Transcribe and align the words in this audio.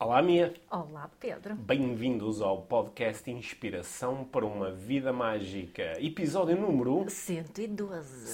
Olá, 0.00 0.22
Mia. 0.22 0.54
Olá, 0.70 1.10
Pedro. 1.18 1.56
Bem-vindos 1.56 2.40
ao 2.40 2.62
podcast 2.62 3.28
Inspiração 3.28 4.24
para 4.24 4.46
uma 4.46 4.70
Vida 4.70 5.12
Mágica. 5.12 5.94
Episódio 6.00 6.56
número 6.56 7.04
112. 7.08 8.28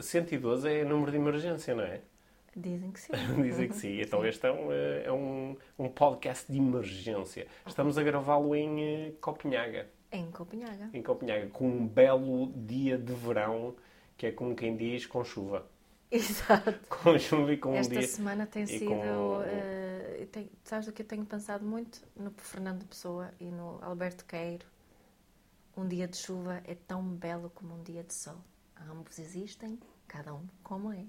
112 0.00 0.68
é 0.68 0.84
número 0.84 1.10
de 1.10 1.16
emergência, 1.16 1.74
não 1.74 1.82
é? 1.82 2.02
Dizem 2.54 2.92
que 2.92 3.00
sim. 3.00 3.12
Dizem 3.42 3.68
que 3.68 3.74
sim. 3.76 4.00
Então 4.00 4.24
este 4.24 4.46
é 4.46 4.52
um, 4.52 4.72
é 4.72 5.12
um, 5.12 5.56
um 5.76 5.88
podcast 5.88 6.50
de 6.50 6.58
emergência. 6.58 7.48
Estamos 7.66 7.98
a 7.98 8.02
gravá-lo 8.04 8.54
em 8.54 8.80
eh, 9.08 9.12
Copenhaga. 9.20 9.88
Em 10.12 10.30
Copenhaga. 10.30 10.88
Em 10.94 11.02
Copenhaga, 11.02 11.48
com 11.48 11.66
um 11.66 11.84
belo 11.86 12.52
dia 12.54 12.96
de 12.96 13.12
verão, 13.12 13.74
que 14.16 14.26
é 14.26 14.30
como 14.30 14.54
quem 14.54 14.76
diz, 14.76 15.04
com 15.06 15.24
chuva. 15.24 15.66
Exato. 16.12 16.78
Com 16.88 17.18
chuva 17.18 17.52
e 17.54 17.56
com 17.56 17.74
Esta 17.74 17.92
um 17.92 17.98
dia... 17.98 18.06
semana 18.06 18.46
tem 18.46 18.66
sido. 18.66 18.86
com- 18.86 19.42
eh, 19.44 19.91
tem- 20.26 20.50
sabes 20.64 20.86
do 20.86 20.92
que 20.92 21.02
eu 21.02 21.06
tenho 21.06 21.24
pensado 21.24 21.64
muito? 21.64 22.00
No 22.16 22.30
Fernando 22.36 22.84
Pessoa 22.86 23.30
e 23.40 23.44
no 23.44 23.78
Alberto 23.82 24.24
Queiro. 24.24 24.66
Um 25.76 25.86
dia 25.88 26.06
de 26.06 26.16
chuva 26.16 26.60
é 26.66 26.74
tão 26.74 27.02
belo 27.02 27.50
como 27.54 27.74
um 27.78 27.82
dia 27.82 28.02
de 28.02 28.12
sol. 28.14 28.36
Ambos 28.90 29.18
existem, 29.18 29.78
cada 30.06 30.34
um 30.34 30.46
como 30.62 30.92
é. 30.92 31.04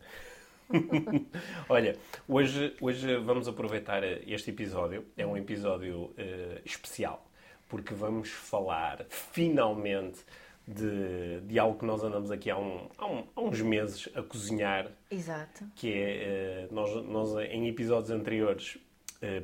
Olha, 1.69 1.97
hoje, 2.27 2.75
hoje 2.79 3.17
vamos 3.17 3.47
aproveitar 3.47 4.03
este 4.03 4.51
episódio. 4.51 5.05
É 5.17 5.25
um 5.25 5.35
episódio 5.35 6.13
eh, 6.17 6.61
especial, 6.65 7.25
porque 7.67 7.93
vamos 7.93 8.29
falar 8.29 9.05
finalmente 9.09 10.21
de, 10.65 11.41
de 11.41 11.59
algo 11.59 11.77
que 11.77 11.85
nós 11.85 12.01
andamos 12.03 12.31
aqui 12.31 12.49
há, 12.49 12.57
um- 12.57 12.87
há 12.97 13.05
um- 13.05 13.27
há 13.35 13.41
uns 13.41 13.59
meses 13.61 14.07
a 14.15 14.21
cozinhar, 14.23 14.89
Exato. 15.11 15.65
que 15.75 15.91
é, 15.91 16.23
eh, 16.23 16.67
nós, 16.71 17.05
nós 17.05 17.35
em 17.51 17.67
episódios 17.67 18.11
anteriores 18.11 18.77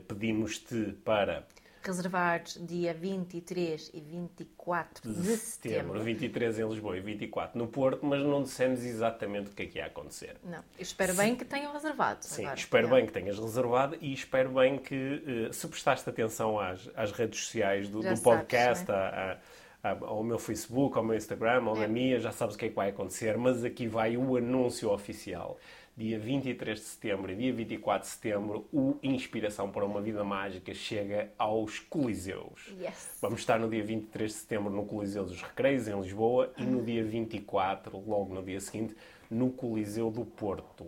pedimos-te 0.08 0.94
para 1.04 1.46
Reservar 1.82 2.44
dia 2.60 2.94
23 2.94 3.92
e 3.94 4.02
24 4.02 5.10
de, 5.14 5.38
setembro. 5.38 5.98
23 6.04 6.60
em 6.60 6.68
Lisboa 6.68 6.98
e 6.98 7.00
24 7.00 7.58
no 7.58 7.68
Porto, 7.68 8.06
mas 8.06 8.22
não 8.22 8.44
dissemos 8.44 8.84
exatamente 8.84 9.52
o 9.52 9.54
que 9.54 9.64
é 9.64 9.66
que 9.66 9.78
ia 9.78 9.86
acontecer. 9.86 10.36
Não, 10.44 10.62
espero 10.78 11.14
bem 11.14 11.38
que 11.38 11.46
tenham 11.46 11.72
reservado. 11.72 12.26
Sim, 12.26 12.42
agora. 12.44 12.60
espero 12.60 12.90
bem 12.90 13.06
que 13.06 13.14
tenhas 13.14 13.40
reservado 13.40 13.98
e 14.02 14.12
espero 14.14 14.50
bem 14.50 14.78
que, 14.78 15.24
eh, 15.48 15.54
se 15.54 15.66
prestaste 15.70 16.10
atenção 16.10 16.60
às, 16.60 16.90
às 16.98 17.14
redes 17.14 17.40
sociais 17.46 17.88
do, 17.88 18.00
do 18.00 18.04
sabes, 18.04 18.20
podcast, 18.20 18.90
né? 18.92 18.96
a- 18.96 19.00
a- 19.00 19.32
a- 19.34 19.38
ao 19.84 20.24
meu 20.24 20.38
Facebook, 20.40 20.98
ao 20.98 21.04
meu 21.04 21.16
Instagram, 21.16 21.64
ao 21.66 21.76
da 21.76 21.84
É. 21.84 21.88
minha, 21.88 22.20
já 22.20 22.32
sabes 22.32 22.56
o 22.56 22.58
que 22.58 22.66
é 22.66 22.70
que 22.70 22.76
vai 22.76 22.90
acontecer, 22.90 23.38
mas 23.38 23.64
aqui 23.64 23.88
vai 23.88 24.18
o 24.18 24.36
anúncio 24.36 24.90
oficial. 24.92 25.58
Dia 25.96 26.18
23 26.18 26.80
de 26.80 26.86
setembro 26.86 27.32
e 27.32 27.36
dia 27.36 27.52
24 27.54 28.08
de 28.08 28.14
setembro, 28.14 28.66
o 28.72 28.98
Inspiração 29.04 29.70
para 29.70 29.86
uma 29.86 30.00
Vida 30.02 30.24
Mágica 30.24 30.74
chega 30.74 31.30
aos 31.38 31.80
Coliseus. 31.80 32.74
Yes. 32.80 33.18
Vamos 33.22 33.42
estar 33.42 33.60
no 33.60 33.70
dia 33.70 33.84
23 33.84 34.32
de 34.32 34.38
setembro 34.38 34.72
no 34.72 34.86
Coliseu 34.86 35.26
dos 35.26 35.42
Recreios, 35.42 35.88
em 35.90 36.00
Lisboa, 36.00 36.54
e 36.58 36.64
no 36.64 36.82
dia 36.82 37.04
24, 37.04 37.98
logo 38.08 38.34
no 38.34 38.42
dia 38.42 38.62
seguinte, 38.62 38.96
no 39.30 39.50
Coliseu 39.52 40.10
do 40.10 40.24
Porto, 40.26 40.86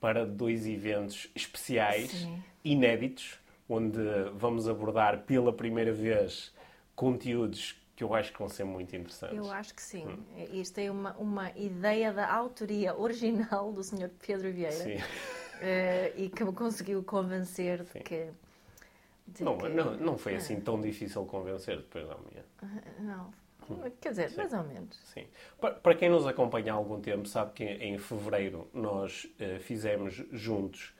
para 0.00 0.24
dois 0.24 0.66
eventos 0.68 1.28
especiais, 1.34 2.10
Sim. 2.12 2.40
inéditos, 2.64 3.38
onde 3.68 3.98
vamos 4.34 4.68
abordar 4.68 5.22
pela 5.22 5.52
primeira 5.52 5.92
vez 5.92 6.54
conteúdos 6.94 7.74
que 7.96 8.02
eu 8.02 8.12
acho 8.14 8.32
que 8.32 8.38
vão 8.38 8.48
ser 8.48 8.64
muito 8.64 8.94
interessantes. 8.96 9.36
Eu 9.36 9.50
acho 9.50 9.74
que 9.74 9.82
sim. 9.82 10.04
Hum. 10.06 10.46
Isto 10.52 10.78
é 10.78 10.90
uma, 10.90 11.12
uma 11.16 11.50
ideia 11.52 12.12
da 12.12 12.32
autoria 12.32 12.94
original 12.96 13.72
do 13.72 13.82
Sr. 13.82 14.10
Pedro 14.26 14.50
Vieira 14.52 14.72
Sim. 14.72 14.96
eh, 15.60 16.12
e 16.16 16.28
que 16.28 16.42
me 16.44 16.52
conseguiu 16.52 17.02
convencer 17.04 17.82
de 17.84 17.90
Sim. 17.90 18.00
que. 18.00 18.26
de 19.28 19.44
Não, 19.44 19.56
que- 19.58 19.68
não, 19.68 19.96
não 19.96 20.18
foi 20.18 20.34
assim 20.34 20.60
tão 20.60 20.80
difícil 20.80 21.24
convencer 21.24 21.76
depois 21.78 22.06
da 22.08 22.16
manhã. 22.16 22.44
Não. 23.00 23.44
Quer 24.00 24.10
dizer, 24.10 24.36
mais 24.36 24.52
ou 24.52 24.62
menos. 24.64 24.94
Sim. 25.14 25.26
Pa- 25.58 25.70
Para 25.70 25.94
quem 25.94 26.10
nos 26.10 26.26
acompanha 26.26 26.72
há 26.72 26.76
algum 26.76 27.00
tempo, 27.00 27.26
sabe 27.26 27.52
que 27.52 27.64
em 27.64 27.96
fevereiro 27.96 28.68
nós 28.74 29.26
eh, 29.38 29.58
fizemos 29.58 30.14
juntos 30.32 30.92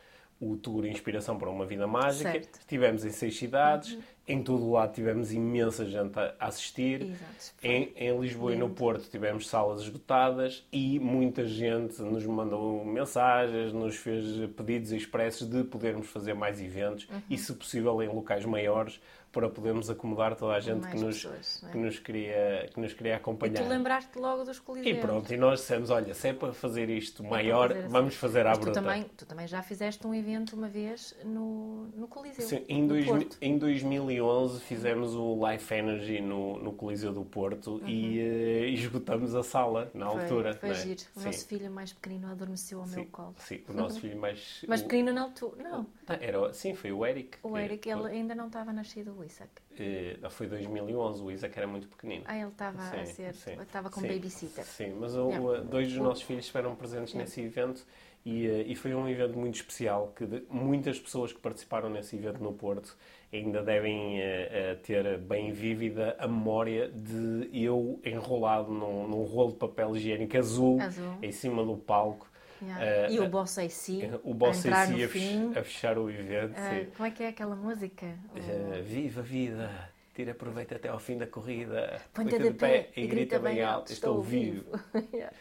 o 0.50 0.56
Tour 0.56 0.87
Inspiração 0.87 1.38
para 1.38 1.49
uma 1.50 1.65
Vida 1.65 1.87
Mágica. 1.87 2.32
Certo. 2.32 2.59
Estivemos 2.60 3.05
em 3.05 3.10
seis 3.10 3.37
cidades, 3.37 3.99
em 4.27 4.43
todo 4.43 4.65
o 4.65 4.72
lado 4.72 4.93
tivemos 4.94 5.32
imensa 5.32 5.84
gente 5.87 6.19
a 6.19 6.34
a 6.38 6.47
assistir. 6.49 7.03
Exato. 7.03 7.53
Em, 7.62 7.93
em 7.97 8.21
Lisboa 8.21 8.53
e 8.54 8.56
no 8.56 8.69
Porto 8.71 9.09
tivemos 9.10 9.49
salas 9.49 9.83
esgotadas 9.83 10.66
e 10.72 10.99
muita 10.99 11.47
gente 11.47 12.00
nos 12.03 12.25
mandou 12.27 12.84
mensagens, 12.84 13.72
nos 13.72 13.97
fez 13.97 14.25
pedidos 14.56 14.93
expressos 14.93 15.49
de 15.49 15.65
podermos 15.65 16.09
fazer 16.09 16.34
mais 16.34 16.60
eventos 16.60 17.06
Uhum. 17.09 17.22
e, 17.31 17.38
se 17.38 17.53
possível, 17.54 18.03
em 18.03 18.09
locais 18.09 18.44
maiores 18.44 19.00
para 19.34 19.50
podermos 19.50 19.91
acomodar 19.91 20.37
toda 20.37 20.55
a 20.55 20.61
gente 20.61 20.87
que 20.89 20.97
nos, 20.97 21.17
pessoas, 21.17 21.62
é? 21.67 21.72
que 21.72 21.77
nos, 21.78 21.99
queria, 21.99 22.71
que 22.72 22.81
nos 22.81 22.93
queria 22.95 23.12
E 23.12 23.17
acompanhar. 23.17 23.62
tu 23.62 23.69
lembraste 23.69 24.17
logo 24.19 24.45
dos 24.45 24.59
E 24.59 24.61
coliseus. 24.61 24.99
pronto, 25.00 25.34
e 25.34 25.37
nós 25.37 25.61
dissemos, 25.61 25.91
olha, 25.91 26.15
se 26.15 26.28
é 26.28 26.33
para 26.33 26.53
fazer 26.53 26.89
isto 26.89 27.22
maior, 27.25 27.69
fazer 27.69 27.81
assim. 27.81 27.89
vamos 27.89 28.15
fazer 28.15 28.47
à 28.47 28.50
Mas 28.50 28.59
tu 28.59 28.62
bruta. 28.62 28.81
também, 28.81 29.03
tu 29.17 29.27
também 29.27 29.47
já 29.49 29.62
fizeste 29.62 30.06
um 30.06 30.15
evento 30.15 30.55
uma 30.55 30.69
vez 30.69 31.15
no, 31.25 31.89
no 31.97 32.06
Coliseu. 32.06 32.47
Sim, 32.47 32.65
em, 32.69 32.87
dois, 32.87 33.06
em 33.43 33.59
2011 33.59 34.61
fizemos 34.61 35.15
o 35.15 35.37
Life 35.49 35.75
Energy 35.75 36.21
no, 36.21 36.59
no 36.59 36.72
Coliseu 36.72 37.12
do 37.12 37.25
Porto 37.25 37.83
e 37.87 38.21
eh, 38.21 38.69
esgotamos 38.69 39.34
a 39.34 39.43
sala 39.43 39.91
na 39.93 40.06
Uhum. 40.06 40.12
Foi- 40.12 40.22
altura. 40.22 40.55
Foi 40.55 40.71
é? 40.71 40.75
giro. 40.75 41.01
O 41.16 41.21
Sim, 41.21 41.27
nosso 41.27 41.47
filho 41.47 41.71
mais 41.71 41.93
pequenino 41.93 42.31
adormeceu 42.31 42.81
ao 42.81 42.87
meu 42.87 43.01
sim, 43.01 43.06
colo. 43.11 43.34
sim, 43.39 43.61
o 43.69 43.72
nosso 43.72 44.01
filho 44.01 44.19
mais... 44.19 44.62
Mais 44.69 44.81
o- 44.81 44.84
pequenino 44.84 45.12
na 45.12 45.22
altura. 45.22 45.62
Não. 45.62 45.87
Ah, 46.06 46.19
Era, 46.21 46.53
sim, 46.53 46.75
foi 46.75 46.93
o 46.93 47.05
Eric. 47.05 47.39
O 47.43 47.56
Eric, 47.59 47.89
ele 47.89 48.06
ainda 48.09 48.34
não 48.34 48.47
estava 48.47 48.72
nascido, 48.72 49.15
o 49.24 49.26
Isaac. 49.26 49.50
eh, 49.78 50.18
foi 50.30 50.46
2011, 50.46 51.22
o 51.22 51.30
Isaac 51.30 51.56
era 51.58 51.66
muito 51.66 51.88
pequenino. 51.88 52.24
Ah, 52.26 52.36
ele 52.38 52.48
estava 52.48 52.82
a 52.82 53.04
ser. 53.06 53.34
Estava 53.60 53.90
com 53.90 54.00
sim, 54.00 54.08
babysitter. 54.08 54.64
Sim, 54.64 54.94
mas 55.00 55.16
o- 55.16 55.28
Yeah. 55.30 55.60
dois 55.64 55.88
dos 55.88 55.98
nossos 55.98 56.22
filhos 56.22 56.44
estiveram 56.44 56.74
presentes 56.76 57.12
Yeah. 57.12 57.24
nesse 57.28 57.40
evento 57.40 57.84
e, 58.24 58.46
eh, 58.46 58.62
e 58.66 58.74
foi 58.76 58.94
um 58.94 59.08
evento 59.08 59.36
muito 59.38 59.56
especial 59.56 60.12
que 60.16 60.24
de- 60.26 60.44
muitas 60.48 60.98
pessoas 61.00 61.32
que 61.32 61.40
participaram 61.40 61.88
nesse 61.90 62.16
evento 62.16 62.42
no 62.42 62.52
Porto 62.52 62.96
ainda 63.32 63.62
devem 63.62 64.20
eh, 64.20 64.48
eh, 64.50 64.74
ter 64.76 65.18
bem 65.18 65.50
vívida 65.50 66.14
a 66.20 66.28
memória 66.28 66.88
de 66.88 67.48
eu 67.52 68.00
enrolado 68.04 68.70
num, 68.72 69.08
num 69.08 69.22
rolo 69.24 69.52
de 69.52 69.58
papel 69.58 69.96
higiênico 69.96 70.38
azul, 70.38 70.80
Azul. 70.80 71.18
em 71.20 71.32
cima 71.32 71.64
do 71.64 71.76
palco. 71.76 72.28
Yeah. 72.64 72.84
Eh, 72.84 73.12
e 73.12 73.20
o 73.20 73.25
eh, 73.25 73.28
Boss 73.28 73.58
AC. 73.58 73.88
o 74.22 74.34
Boss 74.34 74.66
a 74.66 74.82
AC 74.82 75.04
a, 75.04 75.08
fim. 75.08 75.50
a 75.56 75.62
fechar 75.62 75.98
o 75.98 76.10
evento. 76.10 76.54
Sim. 76.58 76.86
como 76.97 77.06
é 77.06 77.10
que 77.10 77.22
é 77.22 77.28
aquela 77.28 77.54
música? 77.56 78.06
O- 78.34 78.38
Eh, 78.38 78.82
viva 78.82 79.20
a 79.20 79.25
vida, 79.25 79.70
tira 80.14 80.34
proveito 80.34 80.74
até 80.74 80.88
ao 80.88 80.98
fim 80.98 81.19
da 81.19 81.26
corrida. 81.26 82.00
Põe-te 82.12 82.38
de 82.38 82.50
pé 82.53 82.88
e 82.97 83.06
grita 83.06 83.38
bem 83.38 83.62
alto, 83.62 83.92
estou 83.92 84.22
vivo. 84.22 84.64
Yeah. 85.12 85.32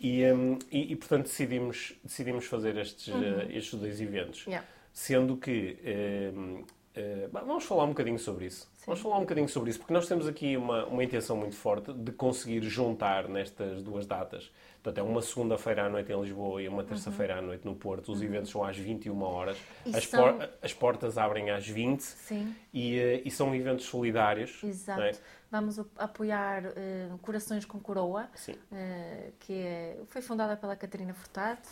E, 0.00 0.24
hum, 0.32 0.58
e, 0.72 0.92
e, 0.92 0.96
portanto 0.96 1.24
decidimos, 1.24 1.94
decidimos 2.02 2.44
fazer 2.46 2.76
estes, 2.76 3.08
eh, 3.14 3.46
estes 3.56 3.78
dois 3.78 4.00
eventos. 4.00 4.44
Uhum. 4.46 4.52
Yeah. 4.52 4.68
Sendo 4.92 5.36
que. 5.36 5.78
eh, 5.84 7.28
bom, 7.32 7.40
vamos 7.46 7.64
falar 7.64 7.84
um 7.84 7.88
bocadinho 7.88 8.18
sobre 8.18 8.46
isso. 8.46 8.68
Vamos 8.86 9.00
falar 9.00 9.16
um 9.16 9.20
bocadinho 9.20 9.48
sobre 9.48 9.70
isso, 9.70 9.78
porque 9.78 9.92
nós 9.94 10.06
temos 10.06 10.26
aqui 10.28 10.56
uma, 10.56 10.84
uma 10.86 11.02
intenção 11.02 11.36
muito 11.36 11.56
forte 11.56 11.92
de 11.92 12.12
conseguir 12.12 12.62
juntar 12.64 13.28
nestas 13.28 13.82
duas 13.82 14.06
datas. 14.06 14.50
Portanto, 14.84 14.98
é 14.98 15.02
uma 15.10 15.22
segunda-feira 15.22 15.86
à 15.86 15.88
noite 15.88 16.12
em 16.12 16.20
Lisboa 16.20 16.60
e 16.60 16.68
uma 16.68 16.84
terça-feira 16.84 17.38
à 17.38 17.42
noite 17.42 17.64
no 17.64 17.74
Porto. 17.74 18.12
Os 18.12 18.20
eventos 18.20 18.50
são 18.50 18.62
às 18.62 18.76
21 18.76 19.22
horas. 19.22 19.56
Uhum. 19.86 19.96
As, 19.96 20.06
são- 20.06 20.36
por- 20.36 20.50
as 20.60 20.74
portas 20.74 21.16
abrem 21.16 21.50
às 21.50 21.66
20 21.66 22.02
Sim, 22.02 22.54
e, 22.70 22.98
eh, 22.98 23.22
e 23.24 23.30
são 23.30 23.54
eventos 23.54 23.86
solidários. 23.86 24.62
exato. 24.62 25.00
não 25.00 25.06
é? 25.06 25.12
Vamos 25.50 25.78
ap- 25.78 25.88
apoiar 25.98 26.64
eh, 26.76 27.08
Corações 27.22 27.64
com 27.64 27.80
Coroa, 27.80 28.28
eh, 28.70 29.30
que 29.40 29.54
é- 29.54 30.00
foi 30.08 30.20
fundada 30.20 30.54
pela 30.54 30.76
Catarina 30.76 31.14
Furtado. 31.14 31.62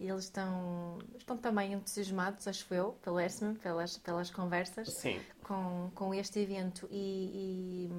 E 0.00 0.08
eles 0.08 0.24
estão, 0.24 0.98
estão 1.16 1.36
também 1.36 1.72
entusiasmados, 1.74 2.46
acho 2.48 2.72
eu, 2.74 2.92
pelo 3.02 3.20
ESME, 3.20 3.54
pelas, 3.54 3.98
pelas 3.98 4.30
conversas, 4.30 4.88
Sim. 4.94 5.20
com, 5.44 5.90
com 5.94 6.12
este 6.14 6.40
evento. 6.40 6.88
E, 6.90 7.88
e, 7.88 7.90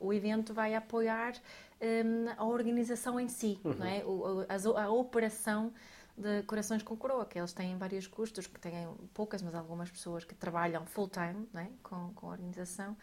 o 0.00 0.12
evento 0.12 0.52
vai 0.52 0.74
apoiar 0.74 1.32
hum, 2.04 2.26
a 2.36 2.44
organização 2.44 3.18
em 3.20 3.28
si, 3.28 3.60
Uhum. 3.64 3.74
não 3.74 3.86
é? 3.86 4.04
O, 4.04 4.46
as- 4.48 4.66
a 4.66 4.90
operação 4.90 5.72
de 6.16 6.42
Corações 6.44 6.82
com 6.82 6.96
Coroa, 6.96 7.26
que 7.26 7.38
eles 7.38 7.52
têm 7.52 7.76
vários 7.76 8.06
custos, 8.06 8.46
que 8.46 8.58
têm 8.60 8.88
poucas, 9.12 9.42
mas 9.42 9.54
algumas 9.54 9.90
pessoas 9.90 10.24
que 10.24 10.34
trabalham 10.34 10.86
full-time 10.86 11.48
é? 11.54 11.66
com, 11.82 12.12
com 12.14 12.28
a 12.28 12.30
organização. 12.30 12.96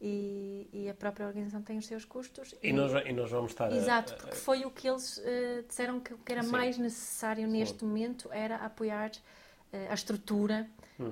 E, 0.00 0.68
e 0.72 0.88
a 0.88 0.94
própria 0.94 1.26
organização 1.26 1.62
tem 1.62 1.78
os 1.78 1.86
seus 1.86 2.04
custos. 2.04 2.54
E 2.60 2.72
nós, 2.72 2.90
e 3.06 3.12
nós 3.12 3.30
vamos 3.30 3.52
estar. 3.52 3.70
a- 3.70 3.76
Exato, 3.76 4.12
a- 4.12 4.16
porque 4.16 4.34
foi 4.36 4.64
o 4.64 4.70
que 4.70 4.88
eles 4.88 5.20
eh, 5.24 5.62
disseram 5.68 6.00
que 6.00 6.12
que 6.16 6.32
era 6.32 6.42
Sim. 6.42 6.50
mais 6.50 6.76
necessário 6.76 7.46
neste 7.46 7.84
momento 7.84 8.28
era 8.32 8.56
apoiar 8.56 9.12
eh, 9.72 9.86
a 9.88 9.94
estrutura 9.94 10.68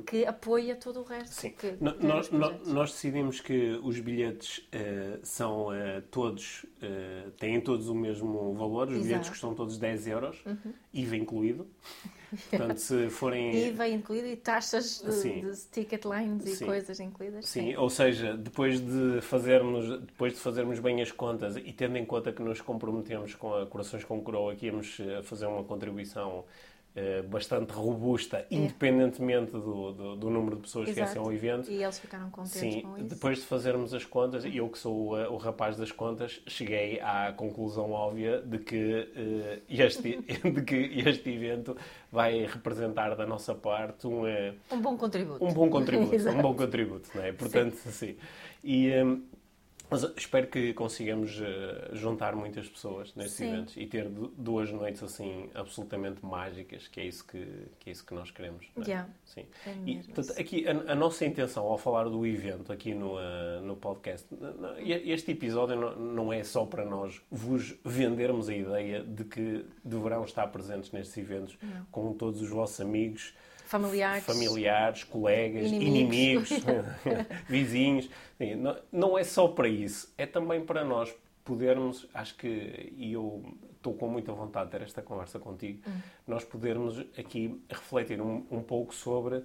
que 0.06 0.24
apoia 0.24 0.76
todo 0.76 1.00
o 1.00 1.02
resto. 1.02 1.32
Sim. 1.34 1.50
Que, 1.50 1.72
No- 1.80 1.96
nós, 2.00 2.30
nós 2.66 2.92
decidimos 2.92 3.40
que 3.40 3.78
os 3.82 3.98
bilhetes 3.98 4.66
eh, 4.70 5.18
são 5.22 5.72
eh, 5.72 6.02
todos, 6.10 6.64
eh, 6.80 7.24
têm 7.38 7.60
todos 7.60 7.88
o 7.88 7.94
mesmo 7.94 8.54
valor, 8.54 8.88
os 8.88 8.92
bilhetes 8.94 9.06
Exato. 9.10 9.24
Uhum. 9.26 9.30
custam 9.30 9.54
todos 9.54 9.78
10 9.78 10.06
euros, 10.06 10.44
IVA 10.92 11.16
incluído. 11.16 11.66
Portanto, 12.50 12.78
se 12.78 13.08
forem. 13.10 13.68
IVA 13.68 13.88
incluído 13.88 14.28
e 14.28 14.36
taxas 14.36 15.02
de, 15.04 15.12
Sim. 15.12 15.40
de 15.40 15.56
ticket 15.72 16.04
lines 16.04 16.46
e 16.46 16.56
Sim. 16.56 16.66
coisas 16.66 17.00
incluídas. 17.00 17.46
Sim, 17.46 17.74
ou 17.76 17.90
seja, 17.90 18.36
depois 18.36 18.80
de 18.80 19.20
fazermos, 19.22 19.88
depois 20.02 20.34
de 20.34 20.38
fazermos 20.38 20.78
bem 20.78 21.02
as 21.02 21.10
contas 21.10 21.56
e 21.56 21.72
tendo 21.72 21.96
em 21.96 22.04
conta 22.04 22.32
que 22.32 22.42
nos 22.42 22.60
comprometemos 22.60 23.34
com 23.34 23.54
a 23.54 23.66
Corações 23.66 24.04
com 24.04 24.20
Coroa 24.22 24.54
que 24.54 24.66
íamos 24.66 24.98
fazer 25.24 25.46
uma 25.46 25.64
contribuição 25.64 26.44
bastante 27.28 27.72
robusta, 27.72 28.44
independentemente 28.50 29.52
do, 29.52 29.92
do, 29.92 30.16
do 30.16 30.30
número 30.30 30.56
de 30.56 30.62
pessoas 30.62 30.84
que 30.86 30.90
É. 30.90 31.02
Exato. 31.04 31.12
viessem 31.12 31.22
ao 31.22 31.32
evento. 31.32 31.70
E 31.70 31.82
eles 31.82 31.98
ficaram 31.98 32.28
contentes 32.30 32.58
Sim, 32.60 32.80
com 32.82 32.98
isso. 32.98 33.06
depois 33.06 33.38
de 33.38 33.44
fazermos 33.44 33.94
as 33.94 34.04
contas, 34.04 34.44
e 34.44 34.56
eu 34.56 34.68
que 34.68 34.78
sou 34.78 35.14
uh, 35.16 35.32
o 35.32 35.36
rapaz 35.36 35.76
das 35.76 35.92
contas, 35.92 36.40
cheguei 36.46 37.00
à 37.00 37.32
conclusão 37.32 37.92
óbvia 37.92 38.40
de 38.42 38.58
que, 38.58 39.08
uh, 39.16 39.62
este, 39.68 40.18
de 40.50 40.62
que 40.62 40.74
este 41.06 41.30
evento 41.30 41.76
vai 42.10 42.44
representar 42.44 43.14
da 43.14 43.24
nossa 43.26 43.54
parte 43.54 44.06
um, 44.06 44.22
uh, 44.24 44.54
Um 44.72 44.80
bom 44.80 44.96
contributo. 44.96 45.44
um 45.44 45.52
bom 45.52 45.70
contributo. 45.70 46.28
Um 46.28 46.42
bom 46.42 46.54
contributo, 46.56 47.08
não 47.14 47.22
é? 47.22 47.32
Portanto, 47.32 47.76
sim. 47.76 48.16
E, 48.62 48.90
um, 49.02 49.22
mas 49.90 50.04
espero 50.16 50.46
que 50.46 50.72
consigamos 50.72 51.38
uh, 51.40 51.94
juntar 51.96 52.34
muitas 52.36 52.68
pessoas 52.68 53.14
nestes 53.14 53.34
Sim. 53.36 53.48
eventos 53.52 53.76
e 53.76 53.86
ter 53.86 54.08
du- 54.08 54.28
duas 54.36 54.70
noites 54.70 55.02
assim 55.02 55.50
absolutamente 55.54 56.24
mágicas, 56.24 56.86
que 56.88 57.00
é 57.00 57.04
isso 57.06 57.26
que, 57.26 57.44
que, 57.78 57.90
é 57.90 57.92
isso 57.92 58.04
que 58.06 58.14
nós 58.14 58.30
queremos. 58.30 58.66
É? 58.76 58.80
Yeah. 58.82 59.08
Sim. 59.24 59.46
É 59.66 59.74
E, 59.86 59.96
portanto, 60.04 60.40
aqui 60.40 60.66
a, 60.68 60.92
a 60.92 60.94
nossa 60.94 61.24
intenção 61.24 61.64
ao 61.64 61.76
falar 61.76 62.04
do 62.08 62.24
evento 62.26 62.72
aqui 62.72 62.94
no, 62.94 63.18
ah, 63.18 63.60
no 63.62 63.76
podcast, 63.76 64.26
este 64.78 65.32
episódio 65.32 65.76
não, 65.76 65.96
não 65.96 66.32
é 66.32 66.42
só 66.44 66.64
para 66.64 66.84
nós 66.84 67.20
vos 67.30 67.74
vendermos 67.84 68.48
a 68.48 68.54
ideia 68.54 69.02
de 69.02 69.24
que 69.24 69.64
deverão 69.84 70.24
estar 70.24 70.46
presentes 70.48 70.92
nestes 70.92 71.16
eventos 71.18 71.56
Não. 71.62 71.84
com 71.90 72.12
todos 72.12 72.40
os 72.40 72.48
vossos 72.48 72.80
amigos, 72.80 73.34
Familiares. 73.70 74.24
familiares, 74.24 75.04
colegas, 75.04 75.66
Inimigos. 75.70 76.50
inimigos, 76.50 76.50
vizinhos. 77.48 78.10
Não, 78.92 79.16
é 79.18 79.24
só 79.24 79.48
para 79.48 79.68
isso, 79.68 80.12
é 80.18 80.26
também 80.26 80.64
para 80.64 80.84
nós 80.84 81.14
podermos, 81.44 82.06
acho 82.12 82.36
que, 82.36 82.92
e 82.96 83.12
eu 83.12 83.42
estou 83.76 83.94
com 83.94 84.08
muita 84.08 84.32
vontade 84.32 84.66
de 84.70 84.78
ter 84.78 84.82
esta 84.84 85.02
conversa 85.02 85.38
contigo, 85.38 85.80
Hum. 85.88 86.00
nós 86.26 86.44
podermos 86.44 86.98
aqui 87.18 87.60
refletir 87.68 88.20
um, 88.20 88.44
um 88.50 88.62
pouco 88.62 88.94
sobre 88.94 89.44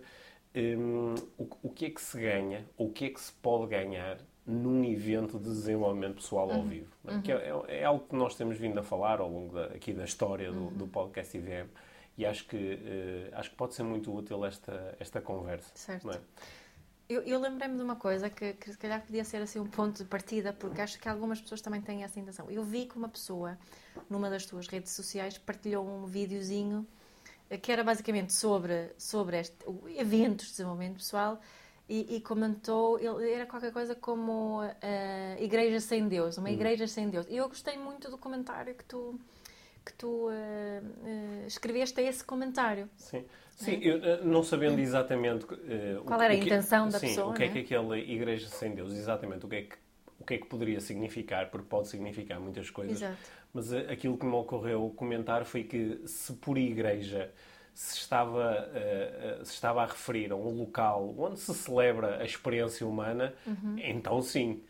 hum, 0.56 1.16
o, 1.38 1.48
o 1.64 1.70
que 1.70 1.86
é 1.86 1.90
que 1.90 2.02
se 2.02 2.20
ganha, 2.20 2.66
ou 2.78 2.88
o 2.88 2.92
que 2.92 3.06
é 3.06 3.10
que 3.10 3.20
se 3.20 3.32
pode 3.32 3.68
ganhar 3.70 4.18
num 4.46 4.84
evento 4.86 5.38
de 5.40 5.46
desenvolvimento 5.46 6.16
pessoal 6.16 6.48
Uhum. 6.50 6.56
ao 6.56 6.64
vivo. 6.64 6.92
não 7.04 7.18
é? 7.18 7.22
Que 7.22 7.32
é, 7.32 7.54
é 7.68 7.84
algo 7.86 8.06
que 8.08 8.16
nós 8.16 8.36
temos 8.36 8.58
vindo 8.58 8.80
a 8.80 8.84
falar 8.84 9.20
ao 9.20 9.30
longo 9.30 9.56
da, 9.56 9.66
aqui 9.68 9.92
da 9.94 10.04
história 10.04 10.52
do, 10.52 10.60
Uhum. 10.66 10.74
do 10.74 10.88
podcast 10.88 11.36
IVM 11.38 11.68
e 12.18 12.26
acho 12.26 12.46
que, 12.48 12.58
eh, 12.58 13.30
acho 13.34 13.50
que 13.50 13.56
pode 13.56 13.74
ser 13.74 13.84
muito 13.84 14.14
útil 14.16 14.46
esta, 14.46 14.96
esta 15.00 15.22
conversa. 15.22 15.70
Certo. 15.76 16.08
não 16.08 16.14
é? 16.14 16.20
Eu, 17.08 17.22
eu 17.22 17.40
lembrei-me 17.40 17.76
de 17.78 17.84
uma 17.84 17.96
coisa 17.96 18.32
que, 18.32 18.54
que 18.54 18.72
se 18.72 18.78
calhar 18.78 19.00
podia 19.06 19.24
ser 19.24 19.38
assim 19.38 19.60
um 19.60 19.68
ponto 19.68 19.98
de 19.98 20.06
partida, 20.06 20.52
porque 20.52 20.82
acho 20.82 21.00
que 21.00 21.08
algumas 21.08 21.40
pessoas 21.40 21.62
também 21.62 21.80
têm 21.80 22.04
essa 22.04 22.20
intenção. 22.20 22.50
Eu 22.50 22.64
vi 22.64 22.88
que 22.88 22.98
uma 22.98 23.10
pessoa, 23.10 23.60
numa 24.10 24.28
das 24.28 24.46
tuas 24.46 24.68
redes 24.68 24.92
sociais, 24.92 25.38
partilhou 25.38 25.88
um 25.88 26.08
videozinho 26.08 26.88
eh, 27.50 27.58
que 27.58 27.72
era 27.72 27.84
basicamente 27.84 28.34
sobre, 28.34 28.92
sobre 28.98 29.40
este, 29.40 29.58
eventos 29.96 30.48
de 30.48 30.52
desenvolvimento 30.54 30.96
pessoal 30.96 31.40
e, 31.88 32.16
e 32.16 32.22
comentou, 32.22 32.98
ele, 33.00 33.32
era 33.32 33.46
qualquer 33.46 33.72
coisa 33.72 33.94
como 33.94 34.64
eh, 34.82 35.38
Igreja 35.40 35.80
Sem 35.80 36.08
Deus, 36.08 36.38
uma 36.40 36.50
igreja 36.50 36.88
sem 36.88 37.10
Deus. 37.10 37.28
E 37.30 37.38
eu 37.38 37.48
gostei 37.48 37.78
muito 37.78 38.10
do 38.10 38.18
comentário 38.18 38.74
que 38.74 38.84
tu, 38.84 39.20
que 39.86 39.94
tu 39.94 40.30
eh, 40.32 40.82
eh, 41.06 41.44
escreveste 41.48 42.00
a 42.00 42.04
esse 42.04 42.24
comentário. 42.24 42.90
Sim, 42.98 43.24
sim 43.56 43.80
eu, 43.82 44.04
eh, 44.04 44.22
não 44.24 44.42
sabendo 44.44 44.80
exatamente 44.80 45.46
o- 45.46 46.04
Qual 46.06 46.22
era 46.22 46.34
a 46.34 46.38
que- 46.38 46.44
intenção 46.44 46.90
da 46.90 47.00
sim, 47.00 47.08
pessoa, 47.08 47.32
o 47.32 47.34
que 47.34 47.44
é 47.44 47.48
não 47.48 47.54
que 47.54 47.60
é? 47.60 47.62
aquela 47.62 47.98
igreja 47.98 48.48
sem 48.48 48.74
Deus, 48.74 48.94
exatamente 48.94 49.46
o 49.46 49.50
que 49.50 49.56
é 49.56 49.62
que, 49.64 49.76
o 50.20 50.24
que, 50.26 50.34
é 50.34 50.38
que 50.40 50.46
poderia 50.48 50.80
significar, 50.80 51.50
porque 51.52 51.68
pode 51.68 51.88
significar 51.88 52.40
muitas 52.40 52.70
coisas. 52.70 52.98
Exato. 53.02 53.18
Mas 53.54 53.72
aquilo 53.72 54.18
que 54.18 54.26
me 54.26 54.34
ocorreu 54.34 54.90
comentar 54.96 55.46
foi 55.46 55.64
que 55.64 56.02
se 56.06 56.34
por 56.34 56.58
igreja 56.58 57.32
se 57.76 57.98
estava, 57.98 58.70
eh, 58.74 59.38
eh, 59.42 59.44
se 59.44 59.52
estava 59.52 59.84
a 59.84 59.86
referir 59.86 60.32
a 60.32 60.36
um 60.36 60.50
local 60.60 61.14
onde 61.18 61.38
se 61.40 61.54
celebra 61.54 62.20
a 62.22 62.24
experiência 62.24 62.88
humana, 62.88 63.34
então 63.84 64.22
sim. 64.22 64.64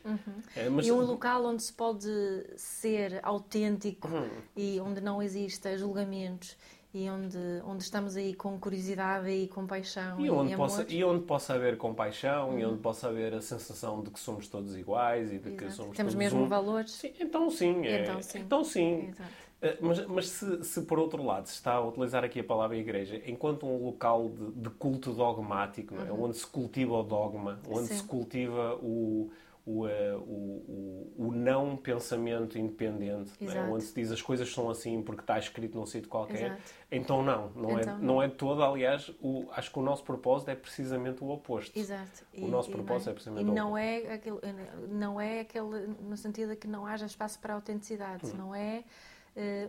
Eh, 0.55 0.67
mas- 0.69 0.87
Uhum. 0.89 0.95
E 0.95 0.99
um 0.99 1.05
local 1.05 1.45
onde 1.45 1.61
se 1.61 1.71
pode 1.71 2.09
ser 2.57 3.19
autêntico 3.21 4.07
Uhum. 4.07 4.27
e 4.55 4.79
onde 4.79 5.01
não 5.01 5.21
exista 5.21 5.77
julgamentos 5.77 6.57
e 6.93 7.07
onde, 7.09 7.37
onde 7.65 7.83
estamos 7.83 8.15
aí 8.15 8.33
com 8.33 8.57
curiosidade 8.57 9.29
e 9.29 9.47
com 9.49 9.67
paixão 9.67 10.19
e, 10.19 10.25
E 10.25 10.29
onde, 10.31 10.53
amor. 10.53 10.67
possa, 10.69 10.85
e 10.89 11.03
onde 11.03 11.25
possa 11.25 11.53
haver 11.53 11.77
compaixão, 11.77 12.57
e 12.57 12.65
onde 12.65 12.79
possa 12.79 13.09
haver 13.09 13.33
a 13.35 13.41
sensação 13.41 14.01
de 14.01 14.09
que 14.09 14.19
somos 14.19 14.47
todos 14.47 14.75
iguais 14.77 15.31
e 15.31 15.37
de 15.37 15.51
que 15.51 15.65
Exato. 15.65 15.75
somos 15.75 15.97
Temos 15.97 16.13
todos 16.13 16.15
mesmo 16.15 16.43
um. 16.43 16.47
valores. 16.47 16.91
Sim, 16.93 17.13
então 17.19 17.49
sim. 17.51 17.85
é- 17.85 18.01
Então 18.03 18.21
sim. 18.23 18.39
Então 18.39 18.63
sim. 18.63 19.09
Exato. 19.09 19.44
Eh, 19.65 19.77
Mas, 19.81 20.05
mas 20.07 20.29
se, 20.29 20.63
se, 20.63 20.81
por 20.83 20.99
outro 20.99 21.23
lado 21.23 21.47
se 21.47 21.53
está 21.53 21.73
a 21.73 21.81
utilizar 21.85 22.23
aqui 22.23 22.39
a 22.39 22.43
palavra 22.43 22.77
igreja 22.77 23.21
enquanto 23.25 23.65
um 23.65 23.83
local 23.85 24.29
de, 24.29 24.51
de 24.61 24.69
culto 24.69 25.11
dogmático, 25.13 25.95
não 25.95 26.05
é? 26.05 26.11
onde 26.11 26.37
se 26.37 26.45
cultiva 26.47 26.93
o 26.99 27.03
dogma, 27.03 27.59
onde 27.67 27.79
Uhum. 27.79 27.85
Sim. 27.87 27.97
se 27.97 28.03
cultiva 28.03 28.75
o, 28.75 29.31
o, 29.65 29.87
eh, 29.87 30.15
o, 30.15 30.21
o, 30.21 31.13
o 31.17 31.31
não 31.31 31.75
pensamento 31.75 32.59
independente, 32.59 33.31
não 33.41 33.51
é? 33.51 33.61
Onde 33.63 33.83
se 33.83 33.95
diz 33.95 34.11
as 34.11 34.21
coisas 34.21 34.47
são 34.53 34.69
assim 34.69 35.01
porque 35.01 35.21
está 35.21 35.39
escrito 35.39 35.75
num 35.75 35.87
sítio 35.87 36.07
qualquer, 36.07 36.45
Exato. 36.51 36.61
então 36.91 37.23
não, 37.23 37.49
não, 37.55 37.71
Então 37.71 37.79
é, 37.79 37.85
não. 37.85 37.97
não 37.99 38.21
é 38.21 38.27
todo. 38.29 38.61
Aliás, 38.63 39.09
o, 39.19 39.47
acho 39.53 39.71
que 39.71 39.79
o 39.79 39.81
nosso 39.81 40.03
propósito 40.03 40.49
é 40.49 40.55
precisamente 40.55 41.23
o 41.23 41.29
oposto. 41.29 41.77
Exato. 41.77 42.23
O 42.37 42.45
nosso 42.47 42.69
propósito 42.69 43.09
é 43.09 43.13
precisamente 43.13 43.47
E 43.47 43.49
o 43.49 43.53
não 43.55 43.75
é, 43.75 44.13
aquele, 44.13 44.37
não 44.89 45.19
é 45.19 45.39
aquele, 45.39 45.87
no 45.99 46.15
sentido 46.15 46.49
de 46.49 46.55
que 46.57 46.67
não 46.67 46.85
haja 46.85 47.07
espaço 47.07 47.39
para 47.39 47.55
autenticidade, 47.55 48.27
Hum. 48.27 48.37
não 48.37 48.53
é 48.53 48.83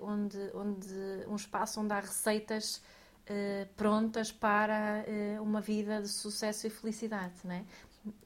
onde, 0.02 0.38
onde, 0.54 0.94
um 1.28 1.36
espaço 1.36 1.80
onde 1.80 1.92
há 1.92 2.00
receitas 2.00 2.82
eh, 3.26 3.66
prontas 3.76 4.30
para 4.30 5.04
eh, 5.06 5.38
uma 5.40 5.60
vida 5.60 6.00
de 6.02 6.08
sucesso 6.08 6.66
e 6.66 6.70
felicidade, 6.70 7.34
não 7.44 7.54
é? 7.54 7.64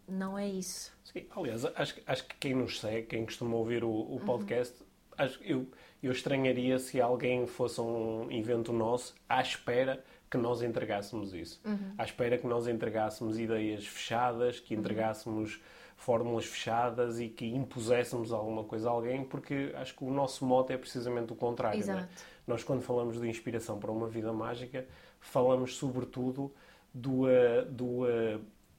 Não 0.07 0.39
é 0.39 0.47
isso. 0.47 0.93
Sim, 1.05 1.27
aliás, 1.35 1.65
acho, 1.65 1.95
que- 1.95 2.03
acho 2.07 2.25
que 2.27 2.37
quem 2.37 2.55
nos 2.55 2.79
segue, 2.81 3.07
quem 3.07 3.25
costuma 3.25 3.57
ouvir 3.57 3.83
o, 3.83 3.89
Uhum. 3.89 4.17
o 4.17 4.21
podcast, 4.21 4.75
acho, 5.17 5.39
que 5.39 5.51
eu, 5.51 5.67
eu 6.03 6.13
estranharia 6.13 6.79
se 6.79 7.01
alguém 7.01 7.47
fosse 7.47 7.81
um 7.81 8.31
evento 8.31 8.73
nosso 8.73 9.15
à 9.29 9.41
espera 9.41 10.05
que 10.31 10.37
nós 10.37 10.63
entregássemos 10.63 11.33
isso. 11.33 11.61
Uhum. 11.65 11.95
À 11.99 12.05
espera 12.05 12.37
que 12.39 12.47
nós 12.47 12.69
entregássemos 12.69 13.39
ideias 13.39 13.87
fechadas, 13.87 14.59
Uhum. 14.59 14.65
que 14.67 14.75
entregássemos 14.75 15.61
fórmulas 16.01 16.47
fechadas 16.47 17.21
e 17.21 17.29
que 17.29 17.45
impuséssemos 17.47 18.33
alguma 18.33 18.65
coisa 18.65 18.89
a 18.89 18.93
alguém, 18.93 19.23
porque 19.23 19.71
acho 19.77 19.95
que 19.95 20.03
o 20.03 20.11
nosso 20.11 20.47
mote 20.47 20.73
é 20.73 20.79
precisamente 20.79 21.31
o 21.33 21.37
contrário. 21.37 21.77
é? 21.77 21.81
Exato. 21.81 22.09
Nós, 22.47 22.65
quando 22.65 22.81
falamos 22.81 23.21
de 23.21 23.29
inspiração 23.29 23.79
para 23.79 23.93
uma 23.93 24.09
vida 24.09 24.33
mágica, 24.33 24.87
falamos 25.21 25.77
sobretudo 25.77 26.51
do, 26.93 27.29
eh, 27.29 27.65
do 27.67 28.05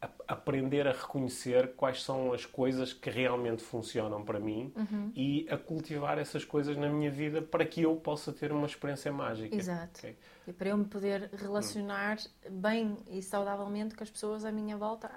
a- 0.01 0.09
aprender 0.29 0.87
a 0.87 0.91
reconhecer 0.93 1.73
quais 1.75 2.01
são 2.03 2.33
as 2.33 2.43
coisas 2.43 2.91
que 2.91 3.07
realmente 3.11 3.61
funcionam 3.61 4.23
para 4.25 4.39
mim 4.39 4.73
Uhum. 4.75 5.11
e 5.15 5.45
a 5.47 5.57
cultivar 5.57 6.17
essas 6.17 6.43
coisas 6.43 6.75
na 6.75 6.89
minha 6.89 7.11
vida 7.11 7.39
para 7.39 7.63
que 7.63 7.83
eu 7.83 7.95
possa 7.97 8.33
ter 8.33 8.51
uma 8.51 8.65
experiência 8.65 9.11
mágica. 9.11 9.55
Exato. 9.55 9.99
Ok? 9.99 10.17
E 10.47 10.51
para 10.53 10.69
eu 10.69 10.77
me 10.77 10.85
poder 10.85 11.29
relacionar 11.37 12.17
bem 12.49 12.97
e 13.11 13.21
saudavelmente 13.21 13.93
com 13.95 14.03
as 14.03 14.09
pessoas 14.09 14.43
à 14.43 14.51
minha 14.51 14.75
volta 14.75 15.07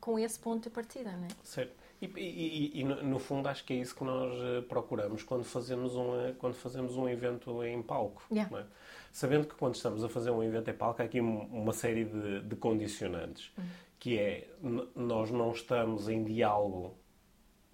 com 0.00 0.18
esse 0.18 0.38
ponto 0.38 0.64
de 0.64 0.70
partida, 0.70 1.12
não 1.12 1.24
é? 1.24 1.28
Certo. 1.42 1.72
E, 2.02 2.06
e- 2.06 2.80
e- 2.80 2.84
no, 2.84 3.18
fundo 3.18 3.48
acho 3.48 3.64
que 3.64 3.72
é 3.72 3.76
isso 3.76 3.94
que 3.94 4.04
nós 4.04 4.32
eh, 4.42 4.60
procuramos 4.68 5.22
quando 5.22 5.44
fazemos 5.44 5.94
um, 5.96 6.14
eh, 6.20 6.34
quando 6.38 6.54
fazemos 6.54 6.96
um 6.96 7.08
evento 7.08 7.62
em 7.64 7.80
palco. 7.82 8.22
Yeah. 8.30 8.58
é? 8.60 8.64
Sabendo 9.12 9.46
que 9.46 9.54
quando 9.54 9.74
estamos 9.76 10.04
a 10.04 10.08
fazer 10.08 10.30
um 10.30 10.42
evento 10.42 10.68
em 10.70 10.74
palco 10.74 11.00
há 11.00 11.04
aqui 11.04 11.20
um- 11.20 11.44
uma 11.46 11.72
série 11.72 12.04
de, 12.04 12.42
de 12.42 12.56
condicionantes, 12.56 13.50
Uhum. 13.56 13.64
que 13.98 14.18
é 14.18 14.48
nós 14.94 15.30
não 15.30 15.52
estamos 15.52 16.08
em 16.08 16.22
diálogo 16.24 16.98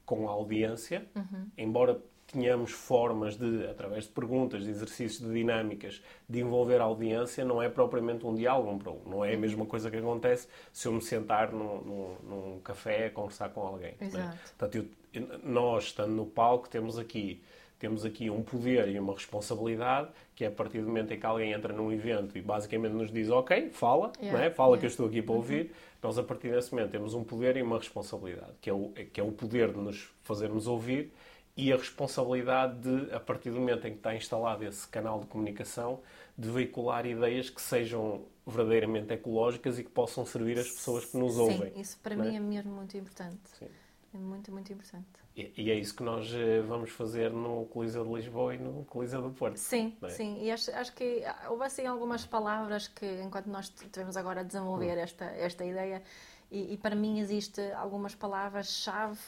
com 0.06 0.28
a 0.28 0.32
audiência, 0.32 1.08
Uhum. 1.16 1.48
embora 1.58 2.00
tenhamos 2.32 2.70
formas 2.72 3.36
de, 3.36 3.66
através 3.66 4.04
de 4.04 4.10
perguntas, 4.10 4.62
de 4.64 4.70
exercícios, 4.70 5.26
de 5.26 5.32
dinâmicas, 5.34 6.02
de 6.28 6.40
envolver 6.40 6.80
a 6.80 6.84
audiência, 6.84 7.44
não 7.44 7.60
é 7.62 7.68
propriamente 7.68 8.26
um 8.26 8.34
diálogo 8.34 8.70
um 8.70 8.78
para 8.78 8.92
um. 8.92 9.00
Não 9.06 9.24
é 9.24 9.30
a 9.30 9.34
Uhum. 9.34 9.40
mesma 9.40 9.66
coisa 9.66 9.90
que 9.90 9.96
acontece 9.96 10.48
se 10.72 10.86
eu 10.88 10.92
me 10.92 11.00
sentar 11.02 11.52
num, 11.52 11.80
num, 11.82 12.16
num 12.28 12.60
café 12.60 13.06
a 13.06 13.10
conversar 13.10 13.48
com 13.50 13.60
alguém. 13.62 13.94
é? 14.00 14.04
Exato. 14.04 14.38
Portanto, 14.58 14.88
eu- 15.12 15.40
nós, 15.42 15.84
estando 15.84 16.12
no 16.12 16.26
palco, 16.26 16.68
temos 16.68 16.98
aqui 16.98 17.42
temos 17.80 18.04
aqui 18.04 18.28
um 18.28 18.42
poder 18.42 18.88
e 18.90 18.98
uma 18.98 19.14
responsabilidade, 19.14 20.08
que 20.36 20.44
é 20.44 20.48
a 20.48 20.50
partir 20.50 20.82
do 20.82 20.86
momento 20.88 21.14
em 21.14 21.18
que 21.18 21.24
alguém 21.24 21.52
entra 21.52 21.72
num 21.72 21.90
evento 21.90 22.36
e 22.36 22.42
basicamente 22.42 22.92
nos 22.92 23.10
diz, 23.10 23.30
ok, 23.30 23.70
fala, 23.70 24.12
Yeah, 24.20 24.38
não 24.38 24.44
é? 24.44 24.50
fala 24.50 24.72
yeah. 24.72 24.80
que 24.80 24.84
eu 24.84 24.88
estou 24.90 25.06
aqui 25.06 25.22
para 25.22 25.34
ouvir, 25.34 25.72
nós 26.02 26.18
a 26.18 26.22
partir 26.22 26.50
desse 26.50 26.72
momento 26.74 26.90
temos 26.90 27.14
um 27.14 27.24
poder 27.24 27.56
e 27.56 27.62
uma 27.62 27.78
responsabilidade, 27.78 28.52
que 28.60 28.68
é 28.68 28.74
o, 28.74 28.90
que 29.14 29.18
é 29.18 29.24
o 29.24 29.32
poder 29.32 29.72
de 29.72 29.78
nos 29.78 30.10
fazermos 30.22 30.66
ouvir 30.66 31.10
e 31.56 31.72
a 31.72 31.76
responsabilidade 31.76 32.78
de, 32.78 33.14
a 33.14 33.20
partir 33.20 33.50
do 33.50 33.58
momento 33.58 33.86
em 33.86 33.92
que 33.92 33.98
está 33.98 34.14
instalado 34.14 34.64
esse 34.64 34.86
canal 34.88 35.20
de 35.20 35.26
comunicação, 35.26 36.00
de 36.36 36.48
veicular 36.48 37.04
ideias 37.06 37.50
que 37.50 37.60
sejam 37.60 38.24
verdadeiramente 38.46 39.12
ecológicas 39.12 39.78
e 39.78 39.84
que 39.84 39.90
possam 39.90 40.24
servir 40.24 40.58
as 40.58 40.70
pessoas 40.70 41.04
que 41.04 41.16
nos 41.16 41.36
ouvem. 41.36 41.72
Sim, 41.72 41.80
isso 41.80 41.98
para 42.02 42.14
é? 42.14 42.16
mim 42.16 42.36
é 42.36 42.40
mesmo 42.40 42.72
muito 42.72 42.96
importante. 42.96 43.40
Sim. 43.58 43.68
É 44.12 44.18
muito, 44.18 44.50
muito 44.50 44.72
importante. 44.72 45.06
E, 45.36 45.52
e 45.56 45.70
é 45.70 45.74
isso 45.74 45.94
que 45.94 46.02
nós 46.02 46.32
eh, 46.34 46.60
vamos 46.62 46.90
fazer 46.90 47.30
no 47.30 47.64
Coliseu 47.66 48.04
de 48.04 48.12
Lisboa 48.12 48.54
e 48.54 48.58
no 48.58 48.84
Coliseu 48.86 49.22
do 49.22 49.30
Porto. 49.30 49.56
Sim, 49.56 49.96
é? 50.02 50.08
sim. 50.08 50.42
E 50.42 50.50
acho, 50.50 50.70
acho 50.72 50.92
que 50.92 51.22
houve 51.48 51.64
assim 51.64 51.86
algumas 51.86 52.26
palavras 52.26 52.88
que, 52.88 53.06
enquanto 53.22 53.46
nós 53.46 53.66
estivemos 53.66 54.16
agora 54.16 54.40
a 54.40 54.42
desenvolver 54.42 54.96
Hum. 54.96 55.00
esta, 55.00 55.24
esta 55.26 55.64
ideia, 55.64 56.02
e, 56.50 56.74
e 56.74 56.76
para 56.76 56.96
mim 56.96 57.20
existe 57.20 57.60
algumas 57.72 58.14
palavras-chave 58.14 59.20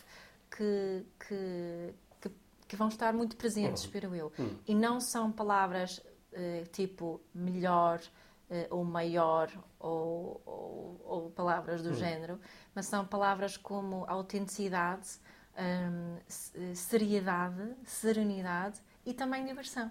que, 0.51 1.05
que, 1.29 1.95
que, 2.73 2.77
vão 2.77 2.89
estar 2.89 3.13
muito 3.13 3.37
presentes, 3.37 3.85
espero 3.85 4.15
eu. 4.15 4.33
Hum. 4.39 4.57
E 4.67 4.75
não 4.75 4.99
são 5.01 5.31
palavras 5.31 6.03
eh, 6.33 6.65
tipo 6.73 7.21
melhor 7.35 8.01
eh, 8.51 8.67
ou 8.71 8.83
maior 8.85 9.51
ou, 9.79 10.41
ou, 10.47 11.01
ou 11.05 11.31
palavras 11.31 11.81
Hum. 11.83 11.91
do 11.91 11.95
género, 11.95 12.41
mas 12.75 12.87
são 12.87 13.05
palavras 13.05 13.57
como 13.59 14.05
autenticidade, 14.09 15.09
hum, 15.59 16.17
se- 16.27 16.75
seriedade, 16.77 17.75
serenidade 17.85 18.81
e 19.05 19.13
também 19.13 19.45
diversão. 19.45 19.91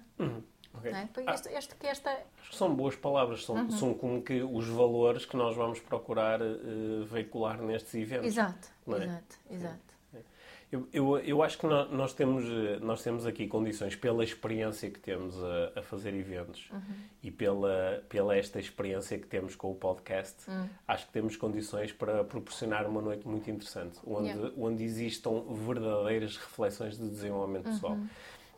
Ok. 0.74 0.90
Não 0.92 0.98
é? 1.00 1.10
Ah, 1.28 1.34
este, 1.36 1.50
este, 1.50 1.76
que 1.76 1.86
esta, 1.86 2.10
acho 2.40 2.50
que 2.50 2.56
são 2.56 2.74
boas 2.74 2.96
palavras, 2.96 3.44
são, 3.46 3.56
Uhum. 3.58 3.72
são 3.72 3.94
como 3.94 4.22
que 4.24 4.42
os 4.42 4.68
valores 4.70 5.26
que 5.26 5.36
nós 5.38 5.56
vamos 5.56 5.80
procurar 5.82 6.42
eh, 6.42 7.04
veicular 7.06 7.62
nestes 7.62 7.94
eventos. 7.94 8.26
exato, 8.28 8.68
é? 8.88 9.04
exato, 9.04 9.36
exato. 9.50 9.92
Eu, 10.72 10.88
eu, 10.94 11.18
eu 11.20 11.44
acho 11.44 11.58
que 11.58 11.68
nó- 11.68 11.86
nós 11.88 12.14
temos, 12.14 12.46
eh, 12.46 12.80
nós 12.82 13.04
temos 13.04 13.26
aqui 13.26 13.46
condições, 13.46 13.94
pela 13.96 14.24
experiência 14.24 14.90
que 14.90 15.00
temos 15.00 15.36
a, 15.44 15.80
a 15.80 15.82
fazer 15.82 16.14
eventos 16.14 16.70
Uhum. 16.72 16.80
e 17.22 17.30
pela, 17.30 18.02
pela 18.08 18.38
esta 18.38 18.58
experiência 18.58 19.20
que 19.20 19.28
temos 19.28 19.54
com 19.54 19.70
o 19.70 19.76
podcast, 19.76 20.50
Hum. 20.50 20.68
acho 20.88 21.08
que 21.08 21.12
temos 21.12 21.36
condições 21.36 21.92
para 21.92 22.24
proporcionar 22.24 22.88
uma 22.88 23.02
noite 23.02 23.28
muito 23.28 23.52
interessante, 23.52 24.00
onde, 24.08 24.30
Yeah. 24.30 24.52
onde 24.58 24.84
existam 24.86 25.42
verdadeiras 25.66 26.38
reflexões 26.38 26.98
de 26.98 27.10
desenvolvimento 27.10 27.66
pessoal. 27.66 27.94
Uhum. 27.94 28.08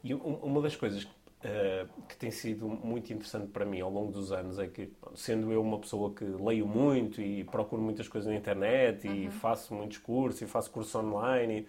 E 0.04 0.14
um- 0.14 0.36
uma 0.44 0.62
das 0.62 0.76
coisas 0.76 1.08
eh, 1.44 1.86
que 2.08 2.16
tem 2.18 2.32
sido 2.32 2.68
muito 2.68 3.12
interessante 3.14 3.48
para 3.52 3.66
mim 3.66 3.82
ao 3.82 3.92
longo 3.92 4.12
dos 4.12 4.32
anos 4.32 4.58
é 4.60 4.68
que, 4.68 4.92
sendo 5.16 5.52
eu 5.52 5.62
uma 5.62 5.80
pessoa 5.80 6.14
que 6.14 6.24
leio 6.26 6.66
muito 6.68 7.22
e 7.22 7.44
procuro 7.44 7.82
muitas 7.82 8.08
coisas 8.08 8.30
na 8.32 8.38
internet 8.38 9.08
Uhum. 9.08 9.16
e 9.16 9.30
faço 9.32 9.74
muitos 9.74 9.98
cursos 9.98 10.42
e 10.42 10.48
faço 10.48 10.72
cursos 10.72 10.94
online, 10.96 11.68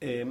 e, 0.00 0.06
eh, 0.06 0.26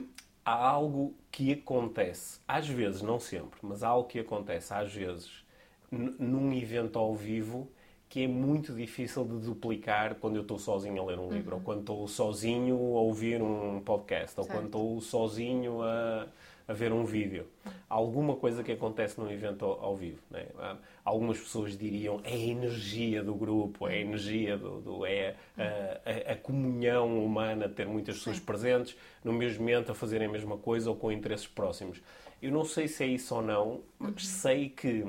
há 0.45 0.67
algo 0.67 1.15
que 1.31 1.53
acontece, 1.53 2.39
às 2.47 2.67
vezes, 2.67 3.01
não 3.01 3.19
sempre, 3.19 3.59
mas 3.63 3.83
há 3.83 3.89
algo 3.89 4.07
que 4.07 4.19
acontece 4.19 4.73
às 4.73 4.93
vezes 4.93 5.43
num 5.91 6.51
evento 6.53 6.99
ao 6.99 7.15
vivo 7.15 7.69
que 8.09 8.23
é 8.23 8.27
muito 8.27 8.73
difícil 8.73 9.25
de 9.25 9.39
duplicar 9.39 10.15
quando 10.15 10.35
eu 10.37 10.41
estou 10.43 10.59
sozinho 10.59 11.01
a 11.01 11.05
ler 11.05 11.19
um 11.19 11.29
livro, 11.29 11.55
ou 11.55 11.61
quando 11.61 11.79
estou 11.81 12.07
sozinho 12.07 12.75
a 12.75 13.01
ouvir 13.01 13.41
um 13.41 13.81
podcast, 13.81 14.39
ou 14.39 14.45
Certo. 14.45 14.55
quando 14.55 14.65
estou 14.67 15.01
sozinho 15.01 15.81
a, 15.83 16.27
a 16.67 16.73
ver 16.73 16.91
um 16.91 17.05
vídeo. 17.05 17.45
Alguma 17.87 18.35
coisa 18.35 18.63
que 18.63 18.71
acontece 18.71 19.19
num 19.19 19.29
evento 19.29 19.63
ao, 19.65 19.83
ao 19.83 19.95
vivo. 19.95 20.19
Né? 20.31 20.45
Há- 20.57 20.77
Algumas 21.03 21.37
pessoas 21.39 21.77
diriam 21.77 22.19
é 22.23 22.31
a 22.33 22.35
energia 22.35 23.23
do 23.23 23.35
grupo, 23.35 23.87
é 23.87 23.93
a 23.93 23.99
energia 23.99 24.57
do, 24.57 24.81
do- 24.81 25.05
é 25.05 25.35
a, 25.55 26.31
a- 26.31 26.31
a 26.33 26.35
comunhão 26.35 27.23
humana 27.23 27.67
de 27.67 27.75
ter 27.75 27.85
muitas 27.87 28.17
pessoas 28.17 28.39
presentes 28.39 28.97
no 29.23 29.31
mesmo 29.31 29.59
momento 29.59 29.91
a 29.91 29.95
fazerem 29.95 30.27
a 30.27 30.31
mesma 30.31 30.57
coisa 30.57 30.89
ou 30.89 30.95
com 30.95 31.11
interesses 31.11 31.45
próximos. 31.47 32.01
Eu 32.41 32.51
não 32.51 32.65
sei 32.65 32.87
se 32.87 33.03
é 33.03 33.07
isso 33.07 33.35
ou 33.35 33.41
não, 33.43 33.81
mas 33.99 34.27
sei 34.27 34.69
que 34.69 35.05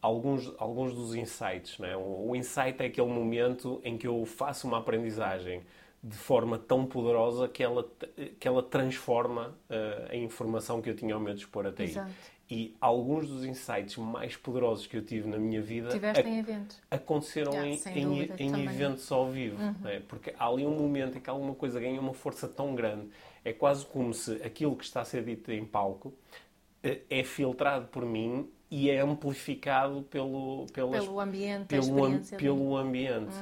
alguns, 0.00 0.52
alguns 0.58 0.94
dos 0.94 1.14
insights. 1.16 1.78
Não 1.78 1.88
é? 1.88 1.96
O, 1.96 2.28
o 2.30 2.36
insight 2.36 2.80
é 2.80 2.86
aquele 2.86 3.08
momento 3.08 3.80
em 3.84 3.98
que 3.98 4.06
eu 4.06 4.24
faço 4.24 4.68
uma 4.68 4.78
aprendizagem 4.78 5.62
de 6.06 6.16
forma 6.16 6.58
tão 6.58 6.84
poderosa 6.84 7.48
que 7.48 7.62
ela, 7.62 7.88
que 8.38 8.46
ela 8.46 8.62
transforma 8.62 9.56
eh, 9.70 10.08
a 10.10 10.16
informação 10.16 10.82
que 10.82 10.90
eu 10.90 10.94
tinha 10.94 11.14
ao 11.14 11.20
meu 11.20 11.32
dispor 11.34 11.64
até 11.66 11.84
aí. 11.84 11.88
Exato. 11.90 12.12
E 12.50 12.76
alguns 12.78 13.26
dos 13.26 13.42
insights 13.46 13.96
mais 13.96 14.36
poderosos 14.36 14.86
que 14.86 14.98
eu 14.98 15.02
tive 15.02 15.26
na 15.26 15.38
minha 15.38 15.62
vida 15.62 15.88
eventos. 16.38 16.78
aconteceram 16.90 17.52
Yeah, 17.54 17.70
em, 17.98 17.98
em- 17.98 18.30
em. 18.38 18.52
Uhum. 18.52 18.64
eventos 18.64 19.10
ao 19.10 19.30
vivo. 19.30 19.56
não 19.80 19.90
é? 19.90 20.00
Porque 20.00 20.34
há 20.38 20.46
ali 20.46 20.66
um 20.66 20.76
momento 20.76 21.16
em 21.16 21.20
que 21.22 21.30
alguma 21.30 21.54
coisa 21.54 21.80
ganha 21.80 21.98
uma 21.98 22.12
força 22.12 22.46
tão 22.46 22.74
grande. 22.74 23.08
É 23.42 23.52
quase 23.54 23.86
como 23.86 24.12
se 24.12 24.32
aquilo 24.42 24.76
que 24.76 24.84
está 24.84 25.00
a 25.00 25.04
ser 25.06 25.24
dito 25.24 25.50
em 25.50 25.64
palco 25.64 26.12
eh, 26.82 27.00
é 27.08 27.24
filtrado 27.24 27.86
por 27.88 28.04
mim 28.04 28.46
e 28.76 28.90
é 28.90 28.98
amplificado 29.00 30.02
pelo, 30.10 30.66
pelas, 30.72 31.04
Pelo 31.04 31.20
ambiente, 31.20 31.66
pelo, 31.68 32.04
am-. 32.04 32.14
Uhum. 32.16 32.22
pelo 32.36 32.76
ambiente. 32.76 33.34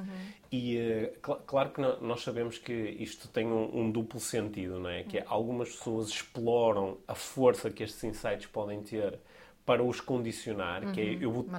E 0.50 0.76
eh, 0.76 1.12
cl- 1.24 1.38
claro 1.46 1.70
que 1.70 1.80
no- 1.80 1.98
nós 2.02 2.22
sabemos 2.22 2.58
que 2.58 2.72
isto 2.72 3.26
tem 3.28 3.46
um, 3.46 3.80
um 3.80 3.90
duplo 3.90 4.20
sentido, 4.20 4.78
não 4.78 4.90
é? 4.90 5.02
Que 5.04 5.18
Uhum. 5.18 5.24
algumas 5.28 5.70
pessoas 5.70 6.08
exploram 6.10 6.98
a 7.08 7.14
força 7.14 7.70
que 7.70 7.82
estes 7.82 8.04
insights 8.04 8.46
podem 8.46 8.82
ter 8.82 9.18
para 9.64 9.82
os 9.82 10.00
condicionar, 10.02 10.92
que 10.92 11.00
é 11.00 11.14
eu 11.24 11.30
vou, 11.32 11.44
te- 11.44 11.50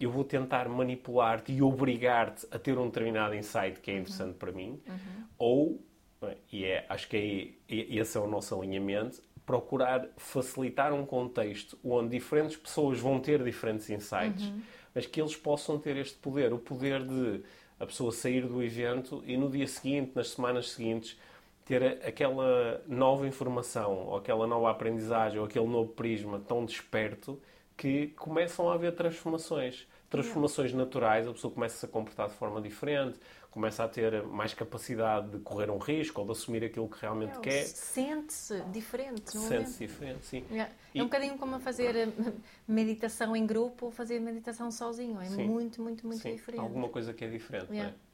eu 0.00 0.10
vou 0.10 0.24
tentar 0.24 0.66
manipular-te 0.68 1.52
e 1.52 1.60
obrigar-te 1.60 2.46
a 2.50 2.58
ter 2.58 2.78
um 2.78 2.86
determinado 2.86 3.34
insight 3.34 3.80
que 3.80 3.90
é 3.90 3.94
interessante 3.98 4.34
para 4.38 4.50
mim, 4.52 4.80
ou, 5.36 5.78
não 6.22 6.28
é? 6.30 6.36
e 6.50 6.64
é, 6.64 6.86
acho 6.88 7.06
que 7.08 7.58
é, 7.68 7.74
esse 8.00 8.16
é 8.16 8.20
o 8.20 8.26
nosso 8.26 8.54
alinhamento, 8.58 9.20
procurar 9.46 10.08
facilitar 10.16 10.92
um 10.92 11.04
contexto 11.04 11.78
onde 11.84 12.08
diferentes 12.10 12.56
pessoas 12.56 12.98
vão 12.98 13.20
ter 13.20 13.42
diferentes 13.42 13.90
insights, 13.90 14.52
mas 14.94 15.06
que 15.06 15.20
eles 15.20 15.36
possam 15.36 15.78
ter 15.78 15.96
este 15.96 16.16
poder, 16.18 16.52
o 16.52 16.58
poder 16.58 17.04
de 17.04 17.42
a 17.78 17.84
pessoa 17.86 18.12
sair 18.12 18.46
do 18.46 18.62
evento 18.62 19.22
e 19.26 19.36
no 19.36 19.50
dia 19.50 19.66
seguinte, 19.66 20.12
nas 20.14 20.30
semanas 20.30 20.70
seguintes, 20.70 21.18
ter 21.64 21.82
a- 21.82 22.08
aquela 22.08 22.82
nova 22.86 23.26
informação, 23.26 24.06
ou 24.06 24.16
aquela 24.16 24.46
nova 24.46 24.70
aprendizagem, 24.70 25.38
ou 25.38 25.44
aquele 25.46 25.66
novo 25.66 25.90
prisma 25.92 26.38
tão 26.38 26.64
desperto 26.64 27.40
que 27.76 28.08
começam 28.08 28.70
a 28.70 28.74
haver 28.74 28.94
transformações. 28.94 29.86
Transformações 30.08 30.72
naturais, 30.72 31.26
a 31.26 31.32
pessoa 31.32 31.52
começa 31.52 31.74
a 31.74 31.80
se 31.80 31.88
comportar 31.88 32.28
de 32.28 32.34
forma 32.34 32.60
diferente, 32.60 33.18
começa 33.54 33.84
a 33.84 33.88
ter 33.88 34.20
mais 34.24 34.52
capacidade 34.52 35.30
de 35.30 35.38
correr 35.38 35.70
um 35.70 35.78
risco 35.78 36.20
ou 36.20 36.26
de 36.26 36.32
assumir 36.32 36.64
aquilo 36.64 36.88
que 36.88 37.00
realmente 37.00 37.38
É, 37.38 37.40
quer. 37.40 37.64
Sente-se 37.66 38.60
diferente 38.72 39.32
no 39.36 39.42
Sente-se 39.42 39.78
momento. 39.78 39.78
diferente, 39.78 40.26
sim. 40.26 40.44
E- 40.50 40.98
É 40.98 41.02
um 41.02 41.04
bocadinho 41.04 41.38
como 41.38 41.54
a 41.54 41.60
fazer 41.60 41.94
eh, 41.94 42.08
meditação 42.66 43.36
em 43.36 43.46
grupo 43.46 43.86
ou 43.86 43.92
fazer 43.92 44.18
meditação 44.18 44.72
sozinho. 44.72 45.20
É 45.20 45.28
Sim. 45.28 45.46
muito, 45.46 45.80
muito, 45.80 46.04
muito 46.04 46.20
Sim, 46.20 46.32
diferente. 46.32 46.60
alguma 46.60 46.88
coisa 46.88 47.14
que 47.14 47.24
é 47.24 47.28
diferente, 47.28 47.70
Yeah. 47.70 47.92
não 47.92 48.00
é? 48.00 48.04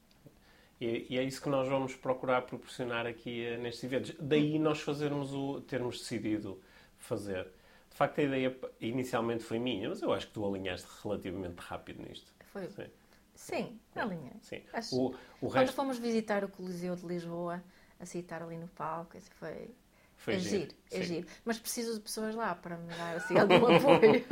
E, 0.81 1.07
e 1.11 1.19
é 1.19 1.23
isso 1.23 1.43
que 1.43 1.49
nós 1.49 1.69
vamos 1.69 1.95
procurar 1.95 2.43
proporcionar 2.43 3.07
aqui 3.07 3.45
eh, 3.45 3.57
nestes 3.59 3.85
eventos. 3.85 4.15
Daí 4.21 4.59
nós 4.59 4.81
fazermos 4.81 5.33
o, 5.33 5.61
termos 5.63 5.99
decidido 5.99 6.61
fazer. 6.99 7.45
De 7.91 7.97
facto, 7.97 8.21
a 8.21 8.23
ideia 8.25 8.57
inicialmente 8.81 9.43
foi 9.45 9.59
minha, 9.59 9.89
mas 9.89 10.01
eu 10.01 10.13
acho 10.13 10.27
que 10.29 10.33
tu 10.33 10.47
alinhaste 10.47 10.87
relativamente 11.03 11.59
rápido 11.59 12.03
nisto. 12.03 12.33
Foi. 12.53 12.69
Sim, 12.69 12.87
Sim, 13.35 13.81
na 13.95 14.05
linha. 14.05 14.33
sim. 14.43 14.63
Acho- 14.73 14.97
O, 14.97 15.15
o 15.41 15.51
Quando 15.51 15.53
resto 15.53 15.75
fomos 15.77 15.99
visitar 15.99 16.45
o 16.45 16.49
Coliseu 16.49 16.95
de 16.97 17.07
Lisboa, 17.07 17.63
a 17.99 18.07
citar 18.07 18.43
ali 18.43 18.57
no 18.59 18.69
palco, 18.69 19.17
isso 19.17 19.31
foi, 19.35 19.75
foi 20.21 20.35
é 20.35 20.39
giro. 20.39 20.59
giro, 20.61 20.75
é 20.93 20.97
Sim. 20.99 21.03
giro. 21.03 21.27
Mas 21.45 21.59
preciso 21.59 21.95
de 21.95 22.01
pessoas 22.01 22.35
lá 22.35 22.55
para 22.55 22.77
me 22.77 22.89
dar 22.95 23.17
assim, 23.17 23.37
algum 23.39 23.55
apoio. 23.75 24.25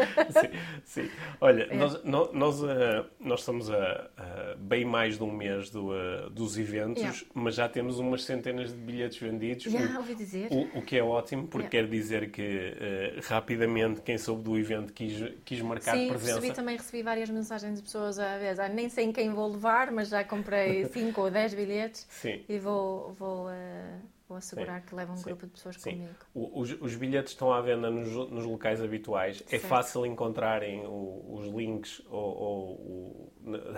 sim, 0.84 1.02
sim. 1.04 1.10
Olha, 1.40 1.62
É. 1.64 1.74
nós, 1.74 2.04
nó- 2.04 2.30
nós, 2.32 2.62
ah, 2.62 3.06
nós 3.18 3.40
estamos 3.40 3.70
a, 3.70 4.10
a 4.16 4.54
bem 4.58 4.84
mais 4.84 5.16
de 5.16 5.22
um 5.24 5.32
mês 5.32 5.70
do, 5.70 5.92
ah, 5.92 6.28
dos 6.30 6.58
eventos, 6.58 7.02
Yeah. 7.02 7.20
mas 7.34 7.54
já 7.54 7.68
temos 7.68 7.98
umas 7.98 8.24
centenas 8.24 8.70
de 8.72 8.78
bilhetes 8.78 9.18
vendidos. 9.18 9.64
Já 9.64 9.98
ouvi 9.98 10.14
dizer. 10.14 10.48
O, 10.50 10.78
o 10.78 10.82
que 10.82 10.96
é 10.98 11.02
ótimo, 11.02 11.48
porque 11.48 11.68
Yeah. 11.74 11.88
quer 11.88 11.90
dizer 11.98 12.30
que 12.30 12.42
eh, 12.42 13.20
rapidamente 13.24 14.02
quem 14.02 14.18
soube 14.18 14.42
do 14.42 14.58
evento 14.58 14.92
quis, 14.92 15.12
quis 15.44 15.60
marcar 15.62 15.96
Sim, 15.96 16.08
presença. 16.08 16.34
recebi 16.40 16.54
também 16.54 16.76
recebi 16.76 17.02
várias 17.02 17.30
mensagens 17.30 17.76
de 17.78 17.82
pessoas 17.82 18.18
a 18.18 18.36
vez. 18.38 18.58
Ah, 18.58 18.68
nem 18.68 18.88
sei 18.88 19.06
em 19.06 19.12
quem 19.12 19.32
vou 19.32 19.50
levar, 19.50 19.90
mas 19.90 20.08
já 20.10 20.22
comprei 20.22 20.84
5 20.92 21.20
ou 21.22 21.30
10 21.30 21.54
bilhetes 21.54 22.06
Sim, 22.10 22.44
e 22.48 22.58
vou, 22.58 23.12
vou, 23.14 23.48
ah, 23.48 23.98
vou 24.28 24.36
assegurar 24.36 24.82
que 24.84 24.94
levo 24.94 25.12
um 25.12 25.16
Sim. 25.16 25.24
grupo 25.24 25.46
de 25.46 25.52
pessoas 25.52 25.76
sim. 25.76 25.92
comigo. 25.92 26.14
O- 26.34 26.60
os, 26.60 26.72
os 26.80 26.94
bilhetes 26.94 27.32
estão 27.32 27.52
à 27.52 27.60
venda 27.60 27.90
nos, 27.90 28.08
nos 28.30 28.44
locais 28.44 28.82
habituais. 28.82 29.42
É 29.46 29.50
Certo. 29.52 29.66
fácil 29.66 30.04
encontrarem 30.06 30.84
o- 30.86 31.34
os 31.34 31.46
links 31.46 32.02
ou, 32.10 32.36
ou 32.36 32.70
o- 32.74 33.32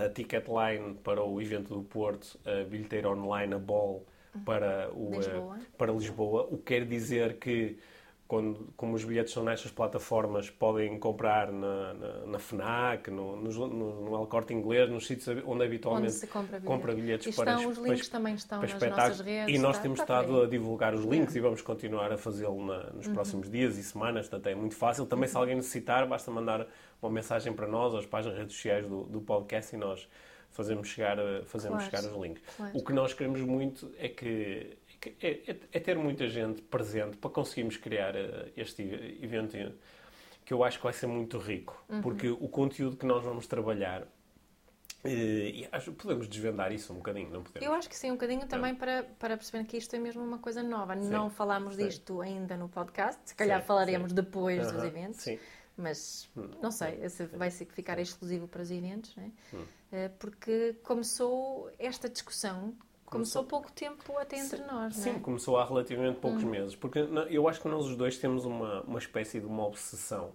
a 0.05 0.09
ticket 0.09 0.45
line 0.49 0.95
para 1.05 1.23
o 1.25 1.41
evento 1.41 1.75
do 1.75 1.83
Porto, 1.85 2.39
a 2.45 2.65
bilheteira 2.65 3.09
online, 3.09 3.55
a 3.55 3.59
Ball 3.59 4.05
para, 4.45 4.91
o, 4.93 5.13
eh, 5.13 5.17
Lisboa. 5.17 5.59
para 5.79 5.93
Lisboa. 5.93 6.43
O 6.51 6.57
que 6.59 6.65
quer 6.65 6.85
dizer 6.87 7.39
que 7.39 7.79
quando, 8.31 8.73
como 8.77 8.95
os 8.95 9.03
bilhetes 9.03 9.33
são 9.33 9.43
nestas 9.43 9.73
plataformas, 9.73 10.49
podem 10.49 10.97
comprar 11.01 11.51
na, 11.51 11.95
na, 11.95 12.27
na 12.27 12.39
FNAC, 12.39 13.11
no, 13.11 13.35
no, 13.35 13.67
no, 13.67 14.15
El 14.15 14.27
Corte 14.29 14.55
Inglês, 14.55 14.89
nos 14.89 15.05
sítios 15.05 15.43
onde 15.45 15.65
habitualmente 15.65 16.13
onde 16.13 16.17
se 16.17 16.29
compra 16.29 16.61
bilhetes, 16.61 16.65
compra 16.65 16.95
bilhetes 16.95 17.27
e 17.27 17.37
para, 17.37 17.59
os 17.59 17.77
links 17.77 18.09
para, 18.09 18.19
também 18.21 18.35
estão 18.37 18.63
nas 18.63 18.73
nossas 18.73 19.21
redes. 19.21 19.53
E 19.53 19.59
nós 19.59 19.73
está, 19.73 19.83
temos 19.83 19.99
está 19.99 20.21
estado 20.21 20.43
a 20.43 20.47
divulgar 20.47 20.95
os 20.95 21.05
links 21.05 21.35
e 21.35 21.41
vamos 21.41 21.61
continuar 21.61 22.13
a 22.13 22.17
fazê-lo 22.17 22.65
nos 22.95 23.09
uhum. 23.09 23.15
próximos 23.15 23.51
dias 23.51 23.77
e 23.77 23.83
semanas, 23.83 24.29
portanto 24.29 24.47
é 24.47 24.55
muito 24.55 24.77
fácil. 24.77 25.07
Também 25.07 25.27
uhum. 25.27 25.33
se 25.33 25.37
alguém 25.37 25.57
necessitar, 25.57 26.07
basta 26.07 26.31
mandar 26.31 26.69
uma 27.03 27.11
mensagem 27.11 27.53
para 27.53 27.67
nós, 27.67 27.97
as 27.97 28.07
páginas 28.07 28.39
redes 28.39 28.55
sociais 28.55 28.87
do, 28.87 29.07
do 29.07 29.21
podcast 29.21 29.75
e 29.75 29.77
nós 29.77 30.09
fazemos 30.51 30.87
chegar, 30.87 31.17
fazemos 31.47 31.83
claro. 31.83 31.97
chegar 31.97 32.17
os 32.17 32.23
links. 32.23 32.45
Claro. 32.57 32.79
O 32.79 32.85
que 32.85 32.93
nós 32.93 33.13
queremos 33.13 33.41
muito 33.41 33.91
é 33.99 34.09
que 34.09 34.79
é, 35.23 35.51
é, 35.51 35.57
é, 35.73 35.81
ter 35.81 35.97
muita 35.97 36.29
gente 36.29 36.61
presente 36.63 37.17
para 37.17 37.31
conseguirmos 37.31 37.77
criar 37.77 38.15
eh, 38.15 38.53
este 38.57 38.83
evento 39.23 39.57
que 40.45 40.53
eu 40.53 40.63
acho 40.63 40.79
que 40.79 40.85
vai 40.85 40.93
ser 40.93 41.07
muito 41.07 41.39
rico, 41.39 41.83
uhum. 41.89 42.03
porque 42.03 42.29
o 42.29 42.49
conteúdo 42.49 42.97
que 42.97 43.07
nós 43.07 43.25
vamos 43.25 43.47
trabalhar 43.47 44.07
eh, 45.03 45.09
e 45.11 45.69
acho, 45.73 45.93
podemos 45.93 46.29
desvendar 46.29 46.73
isso 46.73 46.93
um 46.93 46.97
bocadinho, 46.97 47.31
não 47.31 47.43
podemos? 47.43 47.67
Eu 47.67 47.73
acho 47.73 47.89
que 47.89 47.97
sim, 47.97 48.11
um 48.11 48.15
bocadinho 48.15 48.47
também 48.47 48.75
para, 48.75 49.05
para 49.19 49.37
perceber 49.37 49.65
que 49.65 49.77
isto 49.77 49.95
é 49.97 49.99
mesmo 49.99 50.23
uma 50.23 50.39
coisa 50.39 50.63
nova. 50.63 50.95
Sim, 50.97 51.09
não 51.09 51.31
falámos 51.31 51.77
sim. 51.77 51.87
disto 51.87 52.21
ainda 52.21 52.57
no 52.57 52.69
podcast, 52.69 53.21
se 53.25 53.35
calhar 53.35 53.61
sim, 53.61 53.67
falaremos 53.67 54.13
depois 54.13 54.67
uhum, 54.67 54.73
dos 54.73 54.85
eventos. 54.85 55.27
Mas 55.77 56.29
hum, 56.37 56.51
não 56.61 56.71
sei, 56.71 56.99
vai 57.33 57.51
ser 57.51 57.65
ficar 57.67 57.99
exclusivo 57.99 58.47
para 58.47 58.61
os 58.61 58.71
eventos, 58.71 59.17
né? 59.17 59.33
Hum. 59.55 59.65
Eh, 59.93 60.11
porque 60.19 60.75
começou 60.83 61.71
esta 61.79 62.07
discussão 62.09 62.75
Começou 63.11 63.45
pouco 63.45 63.71
tempo 63.73 64.17
até 64.19 64.39
entre 64.39 64.59
sim, 64.59 64.63
nós, 64.63 64.71
não 64.71 64.85
é? 64.85 64.91
Sim, 64.91 65.19
começou 65.19 65.59
há 65.59 65.65
relativamente 65.65 66.19
poucos 66.21 66.45
hum. 66.45 66.51
meses. 66.51 66.77
Porque 66.77 67.01
eu 67.29 67.49
acho 67.49 67.61
que 67.61 67.69
nós 67.69 67.85
os 67.87 67.97
dois 67.97 68.17
temos 68.17 68.45
uma, 68.45 68.83
uma 68.83 68.99
espécie 68.99 69.41
de 69.41 69.47
uma 69.47 69.67
obsessão, 69.67 70.33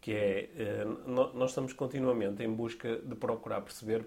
que 0.00 0.12
é, 0.12 0.50
eh, 0.56 0.84
nós 1.06 1.50
estamos 1.50 1.72
continuamente 1.72 2.42
em 2.42 2.52
busca 2.52 2.96
de 2.96 3.14
procurar 3.14 3.60
perceber 3.60 4.06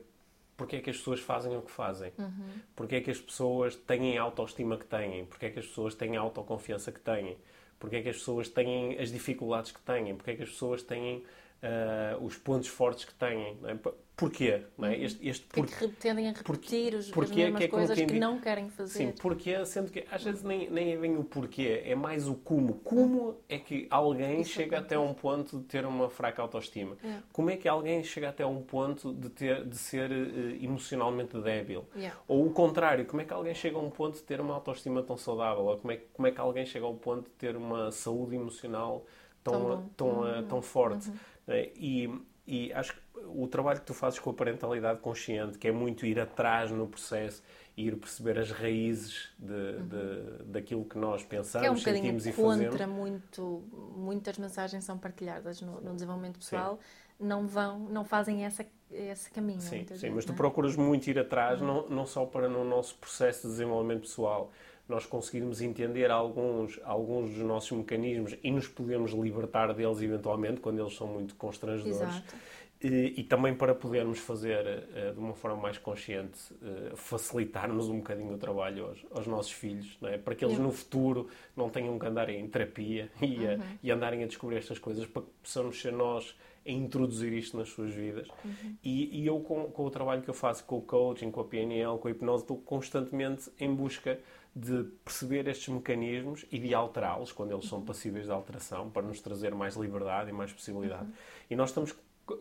porque 0.58 0.78
é 0.78 0.82
que 0.82 0.90
as 0.90 0.98
pessoas 0.98 1.20
fazem 1.20 1.56
o 1.56 1.62
que 1.62 1.70
fazem, 1.70 2.12
uhum. 2.18 2.50
porque 2.76 2.96
é 2.96 3.02
que 3.02 3.12
as 3.12 3.22
pessoas 3.22 3.76
têm 3.76 4.18
a 4.18 4.24
autoestima 4.24 4.76
que 4.76 4.86
têm, 4.86 5.26
porque 5.26 5.46
é 5.46 5.50
que 5.52 5.60
as 5.60 5.68
pessoas 5.68 5.94
têm 5.94 6.18
a 6.18 6.20
autoconfiança 6.20 6.92
que 6.92 7.00
têm, 7.00 7.38
porque 7.80 7.98
é 7.98 8.02
que 8.02 8.10
as 8.10 8.18
pessoas 8.18 8.50
têm 8.50 8.98
as 8.98 9.12
dificuldades 9.12 9.72
que 9.72 9.80
têm, 9.82 10.16
porque 10.16 10.32
é 10.32 10.36
que 10.36 10.42
as 10.42 10.50
pessoas 10.50 10.82
têm 10.82 11.24
uh, 11.62 12.26
os 12.26 12.36
pontos 12.38 12.68
fortes 12.68 13.06
que 13.06 13.14
têm. 13.14 13.56
É? 13.66 13.78
Porquê? 14.18 14.64
Não 14.76 14.88
é? 14.88 14.98
Este, 14.98 15.30
este 15.30 15.46
por... 15.46 15.68
que 15.68 15.88
tendem 15.90 16.28
a 16.28 16.32
repetir 16.32 16.96
os, 16.96 17.16
as 17.16 17.30
mesmas 17.30 17.60
que 17.60 17.64
é 17.66 17.68
coisas 17.68 17.96
que 17.96 18.20
não 18.20 18.40
querem 18.40 18.68
fazer. 18.68 18.98
Sim, 18.98 19.12
porquê, 19.12 19.64
sendo 19.64 19.92
que 19.92 20.06
às 20.10 20.24
vezes 20.24 20.42
nem, 20.42 20.68
nem 20.72 20.94
é 20.94 20.98
bem 20.98 21.16
o 21.18 21.24
porquê, 21.24 21.84
é 21.86 21.94
mais 21.94 22.28
o 22.28 22.34
como. 22.34 22.74
Como 22.84 23.38
é 23.48 23.60
que 23.60 23.86
alguém 23.92 24.42
Isso 24.42 24.54
chega 24.54 24.80
até 24.80 24.98
um 24.98 25.14
ponto 25.14 25.60
de 25.60 25.66
ter 25.66 25.86
uma 25.86 26.10
fraca 26.10 26.42
autoestima? 26.42 26.98
É. 27.04 27.20
Como 27.32 27.52
é 27.52 27.58
que 27.58 27.68
alguém 27.68 28.04
chega 28.04 28.30
até 28.30 28.44
um 28.44 28.64
ponto 28.64 29.14
de, 29.14 29.30
ter, 29.30 29.64
de 29.64 29.78
ser 29.78 30.10
uh, 30.10 30.64
emocionalmente 30.64 31.40
débil? 31.40 31.86
Yeah. 31.96 32.20
Ou 32.28 32.48
o 32.48 32.50
contrário, 32.50 33.06
como 33.06 33.22
é 33.22 33.26
que 33.26 33.34
alguém 33.34 33.54
chega 33.54 33.78
a 33.78 33.82
um 33.82 33.92
ponto 33.92 34.16
de 34.16 34.24
ter 34.24 34.42
uma 34.42 34.56
autoestima 34.56 35.04
tão 35.04 35.16
saudável? 35.16 35.66
Ou 35.66 35.78
como 35.78 35.92
é, 35.92 35.98
como 36.14 36.28
é 36.28 36.32
que 36.32 36.42
alguém 36.42 36.66
chega 36.66 36.88
ao 36.88 36.96
ponto 36.96 37.26
de 37.26 37.36
ter 37.36 37.56
uma 37.56 37.92
saúde 37.92 38.36
emocional 38.36 39.06
tão, 39.44 39.62
tão, 39.62 39.90
tão, 39.96 40.08
uhum. 40.22 40.48
tão 40.48 40.62
forte? 40.64 41.08
Uhum. 41.08 41.16
É? 41.50 41.70
E, 41.76 42.10
e 42.48 42.74
acho 42.74 42.94
que 42.94 43.00
o 43.36 43.48
trabalho 43.48 43.80
que 43.80 43.86
tu 43.86 43.94
fazes 43.94 44.20
com 44.20 44.30
a 44.30 44.34
parentalidade 44.34 45.00
consciente, 45.00 45.58
que 45.58 45.68
é 45.68 45.72
muito 45.72 46.06
ir 46.06 46.20
atrás 46.20 46.72
no 46.72 46.88
processo, 46.88 47.44
ir 47.76 47.96
perceber 47.96 48.40
as 48.40 48.52
raízes 48.52 49.30
de, 49.38 49.54
uhum. 49.54 49.88
de 49.88 50.44
daquilo 50.46 50.86
que 50.86 50.98
nós 50.98 51.24
pensamos, 51.24 51.84
que 51.84 51.90
é 51.90 51.94
um 51.94 51.96
sentimos 51.96 52.26
e 52.26 52.32
fazemos. 52.32 52.70
contra 52.70 52.88
muito, 52.88 53.64
muitas 53.96 54.38
mensagens 54.38 54.84
são 54.84 54.98
partilhadas 54.98 55.62
no, 55.62 55.80
no 55.80 55.94
desenvolvimento 55.94 56.40
pessoal, 56.40 56.80
sim. 56.82 57.26
não 57.26 57.48
vão, 57.48 57.80
não 57.80 58.04
fazem 58.04 58.46
essa, 58.46 58.66
esse 58.92 59.30
caminho. 59.30 59.62
Sim, 59.62 59.80
sim 59.80 59.86
vezes, 59.86 60.10
mas 60.10 60.26
tu 60.26 60.32
é? 60.32 60.36
procuras 60.36 60.76
muito 60.76 61.08
ir 61.08 61.20
atrás, 61.20 61.62
uhum. 61.62 61.68
não, 61.68 61.90
não 61.90 62.06
só 62.06 62.26
para 62.26 62.50
no 62.50 62.64
nosso 62.64 62.96
processo 62.96 63.44
de 63.44 63.54
desenvolvimento 63.54 64.02
pessoal, 64.02 64.52
nós 64.88 65.06
conseguirmos 65.06 65.62
entender 65.62 66.10
alguns, 66.10 66.80
alguns 66.84 67.32
dos 67.32 67.44
nossos 67.44 67.78
mecanismos 67.78 68.38
e 68.42 68.50
nos 68.50 68.68
podemos 68.68 69.12
libertar 69.12 69.74
deles 69.74 70.02
eventualmente, 70.02 70.62
quando 70.62 70.80
eles 70.80 70.96
são 70.96 71.08
muito 71.08 71.36
constrangedores. 71.36 72.02
Exato. 72.02 72.36
E, 72.80 73.16
e, 73.18 73.24
também 73.24 73.56
para 73.56 73.74
podermos 73.74 74.20
fazer 74.20 74.64
uh, 74.66 75.14
de 75.14 75.20
uma 75.20 75.34
forma 75.34 75.58
mais 75.58 75.80
consciente, 75.80 76.54
uh, 76.54 76.96
facilitarmos 76.96 77.90
um 77.90 77.98
bocadinho 77.98 78.34
o 78.34 78.38
trabalho 78.38 78.90
aos, 78.90 79.06
aos 79.12 79.28
nossos 79.28 79.52
filhos, 79.52 79.98
é? 80.04 80.18
para 80.20 80.36
que 80.36 80.46
eles 80.46 80.60
no 80.60 80.72
futuro 80.72 81.28
não 81.56 81.72
tenham 81.72 81.98
que 81.98 82.06
andar 82.06 82.30
em 82.30 82.48
terapia 82.48 83.12
e, 83.20 83.46
uhum. 83.46 83.60
e, 83.82 83.92
andarem 83.92 84.24
a 84.24 84.28
descobrir 84.28 84.58
estas 84.58 84.78
coisas, 84.78 85.08
para 85.08 85.24
que 85.24 85.30
possamos 85.42 85.82
ser 85.82 85.92
nós 85.92 86.36
a 86.68 86.70
introduzir 86.70 87.34
isto 87.34 87.58
nas 87.58 87.70
suas 87.70 87.92
vidas. 87.92 88.28
Uhum. 88.46 88.76
E, 88.84 89.22
e, 89.22 89.26
eu, 89.26 89.40
com, 89.40 89.72
com, 89.72 89.86
o 89.86 89.90
trabalho 89.90 90.22
que 90.22 90.30
eu 90.30 90.34
faço 90.34 90.64
com 90.66 90.78
o 90.78 90.82
coaching, 90.82 91.32
com 91.32 91.42
a 91.42 91.46
PNL, 91.46 91.98
com 91.98 92.08
a 92.08 92.12
hipnose, 92.12 92.44
estou 92.44 92.58
constantemente 92.58 93.50
em 93.60 93.74
busca 93.74 94.20
de 94.56 94.84
perceber 95.06 95.48
estes 95.48 95.68
mecanismos 95.68 96.46
e 96.52 96.60
de 96.60 96.74
alterá-los 96.74 97.32
quando 97.32 97.52
eles 97.52 97.66
são 97.66 97.82
passíveis 97.82 98.26
de 98.26 98.32
alteração, 98.32 98.90
para 98.90 99.04
nos 99.04 99.22
trazer 99.22 99.54
mais 99.54 99.76
liberdade 99.76 100.30
e 100.30 100.34
mais 100.34 100.52
possibilidade. 100.52 101.06
Uhum. 101.06 101.14
E 101.52 101.56
nós 101.56 101.70
estamos 101.70 101.96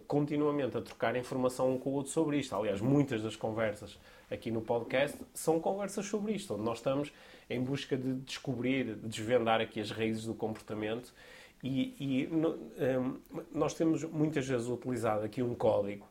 continuamente 0.06 0.76
a 0.76 0.80
trocar 0.80 1.16
informação 1.16 1.72
um 1.72 1.78
com 1.78 1.90
o 1.90 1.92
outro 1.94 2.12
sobre 2.12 2.38
isto. 2.38 2.54
Aliás, 2.54 2.80
muitas 2.80 3.22
das 3.22 3.36
conversas 3.36 3.98
aqui 4.30 4.50
no 4.50 4.60
podcast 4.60 5.16
são 5.32 5.60
conversas 5.60 6.06
sobre 6.06 6.32
isto, 6.32 6.54
onde 6.54 6.62
nós 6.62 6.78
estamos 6.78 7.12
em 7.48 7.62
busca 7.62 7.96
de 7.96 8.14
descobrir, 8.14 8.96
de 8.96 9.08
desvendar 9.08 9.60
aqui 9.60 9.80
as 9.80 9.90
raízes 9.90 10.24
do 10.24 10.34
comportamento. 10.34 11.12
E, 11.62 11.94
e 11.98 12.28
um, 12.32 13.18
nós 13.52 13.74
temos 13.74 14.04
muitas 14.04 14.46
vezes 14.46 14.68
utilizado 14.68 15.24
aqui 15.24 15.42
um 15.42 15.54
código 15.54 16.06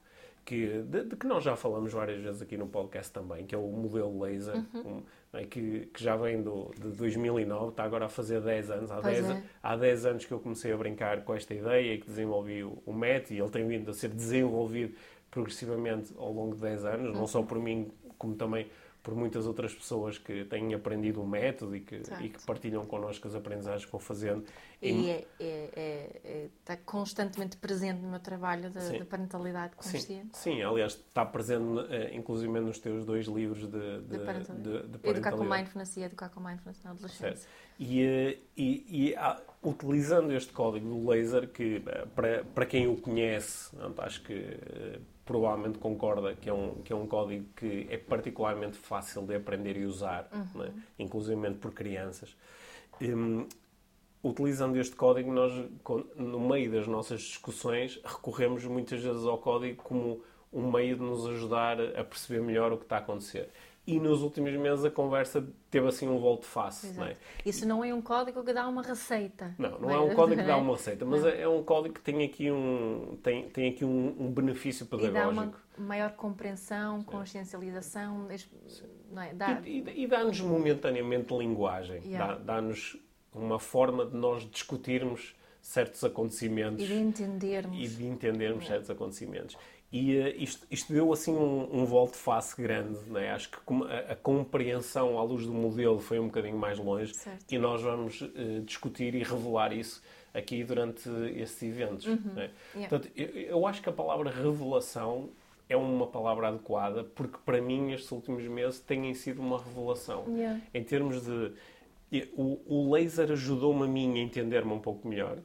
que, 0.46 0.84
de, 0.84 1.04
de, 1.04 1.16
que 1.16 1.26
nós 1.26 1.44
já 1.44 1.56
falamos 1.56 1.92
várias 1.92 2.22
vezes 2.22 2.42
aqui 2.42 2.56
no 2.56 2.68
podcast 2.68 3.12
também, 3.12 3.46
que 3.46 3.56
é 3.56 3.58
o 3.58 3.68
modelo 3.68 4.22
laser, 4.22 4.64
uhum. 4.74 4.98
um, 4.98 5.04
que, 5.44 5.90
que, 5.94 6.04
já 6.04 6.16
vem 6.16 6.42
do, 6.42 6.72
de 6.80 6.90
2009, 6.90 7.70
está 7.70 7.84
agora 7.84 8.06
a 8.06 8.10
fazer 8.10 8.40
10 8.42 8.72
anos. 8.72 8.92
Há 8.92 9.02
10, 9.02 9.30
é. 9.30 9.44
há 9.62 9.76
10 9.76 10.06
anos 10.06 10.26
que 10.26 10.32
eu 10.32 10.40
comecei 10.40 10.72
a 10.72 10.78
brincar 10.78 11.24
com 11.24 11.34
esta 11.34 11.54
ideia 11.54 11.94
e 11.94 11.98
que 11.98 12.08
desenvolvi 12.08 12.64
o, 12.64 12.82
o 12.86 12.94
MET 12.94 13.34
e 13.34 13.40
ele 13.40 13.50
tem 13.50 13.68
vindo 13.68 13.92
a 13.92 13.94
ser 13.94 14.10
desenvolvido 14.10 14.96
progressivamente 15.30 16.14
ao 16.18 16.32
longo 16.32 16.56
de 16.56 16.62
10 16.62 16.86
anos, 16.86 17.10
uhum. 17.10 17.20
não 17.20 17.28
só 17.28 17.44
por 17.44 17.60
mim, 17.60 17.92
como 18.18 18.36
também 18.36 18.68
por 19.06 19.16
muitas 19.16 19.46
outras 19.46 19.72
pessoas 19.72 20.18
que 20.18 20.46
têm 20.46 20.74
aprendido 20.74 21.22
o 21.22 21.28
método 21.28 21.76
e 21.76 21.80
que, 21.80 22.02
e 22.22 22.30
que 22.30 22.44
partilham 22.44 22.84
connosco 22.88 23.28
as 23.28 23.36
aprendizagens 23.36 23.86
que 23.86 23.92
vão 23.92 24.00
fazendo. 24.00 24.44
E, 24.82 24.90
e 24.90 25.10
é, 25.12 25.28
é, 25.40 26.22
é, 26.24 26.50
está 26.60 26.76
constantemente 26.78 27.56
presente 27.56 28.02
no 28.02 28.10
meu 28.10 28.20
trabalho 28.20 28.72
de 28.72 29.06
parentalidade 29.06 29.76
consciente. 29.76 30.36
Sim, 30.36 30.56
sim, 30.56 30.64
aliás, 30.64 30.94
está 30.94 31.24
presente 31.24 31.86
eh, 31.92 32.16
inclusive 32.16 32.60
nos 32.60 32.80
teus 32.80 33.06
dois 33.06 33.28
livros 33.28 33.68
de, 33.68 34.02
de, 34.02 34.18
de 34.18 34.20
parentalidade. 34.26 34.62
De, 34.64 34.72
de 34.72 34.98
parentalidade. 34.98 35.10
Educar 35.10 35.32
com 35.38 35.44
Mindfulness 35.44 35.98
e 35.98 36.02
Educar 36.02 36.30
com 36.30 36.40
Mindfulness 36.40 36.84
na 36.84 36.92
adolescência. 36.92 37.50
E, 37.78 38.02
eh, 38.02 38.40
e, 38.58 39.10
e 39.10 39.16
ah, 39.18 39.40
utilizando 39.62 40.34
este 40.34 40.52
código 40.52 40.90
do 40.90 41.08
laser, 41.08 41.48
que 41.48 41.84
eh, 41.86 42.08
para, 42.16 42.44
para 42.44 42.66
quem 42.66 42.88
o 42.88 42.98
conhece, 42.98 43.70
acho 44.00 44.24
que 44.24 44.58
provavelmente 45.26 45.80
concorda 45.80 46.36
que 46.36 46.50
é 46.50 46.54
um, 46.54 46.76
que 46.84 46.94
é 46.94 46.96
um 46.96 47.08
código 47.08 47.46
que 47.56 47.88
é 47.90 47.98
particularmente 47.98 48.78
fácil 48.78 49.24
de 49.24 49.36
aprender 49.36 49.76
e 49.76 49.86
usar, 49.86 50.30
uhum. 50.32 50.62
né? 50.62 50.74
inclusive 51.00 51.52
por 51.56 51.74
crianças. 51.74 52.38
Um, 53.02 53.48
utilizando 54.24 54.78
este 54.78 54.96
código, 54.96 55.32
nós, 55.32 55.52
no 56.16 56.40
meio 56.40 56.72
das 56.72 56.88
nossas 56.88 57.22
discussões, 57.22 58.00
recorremos 58.04 58.64
muitas 58.66 59.02
vezes 59.02 59.26
ao 59.26 59.38
código 59.38 59.84
como 59.84 60.22
um 60.54 60.72
meio 60.72 60.96
de 60.96 61.02
nos 61.02 61.28
ajudar 61.28 61.82
a 61.82 62.04
perceber 62.04 62.42
melhor 62.42 62.72
o 62.72 62.78
que 62.78 62.84
está 62.84 62.98
a 62.98 63.00
acontecer 63.00 63.50
e 63.88 64.00
nos 64.00 64.22
últimos 64.22 64.52
meses 64.54 64.84
a 64.84 64.90
conversa 64.90 65.48
teve 65.70 65.88
assim 65.88 66.08
um 66.08 66.18
volto 66.18 66.46
face. 66.46 66.94
Não 66.94 67.06
é? 67.06 67.16
Isso 67.46 67.68
não 67.68 67.84
é 67.84 67.94
um 67.94 68.02
código 68.02 68.44
que 68.44 68.54
dá 68.54 68.68
uma 68.68 68.82
receita. 68.82 69.54
Não, 69.58 69.72
não, 69.72 69.80
não 69.80 69.92
é? 69.92 70.00
um 70.00 70.16
código 70.16 70.42
que 70.42 70.48
dá 70.48 70.58
uma 70.58 70.74
receita, 70.74 71.06
mas 71.06 71.24
é, 71.24 71.42
é 71.42 71.48
um 71.48 71.64
código 71.64 71.96
que 71.96 72.02
tem 72.02 72.24
aqui 72.24 72.52
um, 72.52 73.18
tem, 73.22 73.50
tem 73.50 73.70
aqui 73.70 73.86
um, 73.86 74.16
um 74.20 74.32
benefício 74.32 74.86
pedagógico. 74.86 75.18
E 75.18 75.22
dá 75.22 75.30
uma 75.30 75.54
maior 75.78 76.12
compreensão, 76.12 77.04
consciencialização. 77.04 78.28
Não 79.12 79.22
é? 79.22 79.34
dá... 79.34 79.62
E, 79.64 79.82
e, 79.82 80.04
e 80.04 80.08
dá-nos 80.08 80.40
momentaneamente 80.42 81.36
linguagem. 81.36 82.02
Yeah. 82.06 82.36
Dá-nos 82.36 82.98
uma 83.34 83.60
forma 83.60 84.06
de 84.06 84.16
nós 84.16 84.50
discutirmos 84.50 85.36
certos 85.62 86.04
acontecimentos. 86.04 86.84
E 86.84 86.88
de 86.88 86.94
entendermos. 86.94 87.78
E 87.78 87.88
de 87.88 88.06
entendermos 88.06 88.68
certos 88.68 88.90
acontecimentos. 88.90 89.58
E 89.92 90.18
uh, 90.18 90.28
isto, 90.42 90.68
isto, 90.70 90.92
deu 90.92 91.12
assim 91.14 91.34
um, 91.34 91.82
um 91.82 91.86
volte-face 91.86 92.60
grande. 92.62 93.00
Né? 93.10 93.32
Acho 93.32 93.50
que 93.50 93.58
a, 93.90 94.14
a, 94.14 94.16
compreensão 94.16 95.18
à 95.18 95.24
luz 95.24 95.46
do 95.46 95.54
modelo 95.54 96.00
foi 96.00 96.20
um 96.20 96.26
bocadinho 96.26 96.58
mais 96.58 96.78
longe 96.78 97.14
certo. 97.14 97.52
e 97.52 97.58
nós 97.58 97.82
vamos 97.82 98.22
uh, 98.22 98.62
discutir 98.66 99.16
e 99.16 99.24
revelar 99.24 99.72
isso 99.72 100.02
aqui 100.34 100.64
durante 100.64 101.10
estes 101.36 101.64
eventos. 101.64 102.08
Uhum. 102.08 102.34
Né? 102.34 102.50
Yeah. 102.74 102.90
Portanto, 102.90 103.12
eu, 103.16 103.28
eu, 103.28 103.68
acho 103.68 103.82
que 103.82 103.88
a 103.88 103.94
palavra 103.94 104.30
revelação 104.30 105.30
é 105.70 105.78
uma 105.78 106.08
palavra 106.08 106.50
adequada 106.50 107.04
porque 107.04 107.38
para 107.46 107.62
mim 107.62 107.94
estes 107.94 108.12
últimos 108.12 108.44
meses 108.44 108.80
têm 108.80 109.14
sido 109.14 109.42
uma 109.42 109.64
revelação. 109.64 110.26
Yeah. 110.28 110.62
Em 110.74 110.84
termos 110.84 111.24
de 111.24 111.54
o, 112.36 112.60
o 112.66 112.92
laser 112.94 113.32
ajudou-me 113.32 113.84
a 113.84 113.88
mim 113.88 114.20
a 114.20 114.22
entender-me 114.22 114.72
um 114.72 114.80
pouco 114.80 115.08
melhor. 115.08 115.38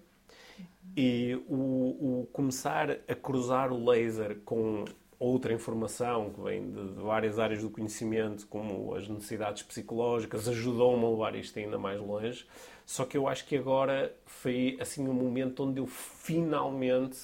E 0.97 1.41
o, 1.49 1.55
o, 1.55 2.29
começar 2.33 2.91
a 2.91 3.15
cruzar 3.15 3.73
o 3.73 3.85
laser 3.89 4.41
com 4.45 4.85
outra 5.19 5.53
informação 5.53 6.31
que 6.31 6.41
vem 6.41 6.71
de, 6.71 6.95
de, 6.95 7.03
várias 7.03 7.39
áreas 7.39 7.63
do 7.63 7.71
conhecimento, 7.71 8.47
como 8.47 8.95
as 8.95 9.07
necessidades 9.07 9.63
psicológicas, 9.63 10.49
ajudou-me 10.49 11.05
a 11.05 11.09
levar 11.09 11.35
isto 11.37 11.59
ainda 11.59 11.79
mais 11.79 12.01
longe. 12.01 12.47
Só 12.87 13.05
que 13.05 13.17
eu 13.17 13.29
acho 13.29 13.47
que 13.47 13.57
agora 13.57 14.15
foi 14.27 14.77
assim 14.81 15.07
um 15.07 15.13
momento 15.13 15.65
onde 15.65 15.79
eu 15.79 15.87
finalmente 15.87 17.19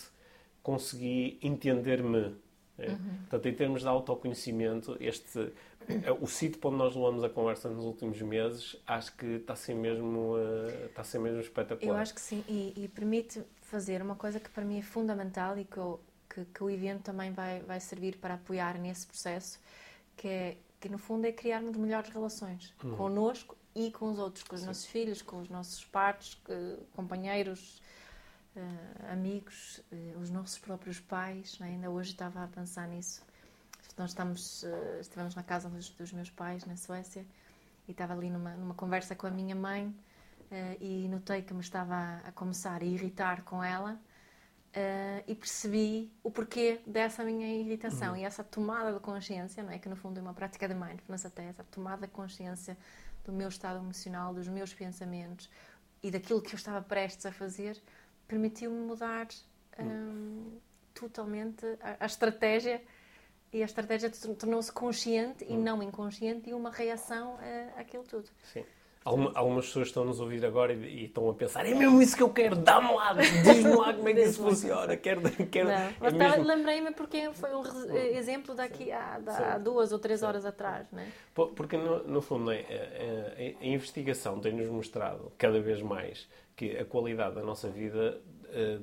consegui 0.62 1.38
entender-me. 1.42 2.36
É? 2.78 2.90
Uhum. 2.90 2.98
Portanto, 3.20 3.46
em 3.46 3.54
termos 3.54 3.80
de 3.80 3.88
autoconhecimento, 3.88 4.96
este 5.00 5.50
é, 5.88 6.10
o 6.10 6.26
sítio 6.26 6.58
para 6.58 6.70
onde 6.70 6.78
nós 6.78 6.96
levamos 6.96 7.22
a 7.22 7.28
conversa 7.28 7.68
nos 7.68 7.84
últimos 7.84 8.20
meses, 8.20 8.76
acho 8.86 9.16
que 9.16 9.26
está 9.26 9.52
a 9.52 9.56
ser 9.56 9.74
mesmo, 9.74 10.34
uh, 10.34 10.86
está 10.86 11.02
a 11.02 11.04
ser 11.04 11.20
mesmo 11.20 11.40
espetacular. 11.40 11.94
Eu 11.94 12.00
acho 12.00 12.14
que 12.14 12.20
sim, 12.20 12.44
e, 12.48 12.72
e, 12.76 12.88
permite 12.88 13.42
fazer 13.76 14.00
uma 14.00 14.16
coisa 14.16 14.40
que 14.40 14.48
para 14.48 14.64
mim 14.64 14.78
é 14.78 14.82
fundamental 14.82 15.58
e 15.58 15.64
que, 15.66 15.76
eu, 15.76 16.00
que, 16.30 16.46
que, 16.46 16.64
o 16.64 16.70
evento 16.70 17.02
também 17.02 17.30
vai, 17.30 17.60
vai 17.60 17.78
servir 17.78 18.16
para 18.16 18.32
apoiar 18.34 18.78
nesse 18.78 19.06
processo, 19.06 19.60
que 20.16 20.26
é 20.26 20.56
que 20.80 20.88
no 20.88 20.96
fundo 20.96 21.26
é 21.26 21.32
criarmos 21.32 21.76
melhores 21.76 22.08
relações 22.10 22.72
uhum. 22.82 22.96
connosco 22.96 23.54
e 23.74 23.90
com 23.90 24.10
os 24.10 24.18
outros, 24.18 24.44
com 24.44 24.54
os 24.54 24.62
sim. 24.62 24.66
nossos 24.66 24.86
filhos, 24.86 25.20
com 25.20 25.40
os 25.42 25.50
nossos 25.50 25.84
partos, 25.84 26.40
companheiros, 26.94 27.82
uh, 28.56 29.12
amigos, 29.12 29.82
uh, 29.92 30.18
os 30.20 30.30
nossos 30.30 30.58
próprios 30.58 30.98
pais. 30.98 31.58
Né? 31.58 31.68
Ainda 31.68 31.90
hoje 31.90 32.12
estava 32.12 32.44
a 32.44 32.46
pensar 32.46 32.88
nisso 32.88 33.22
nós 33.98 34.10
estamos, 34.10 34.62
uh, 34.62 35.00
estivemos 35.00 35.34
na 35.34 35.42
casa 35.42 35.70
dos, 35.70 35.88
dos, 35.90 36.12
meus 36.12 36.28
pais, 36.28 36.66
na 36.66 36.76
Suécia, 36.76 37.24
e 37.88 37.92
estava 37.92 38.12
ali 38.12 38.28
numa, 38.28 38.54
numa 38.54 38.74
conversa 38.74 39.14
com 39.14 39.26
a 39.26 39.30
minha 39.30 39.54
mãe 39.54 39.94
uh, 40.50 40.76
e 40.80 41.08
notei 41.08 41.42
que 41.42 41.54
me 41.54 41.60
estava 41.60 42.20
a, 42.24 42.32
começar 42.32 42.82
a 42.82 42.84
irritar 42.84 43.42
com 43.42 43.62
ela 43.62 43.92
uh, 43.94 45.24
e 45.26 45.34
percebi 45.34 46.10
o 46.22 46.30
porquê 46.30 46.80
dessa 46.86 47.24
minha 47.24 47.48
irritação 47.48 48.12
uhum. 48.12 48.18
e 48.18 48.24
essa 48.24 48.44
tomada 48.44 48.92
de 48.92 49.00
consciência, 49.00 49.62
não 49.62 49.72
é? 49.72 49.78
que 49.78 49.88
no 49.88 49.96
fundo 49.96 50.18
é 50.18 50.22
uma 50.22 50.34
prática 50.34 50.68
de 50.68 50.74
mindfulness 50.74 51.26
até, 51.26 51.44
essa 51.48 51.64
tomada 51.64 52.06
de 52.06 52.12
consciência 52.12 52.76
do 53.24 53.32
meu 53.32 53.48
estado 53.48 53.78
emocional, 53.78 54.32
dos 54.32 54.48
meus 54.48 54.72
pensamentos 54.72 55.50
e 56.02 56.10
daquilo 56.10 56.40
que 56.40 56.54
eu 56.54 56.56
estava 56.56 56.80
prestes 56.82 57.26
a 57.26 57.32
fazer, 57.32 57.80
permitiu-me 58.28 58.78
mudar 58.86 59.26
um, 59.78 60.58
totalmente 60.94 61.66
a, 61.80 62.04
a 62.04 62.06
estratégia 62.06 62.82
e 63.52 63.62
a 63.62 63.64
estratégia 63.64 64.10
tornou-se 64.38 64.70
consciente 64.70 65.44
hum. 65.44 65.48
e 65.50 65.56
não 65.56 65.82
inconsciente 65.82 66.50
e 66.50 66.54
uma 66.54 66.70
reação 66.70 67.38
a, 67.38 67.80
àquilo 67.80 68.04
tudo. 68.04 68.28
Sim. 68.52 68.64
Alguma, 69.06 69.30
algumas 69.36 69.66
pessoas 69.66 69.86
estão 69.86 70.02
a 70.02 70.06
nos 70.06 70.18
ouvir 70.18 70.44
agora 70.44 70.72
e, 70.72 70.78
e, 70.78 71.04
estão 71.04 71.30
a 71.30 71.34
pensar: 71.34 71.64
é 71.64 71.72
mesmo 71.72 72.02
isso 72.02 72.16
que 72.16 72.24
eu 72.24 72.28
quero, 72.28 72.56
dá-me 72.56 72.92
lá, 72.92 73.12
diz-me 73.12 73.76
lá 73.76 73.94
como 73.94 74.08
é 74.08 74.14
que 74.14 74.22
isso 74.22 74.42
funciona. 74.42 74.96
Quero, 74.96 75.20
quero, 75.46 75.68
não, 75.68 75.92
mas 76.00 76.12
é 76.12 76.16
mesmo... 76.16 76.42
lembrei-me 76.44 76.90
porque 76.90 77.30
foi 77.32 77.54
um 77.54 77.62
exemplo 77.94 78.52
daqui 78.52 78.90
há, 78.90 79.20
há 79.24 79.58
duas 79.58 79.92
ou 79.92 80.00
três 80.00 80.24
horas 80.24 80.44
atrás. 80.44 80.90
Né? 80.90 81.06
Porque, 81.32 81.76
no, 81.76 82.02
no 82.02 82.20
fundo, 82.20 82.50
é, 82.50 82.58
a, 82.58 83.62
a, 83.62 83.64
a 83.64 83.66
investigação 83.68 84.40
tem-nos 84.40 84.66
mostrado 84.66 85.30
cada 85.38 85.60
vez 85.60 85.80
mais 85.80 86.26
que 86.56 86.76
a 86.76 86.84
qualidade 86.84 87.36
da 87.36 87.42
nossa 87.42 87.68
vida 87.68 88.20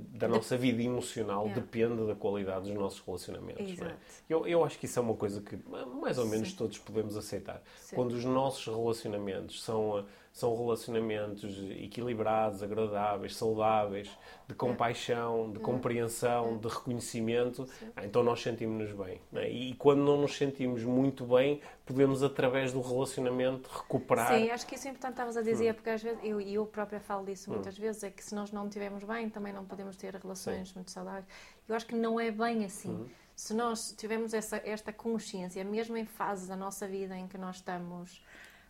da 0.10 0.28
nossa 0.28 0.58
vida 0.58 0.82
emocional 0.82 1.45
yeah. 1.45 1.62
depende 1.62 2.06
da 2.06 2.15
qualidade 2.15 2.65
dos 2.65 2.76
nossos 2.76 2.99
relacionamentos. 3.06 3.80
É? 3.82 3.95
Eu, 4.30 4.45
eu 4.47 4.63
acho 4.63 4.78
que 4.78 4.86
isso 4.86 4.99
é 4.99 5.02
uma 5.02 5.15
coisa 5.15 5.41
que 5.41 5.58
mais 6.02 6.17
ou 6.17 6.26
menos 6.26 6.49
Sim. 6.49 6.56
todos 6.56 6.78
podemos 6.78 7.17
aceitar. 7.17 7.62
Sim. 7.80 7.95
Quando 7.95 8.12
os 8.12 8.26
nossos 8.26 8.65
relacionamentos 8.65 9.63
são 9.63 9.99
eh, 9.99 10.04
são 10.34 10.58
relacionamentos 10.58 11.60
equilibrados, 11.80 12.63
agradáveis, 12.63 13.36
saudáveis, 13.36 14.10
de 14.48 14.56
compaixão, 14.56 15.52
de 15.52 15.60
compreensão, 15.60 16.58
de 16.58 16.67
reconhecimento, 16.67 17.69
ah, 17.96 18.04
então 18.04 18.24
nós 18.24 18.41
sentimos-nos 18.41 18.91
bem. 18.93 19.22
É? 19.34 19.48
E 19.48 19.76
quando 19.76 20.00
não 20.00 20.19
nos 20.19 20.36
sentimos 20.36 20.84
muito 20.84 21.24
bem, 21.24 21.62
podemos, 21.86 22.24
através 22.24 22.74
do 22.74 22.82
relacionamento, 22.82 23.69
recuperar. 23.69 24.34
Sim, 24.34 24.50
acho 24.50 24.65
que 24.65 24.74
isso 24.74 24.88
é 24.88 24.91
importante, 24.91 25.12
estavas 25.12 25.38
a 25.38 25.43
dizer, 25.43 25.72
hum. 25.72 25.76
porque 25.76 25.89
às 25.91 26.02
vezes, 26.02 26.19
eu, 26.24 26.41
e 26.41 26.56
eu 26.56 26.65
própria 26.65 27.00
falo 27.00 27.24
disso 27.24 27.52
hum. 27.52 27.54
muitas 27.54 27.78
hum. 27.78 27.82
vezes, 27.82 28.04
é 28.04 28.10
que 28.10 28.24
se 28.24 28.34
nós 28.34 28.52
não 28.52 28.65
estivermos 28.65 29.04
bem, 29.04 29.30
também 29.30 29.54
não 29.54 29.63
podemos 29.63 29.96
ter 29.98 30.15
relações 30.15 30.69
Sim. 30.69 30.76
muito 30.76 30.89
saudáveis. 30.89 31.26
Eu 31.69 31.76
acho 31.76 31.86
que 31.86 31.96
não 31.96 32.19
é 32.19 32.32
bem 32.32 32.65
assim. 32.65 32.89
Hum. 32.89 33.06
Se 33.36 33.54
nós 33.54 33.93
tivermos 33.96 34.34
essa, 34.34 34.58
esta 34.65 34.91
consciência, 34.91 35.63
mesmo 35.63 35.96
em 35.96 36.06
fases 36.06 36.48
da 36.48 36.56
nossa 36.56 36.88
vida 36.88 37.15
em 37.15 37.28
que 37.28 37.38
nós 37.38 37.58
estamos 37.58 38.24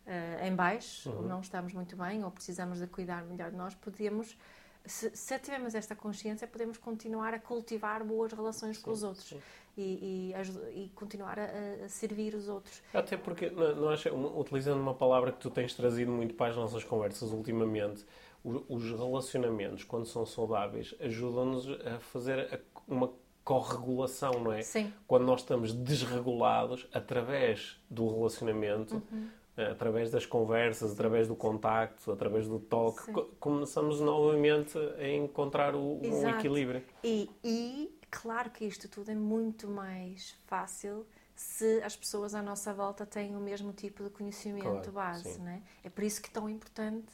uh, 0.08 0.46
em 0.46 0.56
baixo, 0.56 1.10
uhum. 1.10 1.18
ou 1.18 1.24
não 1.24 1.40
estamos 1.42 1.74
muito 1.74 1.96
bem, 1.96 2.24
ou 2.24 2.32
precisamos 2.32 2.80
de 2.80 2.88
cuidar 2.88 3.24
melhor 3.24 3.52
de 3.52 3.58
nós, 3.58 3.76
podemos, 3.76 4.38
se, 4.86 5.16
se 5.16 5.40
tivermos 5.40 5.76
esta 5.76 5.96
consciência, 5.96 6.48
podemos 6.48 6.78
continuar 6.78 7.34
a 7.34 7.40
cultivar 7.40 8.04
boas 8.04 8.32
relações 8.32 8.78
sim, 8.78 8.84
com 8.84 8.92
os 8.92 9.04
outros. 9.04 9.36
E, 9.76 10.32
e, 10.32 10.84
e, 10.84 10.92
continuar 10.94 11.40
a, 11.40 11.46
a, 11.84 11.90
servir 11.90 12.36
os 12.36 12.48
outros. 12.48 12.84
Até 12.94 13.18
porque, 13.18 13.50
nós, 13.50 14.04
utilizando 14.36 14.80
uma 14.80 14.94
palavra 14.94 15.32
que 15.32 15.40
tu 15.40 15.50
tens 15.50 15.74
trazido 15.74 16.12
muito 16.12 16.36
para 16.36 16.52
as 16.52 16.56
nossas 16.56 16.84
conversas 16.84 17.32
ultimamente, 17.32 18.06
os 18.44 18.92
relacionamentos, 18.92 19.84
quando 19.84 20.06
são 20.06 20.26
saudáveis, 20.26 20.94
ajudam-nos 21.00 21.68
a 21.88 22.00
fazer 22.00 22.62
uma 22.88 23.12
corregulação, 23.44 24.40
não 24.40 24.54
é? 24.54 24.62
Sim. 24.62 24.94
Quando 25.08 25.26
nós 25.26 25.42
estamos 25.42 25.74
desregulados, 25.74 26.88
através 26.94 27.78
do 27.90 28.08
relacionamento, 28.14 29.02
uhum. 29.12 29.28
Eh, 29.56 29.72
através 29.72 30.10
das 30.10 30.26
conversas, 30.26 30.94
através 30.94 31.28
do 31.28 31.36
contacto, 31.36 32.12
através 32.12 32.48
do 32.48 32.60
toque, 32.60 33.12
começamos 33.40 34.00
novamente 34.00 34.78
a 34.98 35.08
encontrar 35.08 35.76
o, 35.76 36.02
equilíbrio. 36.38 36.84
E, 37.04 37.30
e, 37.44 37.96
claro 38.10 38.50
que 38.50 38.66
isto 38.66 38.90
tudo 38.90 39.12
é 39.12 39.16
muito 39.16 39.68
mais 39.68 40.36
fácil 40.48 41.06
se 41.36 41.82
as 41.84 41.96
pessoas 41.96 42.34
à 42.34 42.42
nossa 42.42 42.74
volta 42.74 43.06
têm 43.06 43.36
o 43.36 43.40
mesmo 43.40 43.74
tipo 43.74 44.04
de 44.04 44.10
conhecimento 44.10 44.64
claro, 44.64 44.92
base, 44.92 45.40
né? 45.40 45.62
É 45.84 45.90
por 45.90 46.04
isso 46.04 46.22
que 46.22 46.30
é 46.30 46.34
tão 46.34 46.50
importante 46.50 47.12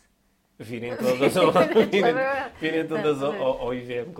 virem 0.59 0.95
todas, 0.97 1.37
ao, 1.37 1.51
virem, 1.89 2.15
virem 2.59 2.85
todas 2.85 3.23
ao, 3.23 3.33
ao 3.41 3.73
IVM. 3.73 4.13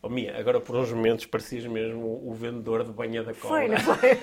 Oh, 0.00 0.08
Mia, 0.08 0.38
agora 0.38 0.60
por 0.60 0.76
uns 0.76 0.92
momentos 0.92 1.26
parecias 1.26 1.66
mesmo 1.66 2.06
o, 2.24 2.32
vendedor 2.32 2.84
de 2.84 2.92
banha 2.92 3.24
da 3.24 3.34
cola. 3.34 3.58
Foi, 3.58 3.68
não 3.68 3.78
foi? 3.78 4.18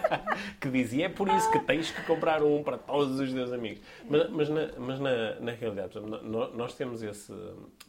que 0.58 0.70
dizia, 0.70 1.06
é 1.06 1.08
por 1.08 1.28
isso 1.28 1.50
que 1.52 1.58
tens 1.60 1.90
que 1.90 2.02
comprar 2.04 2.42
um 2.42 2.62
para 2.62 2.78
todos 2.78 3.20
os 3.20 3.32
teus 3.32 3.52
amigos. 3.52 3.82
Mas, 4.08 4.30
mas, 4.30 4.48
na, 4.48 4.68
mas 4.78 4.98
na, 4.98 5.34
na 5.40 5.52
realidade, 5.52 6.00
nós 6.00 6.74
temos 6.74 7.02
esse, 7.02 7.34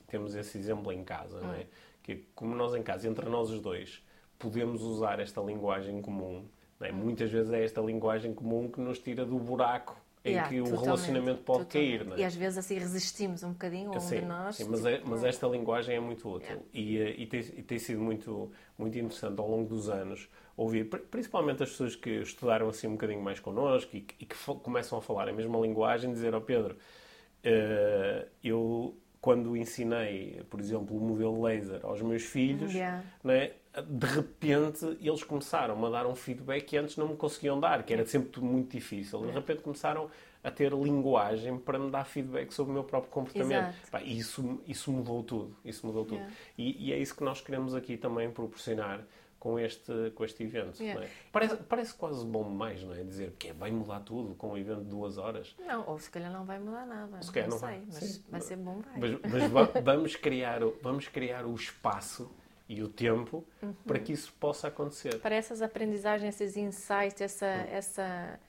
temos 0.07 0.35
esse 0.35 0.57
exemplo 0.57 0.91
em 0.91 1.03
casa, 1.03 1.39
não 1.39 1.53
é? 1.53 1.59
Hum. 1.59 1.65
Que 2.03 2.15
como 2.35 2.53
nós 2.53 2.75
em 2.75 2.83
casa, 2.83 3.07
entre 3.07 3.29
nós 3.29 3.49
os 3.49 3.61
dois, 3.61 4.03
podemos 4.37 4.81
usar 4.81 5.19
esta 5.19 5.39
linguagem 5.41 6.01
comum, 6.01 6.45
é? 6.81 6.91
Hum. 6.91 6.95
muitas 6.95 7.31
vezes 7.31 7.51
é 7.53 7.63
esta 7.63 7.79
linguagem 7.79 8.33
comum 8.33 8.69
que 8.69 8.81
nos 8.81 8.99
tira 8.99 9.25
do 9.25 9.39
buraco 9.39 9.97
em 10.29 10.33
yeah, 10.33 10.49
que 10.49 10.61
o 10.61 10.75
relacionamento 10.75 11.43
pode 11.43 11.65
totalmente. 11.65 11.97
cair. 11.97 12.05
Não 12.05 12.15
é? 12.15 12.19
E 12.19 12.23
às 12.23 12.35
vezes 12.35 12.57
assim 12.57 12.77
resistimos 12.77 13.43
um 13.43 13.51
bocadinho, 13.51 13.91
um 13.95 13.99
sim, 13.99 14.19
de 14.19 14.25
nós. 14.25 14.55
Sim, 14.55 14.67
mas, 14.69 14.85
é, 14.85 15.01
mas 15.03 15.23
esta 15.23 15.47
linguagem 15.47 15.95
é 15.95 15.99
muito 15.99 16.29
útil 16.29 16.47
yeah. 16.47 16.65
e, 16.73 16.97
eh, 16.97 17.15
e, 17.17 17.25
tem, 17.27 17.39
e, 17.39 17.63
tem, 17.63 17.79
sido 17.79 18.01
muito, 18.01 18.51
muito 18.77 18.97
interessante 18.97 19.39
ao 19.39 19.49
longo 19.49 19.67
dos 19.67 19.89
anos 19.89 20.29
ouvir, 20.55 20.85
principalmente 20.85 21.63
as 21.63 21.69
pessoas 21.69 21.95
que 21.95 22.09
estudaram 22.09 22.67
assim 22.67 22.87
um 22.87 22.91
bocadinho 22.91 23.21
mais 23.21 23.39
connosco 23.39 23.95
e, 23.95 24.05
e 24.19 24.25
que 24.25 24.35
começam 24.61 24.97
a 24.97 25.01
falar 25.01 25.29
a 25.29 25.33
mesma 25.33 25.57
linguagem, 25.59 26.11
dizer 26.11 26.33
ao 26.33 26.41
oh, 26.41 26.43
Pedro, 26.43 26.75
uh, 26.75 28.27
eu 28.43 28.97
quando 29.21 29.55
ensinei, 29.55 30.41
por 30.49 30.59
exemplo, 30.59 30.97
o 30.97 31.01
modelo 31.01 31.41
laser 31.41 31.79
aos 31.83 32.01
meus 32.01 32.23
filhos, 32.23 32.73
yeah. 32.73 33.03
né, 33.23 33.51
de 33.87 34.05
repente 34.07 34.97
eles 34.99 35.23
começaram 35.23 35.85
a 35.85 35.89
dar 35.89 36.07
um 36.07 36.15
feedback 36.15 36.65
que 36.65 36.77
antes 36.77 36.97
não 36.97 37.09
me 37.09 37.15
conseguiam 37.15 37.59
dar, 37.59 37.83
que 37.83 37.93
era 37.93 38.05
sempre 38.05 38.41
muito 38.41 38.71
difícil. 38.71 39.25
De 39.25 39.31
repente 39.31 39.61
começaram 39.61 40.09
a 40.43 40.49
ter 40.49 40.71
linguagem 40.71 41.57
para 41.57 41.77
me 41.77 41.91
dar 41.91 42.05
feedback 42.05 42.51
sobre 42.53 42.71
o 42.71 42.73
meu 42.73 42.83
próprio 42.83 43.11
comportamento. 43.11 43.75
Pá, 43.91 44.01
isso, 44.01 44.61
isso 44.67 44.91
mudou 44.91 45.21
tudo. 45.23 45.55
Isso 45.63 45.85
mudou 45.85 46.05
tudo. 46.05 46.15
Yeah. 46.15 46.35
E, 46.57 46.87
e, 46.87 46.93
é 46.93 46.97
isso 46.97 47.15
que 47.15 47.23
nós 47.23 47.41
queremos 47.41 47.75
aqui 47.75 47.97
também 47.97 48.31
proporcionar 48.31 49.05
com 49.37 49.59
este, 49.59 50.11
com 50.15 50.23
este 50.23 50.43
evento. 50.43 50.81
Yeah. 50.81 51.05
É? 51.05 51.09
Parece, 51.31 51.57
parece 51.57 51.93
quase 51.93 52.25
bom 52.25 52.43
demais, 52.43 52.81
não 52.83 52.93
é? 52.93 53.03
Dizer 53.03 53.33
que 53.37 53.49
é, 53.49 53.53
vai 53.53 53.69
mudar 53.69 53.99
tudo 53.99 54.33
com 54.35 54.51
um 54.51 54.57
evento 54.57 54.81
de 54.81 54.89
duas 54.89 55.17
horas. 55.17 55.55
Não, 55.59 55.87
ou 55.87 55.99
se 55.99 56.09
calhar 56.09 56.31
não 56.31 56.45
vai 56.45 56.57
mudar 56.57 56.85
nada. 56.85 57.21
Se 57.21 57.31
calhar 57.31 57.49
não, 57.49 57.59
não 57.59 57.67
sei, 57.67 57.77
vai. 57.77 57.85
mas 57.87 58.03
Sim. 58.03 58.23
vai 58.29 58.41
ser 58.41 58.55
bom, 58.57 58.79
vai. 58.79 58.99
Mas, 58.99 59.51
mas 59.51 59.83
vamos, 59.83 60.15
criar, 60.15 60.61
vamos 60.81 61.07
criar 61.07 61.45
o 61.45 61.53
espaço 61.53 62.31
e 62.69 62.83
o 62.83 62.87
tempo 62.87 63.43
uhum. 63.63 63.73
para 63.85 63.99
que 63.99 64.13
isso 64.13 64.31
possa 64.39 64.67
acontecer. 64.67 65.19
Para 65.19 65.35
essas 65.35 65.61
aprendizagens, 65.61 66.39
esses 66.39 66.55
insights, 66.55 67.19
essa, 67.19 67.47
uhum. 67.47 67.75
essa 67.75 68.39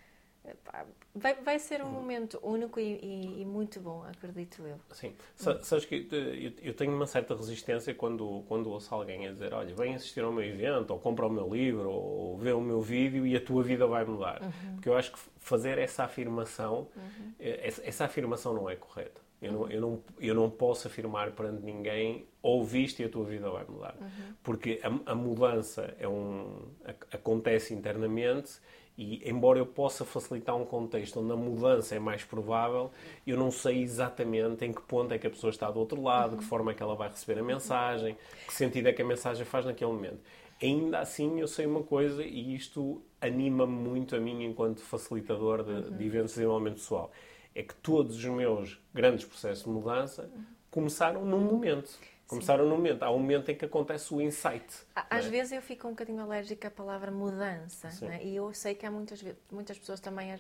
vai, 1.14 1.34
vai 1.34 1.58
ser 1.58 1.82
um 1.82 1.88
momento 1.88 2.38
único 2.42 2.78
e, 2.78 2.98
e, 3.02 3.42
e, 3.42 3.44
muito 3.44 3.80
bom, 3.80 4.04
acredito 4.04 4.62
eu. 4.62 4.78
Sim. 4.92 5.14
Sabes 5.36 5.84
que 5.84 6.06
eu, 6.10 6.68
eu, 6.68 6.74
tenho 6.74 6.94
uma 6.94 7.06
certa 7.06 7.34
resistência 7.34 7.94
quando, 7.94 8.44
quando 8.48 8.70
ouço 8.70 8.94
alguém 8.94 9.26
a 9.26 9.32
dizer: 9.32 9.52
Olha, 9.52 9.74
vem 9.74 9.94
assistir 9.94 10.22
ao 10.22 10.32
meu 10.32 10.44
evento, 10.44 10.90
ou 10.90 10.98
compra 10.98 11.26
o 11.26 11.30
meu 11.30 11.48
livro, 11.52 11.90
ou 11.90 12.36
vê 12.36 12.52
o 12.52 12.60
meu 12.60 12.80
vídeo 12.80 13.26
e 13.26 13.36
a 13.36 13.40
tua 13.40 13.62
vida 13.62 13.86
vai 13.86 14.04
mudar. 14.04 14.42
Uhum. 14.42 14.74
Porque 14.74 14.88
eu 14.88 14.96
acho 14.96 15.12
que 15.12 15.18
fazer 15.38 15.78
essa 15.78 16.04
afirmação, 16.04 16.88
uhum. 16.96 17.32
essa, 17.38 17.86
essa 17.86 18.04
afirmação 18.04 18.54
não 18.54 18.68
é 18.68 18.76
correta. 18.76 19.20
Eu 19.40 19.52
não, 19.52 19.70
eu, 19.70 19.80
não, 19.80 20.02
eu 20.20 20.34
não 20.34 20.50
posso 20.50 20.86
afirmar 20.86 21.32
perante 21.32 21.64
ninguém 21.64 22.26
ouviste 22.42 23.02
e 23.02 23.06
a 23.06 23.08
tua 23.08 23.24
vida 23.24 23.50
vai 23.50 23.64
mudar. 23.66 23.96
Uhum. 23.98 24.34
Porque 24.42 24.80
a, 24.82 25.12
a, 25.12 25.14
mudança 25.14 25.94
é 25.98 26.06
um, 26.06 26.68
a, 26.84 26.90
acontece 27.16 27.72
internamente 27.72 28.60
e, 28.98 29.26
embora 29.28 29.58
eu 29.58 29.64
possa 29.64 30.04
facilitar 30.04 30.54
um 30.54 30.66
contexto 30.66 31.20
onde 31.20 31.32
a 31.32 31.36
mudança 31.36 31.94
é 31.94 31.98
mais 31.98 32.22
provável, 32.22 32.90
eu 33.26 33.36
não 33.38 33.50
sei 33.50 33.82
exatamente 33.82 34.64
em 34.66 34.74
que 34.74 34.82
ponto 34.82 35.14
é 35.14 35.18
que 35.18 35.26
a 35.26 35.30
pessoa 35.30 35.50
está 35.50 35.70
do 35.70 35.78
outro 35.78 36.02
lado, 36.02 36.32
uhum. 36.32 36.38
que 36.38 36.44
forma 36.44 36.72
é 36.72 36.74
que 36.74 36.82
ela 36.82 36.94
vai 36.94 37.08
receber 37.08 37.40
a 37.40 37.42
mensagem, 37.42 38.16
que 38.46 38.52
sentido 38.52 38.88
é 38.88 38.92
que 38.92 39.00
a 39.00 39.06
mensagem 39.06 39.46
faz 39.46 39.64
naquele 39.64 39.90
momento. 39.90 40.20
Ainda 40.62 40.98
assim, 40.98 41.40
eu 41.40 41.48
sei 41.48 41.64
uma 41.64 41.82
coisa 41.82 42.22
e 42.22 42.54
isto 42.54 43.02
anima-me 43.18 43.72
muito 43.72 44.14
a 44.14 44.20
mim 44.20 44.44
enquanto 44.44 44.82
facilitador 44.82 45.64
de, 45.64 45.70
uhum. 45.70 45.96
de 45.96 46.04
eventos 46.04 46.32
de 46.32 46.36
desenvolvimento 46.36 46.74
pessoal 46.74 47.10
é 47.54 47.62
que 47.62 47.74
todos 47.74 48.16
os 48.16 48.24
meus 48.24 48.80
grandes 48.94 49.24
processos 49.24 49.64
de 49.64 49.70
mudança 49.70 50.30
começaram 50.70 51.24
num 51.24 51.40
momento. 51.40 51.98
Começaram 52.26 52.62
Sim. 52.64 52.70
num 52.70 52.76
momento. 52.76 53.02
Há 53.02 53.10
um 53.10 53.18
momento 53.18 53.50
em 53.50 53.56
que 53.56 53.64
acontece 53.64 54.14
o 54.14 54.20
insight. 54.20 54.64
Às 54.94 55.26
é? 55.26 55.28
vezes 55.28 55.52
eu 55.52 55.60
fico 55.60 55.88
um 55.88 55.90
bocadinho 55.90 56.22
alérgica 56.22 56.68
à 56.68 56.70
palavra 56.70 57.10
mudança. 57.10 57.88
É? 58.06 58.24
E 58.24 58.36
eu 58.36 58.52
sei 58.54 58.74
que 58.74 58.86
há 58.86 58.90
muitas, 58.90 59.24
muitas 59.50 59.76
pessoas 59.76 59.98
também, 59.98 60.38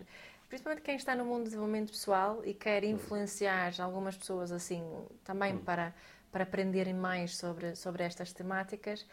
principalmente 0.48 0.84
quem 0.84 0.94
está 0.94 1.16
no 1.16 1.24
mundo 1.24 1.38
de 1.38 1.44
desenvolvimento 1.46 1.90
pessoal 1.90 2.42
e 2.44 2.54
quer 2.54 2.84
hum. 2.84 2.90
influenciar 2.90 3.72
algumas 3.80 4.16
pessoas 4.16 4.52
assim 4.52 4.84
também 5.24 5.54
hum. 5.54 5.64
para, 5.64 5.92
para 6.30 6.44
aprenderem 6.44 6.94
mais 6.94 7.36
sobre, 7.36 7.74
sobre 7.74 8.04
estas 8.04 8.32
temáticas, 8.32 9.04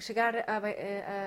chegar 0.00 0.34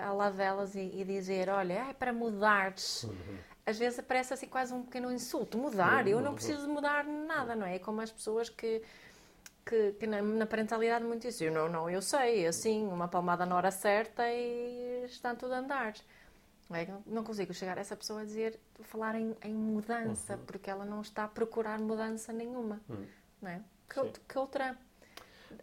ao 0.06 0.17
lado 0.17 0.36
delas 0.36 0.76
e, 0.76 0.91
e 0.93 1.06
dizer: 1.06 1.47
Olha, 1.47 1.88
é 1.89 1.93
para 1.93 2.12
mudares. 2.12 3.04
Uhum 3.04 3.51
às 3.65 3.78
vezes 3.78 4.04
parece 4.08 4.34
assim 4.34 4.47
quase 4.47 4.74
um 4.74 4.84
pequeno 4.84 5.12
insulto. 5.12 5.58
Mudar, 5.58 6.08
eu 6.08 6.19
não 6.21 6.34
preciso 6.34 6.63
de 6.63 6.67
mudar 6.67 7.06
nada, 7.06 7.56
não 7.56 7.65
é? 7.65 7.76
É 7.76 7.80
como 7.80 8.02
as 8.02 8.12
pessoas 8.12 8.50
que, 8.50 8.82
que, 9.65 9.93
que 9.93 10.08
na, 10.08 10.21
na, 10.21 10.45
parentalidade 10.45 11.06
muito 11.06 11.28
isso. 11.28 11.43
Eu 11.43 11.52
não, 11.52 11.69
não, 11.69 11.89
eu 11.89 12.02
sei, 12.02 12.47
assim, 12.47 12.88
uma 12.88 13.08
palmada 13.08 13.45
na 13.45 13.56
hora 13.56 13.71
certa 13.71 14.24
e 14.30 15.06
está 15.06 15.36
tudo 15.36 15.54
a 15.54 15.60
andar. 15.60 15.93
Não, 16.69 16.78
é? 16.78 16.88
não 17.06 17.24
consigo 17.24 17.54
chegar 17.54 17.78
a 17.78 17.82
essa 17.82 17.95
pessoa 17.95 18.21
a 18.21 18.24
dizer, 18.24 18.60
falar 18.82 19.15
em, 19.15 19.36
em 19.43 19.54
mudança, 19.54 20.36
uhum. 20.36 20.45
porque 20.45 20.69
ela 20.69 20.86
não 20.86 21.02
está 21.02 21.26
a 21.26 21.28
procurar 21.28 21.80
mudança 21.80 22.32
nenhuma. 22.32 22.82
Uhum. 22.89 23.06
Não 23.41 23.50
é? 23.50 23.62
que, 23.91 24.19
que 24.28 24.38
outra. 24.38 24.78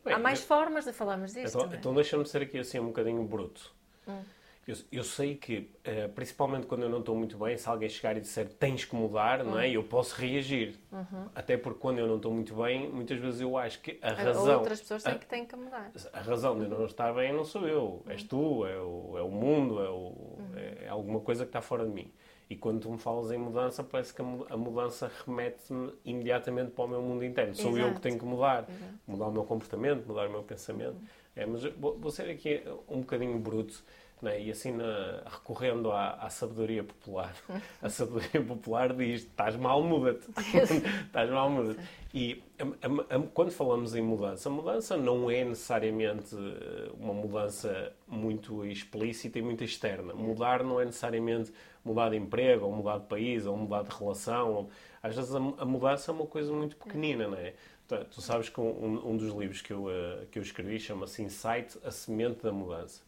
Bem, 0.05 0.15
Há 0.15 0.19
mais 0.19 0.41
eu... 0.41 0.47
formas 0.47 0.85
de 0.85 0.93
falarmos 0.93 1.33
disso. 1.33 1.59
Então, 1.59 1.75
então 1.75 1.95
deixa-me 1.95 2.27
ser 2.27 2.43
aqui 2.43 2.59
assim 2.59 2.79
um 2.79 2.89
bocadinho 2.89 3.23
bruto. 3.25 3.73
Hum. 4.07 4.23
Eu, 4.69 4.77
eu, 4.93 5.03
sei 5.03 5.35
que, 5.35 5.71
uh, 5.81 6.13
principalmente 6.15 6.67
quando 6.67 6.83
eu 6.83 6.91
não 6.91 6.99
estou 6.99 7.17
muito 7.17 7.39
bem, 7.39 7.57
se 7.57 7.67
alguém 7.67 7.89
chegar 7.89 8.15
e 8.19 8.21
disser 8.21 8.47
tens 8.47 8.85
que 8.85 8.95
mudar, 8.95 9.41
uhum. 9.41 9.53
não 9.53 9.59
é? 9.59 9.67
Uhum. 9.67 9.73
Eu 9.73 9.85
posso 9.85 10.15
reagir. 10.15 10.79
Uhum. 10.93 11.27
Até 11.35 11.57
porque 11.57 11.81
quando 11.81 12.01
eu 12.01 12.07
não 12.07 12.17
estou 12.17 12.35
muito 12.35 12.55
bem, 12.55 12.87
muitas 12.87 13.19
vezes 13.19 13.41
eu 13.41 13.57
acho 13.57 13.81
que 13.81 13.99
a 14.03 14.13
razão. 14.13 14.59
Outras 14.59 14.83
pessoas 14.83 15.03
têm 15.03 15.15
a, 15.15 15.19
que 15.19 15.25
têm 15.25 15.47
que 15.47 15.57
mudar. 15.57 15.91
A 16.13 16.21
razão 16.21 16.59
de 16.59 16.65
eu 16.65 16.69
não 16.69 16.85
estar 16.85 17.15
bem 17.15 17.33
não 17.33 17.47
sou 17.47 17.67
eu. 17.67 18.03
Uhum. 18.05 18.11
És 18.11 18.23
tu, 18.23 18.67
é 18.67 18.79
o, 18.79 19.15
é 19.17 19.23
o 19.23 19.31
mundo, 19.31 19.83
é, 19.83 19.89
o, 19.89 19.95
uhum. 19.95 20.51
é, 20.55 20.85
é, 20.85 20.89
alguma 20.91 21.21
coisa 21.21 21.45
que 21.45 21.49
está 21.49 21.63
fora 21.63 21.87
de 21.87 21.91
mim. 21.91 22.13
E 22.51 22.55
quando 22.55 22.81
tu 22.81 22.91
me 22.91 22.99
falas 22.99 23.31
em 23.31 23.39
mudança, 23.39 23.83
parece 23.83 24.13
que 24.13 24.21
a 24.21 24.57
mudança 24.57 25.11
remete-me 25.25 25.95
imediatamente 26.05 26.73
para 26.73 26.85
o 26.85 26.89
meu 26.89 27.01
mundo 27.01 27.25
interno. 27.25 27.55
Sou 27.55 27.71
Exato. 27.71 27.89
eu 27.89 27.95
que 27.95 28.01
tenho 28.03 28.19
que 28.19 28.25
mudar. 28.27 28.67
Mudar 29.07 29.29
o 29.29 29.33
meu 29.33 29.45
comportamento, 29.45 30.07
mudar 30.07 30.29
o 30.29 30.31
meu 30.31 30.43
pensamento. 30.43 30.97
Uhum. 30.97 31.07
É, 31.35 31.47
mas 31.47 31.65
vou, 31.65 31.97
vou 31.99 32.11
ser 32.11 32.29
aqui 32.29 32.63
um 32.87 33.01
bocadinho 33.01 33.39
bruto. 33.39 33.83
Né? 34.21 34.43
E 34.43 34.51
assim, 34.51 34.73
na, 34.73 35.23
recorrendo 35.27 35.93
à, 35.93 36.15
à, 36.15 36.29
sabedoria 36.29 36.83
popular, 36.83 37.35
a 37.81 37.89
sabedoria 37.89 38.43
popular 38.43 38.93
diz: 38.93 39.23
estás 39.23 39.57
mal, 39.57 39.83
muda-te. 39.83 40.27
estás 41.07 41.31
mal, 41.31 41.49
muda-te. 41.49 41.81
E 42.13 42.43
a, 42.59 43.17
a, 43.17 43.21
quando 43.33 43.53
falamos 43.53 43.95
em 43.95 44.03
mudança, 44.03 44.49
a 44.49 44.53
mudança 44.53 44.97
não 44.97 45.31
é 45.31 45.45
necessariamente 45.45 46.35
eh, 46.35 46.91
uma 46.99 47.13
mudança 47.13 47.93
muito 48.09 48.65
explícita 48.65 49.39
e 49.39 49.43
muito 49.43 49.63
externa. 49.63 50.15
Mudar 50.15 50.65
não 50.65 50.81
é 50.81 50.85
necessariamente 50.85 51.53
mudar 51.85 52.11
de 52.11 52.17
emprego, 52.17 52.67
ou 52.67 52.73
mudar 52.73 52.99
de 52.99 53.07
país, 53.07 53.47
ou 53.47 53.57
mudar 53.57 53.83
de 53.85 53.95
relação. 53.95 54.53
Ou... 54.53 54.71
Às 55.03 55.15
vezes 55.15 55.35
a, 55.35 55.41
mudança 55.41 56.11
é 56.11 56.15
uma 56.15 56.27
coisa 56.27 56.53
muito 56.53 56.77
pequenina, 56.77 57.29
não 57.29 57.39
é? 57.39 57.55
Tu, 57.87 57.97
tu 58.07 58.21
sabes 58.21 58.49
que 58.49 58.61
um, 58.61 59.11
um, 59.11 59.17
dos 59.17 59.33
livros 59.33 59.63
que 59.63 59.73
eu, 59.73 59.85
uh, 59.85 60.27
que 60.31 60.39
eu 60.39 60.43
escrevi 60.43 60.81
chama-se 60.81 61.23
Insight, 61.23 61.79
a 61.85 61.91
semente 61.91 62.43
da 62.43 62.53
mudança 62.53 63.08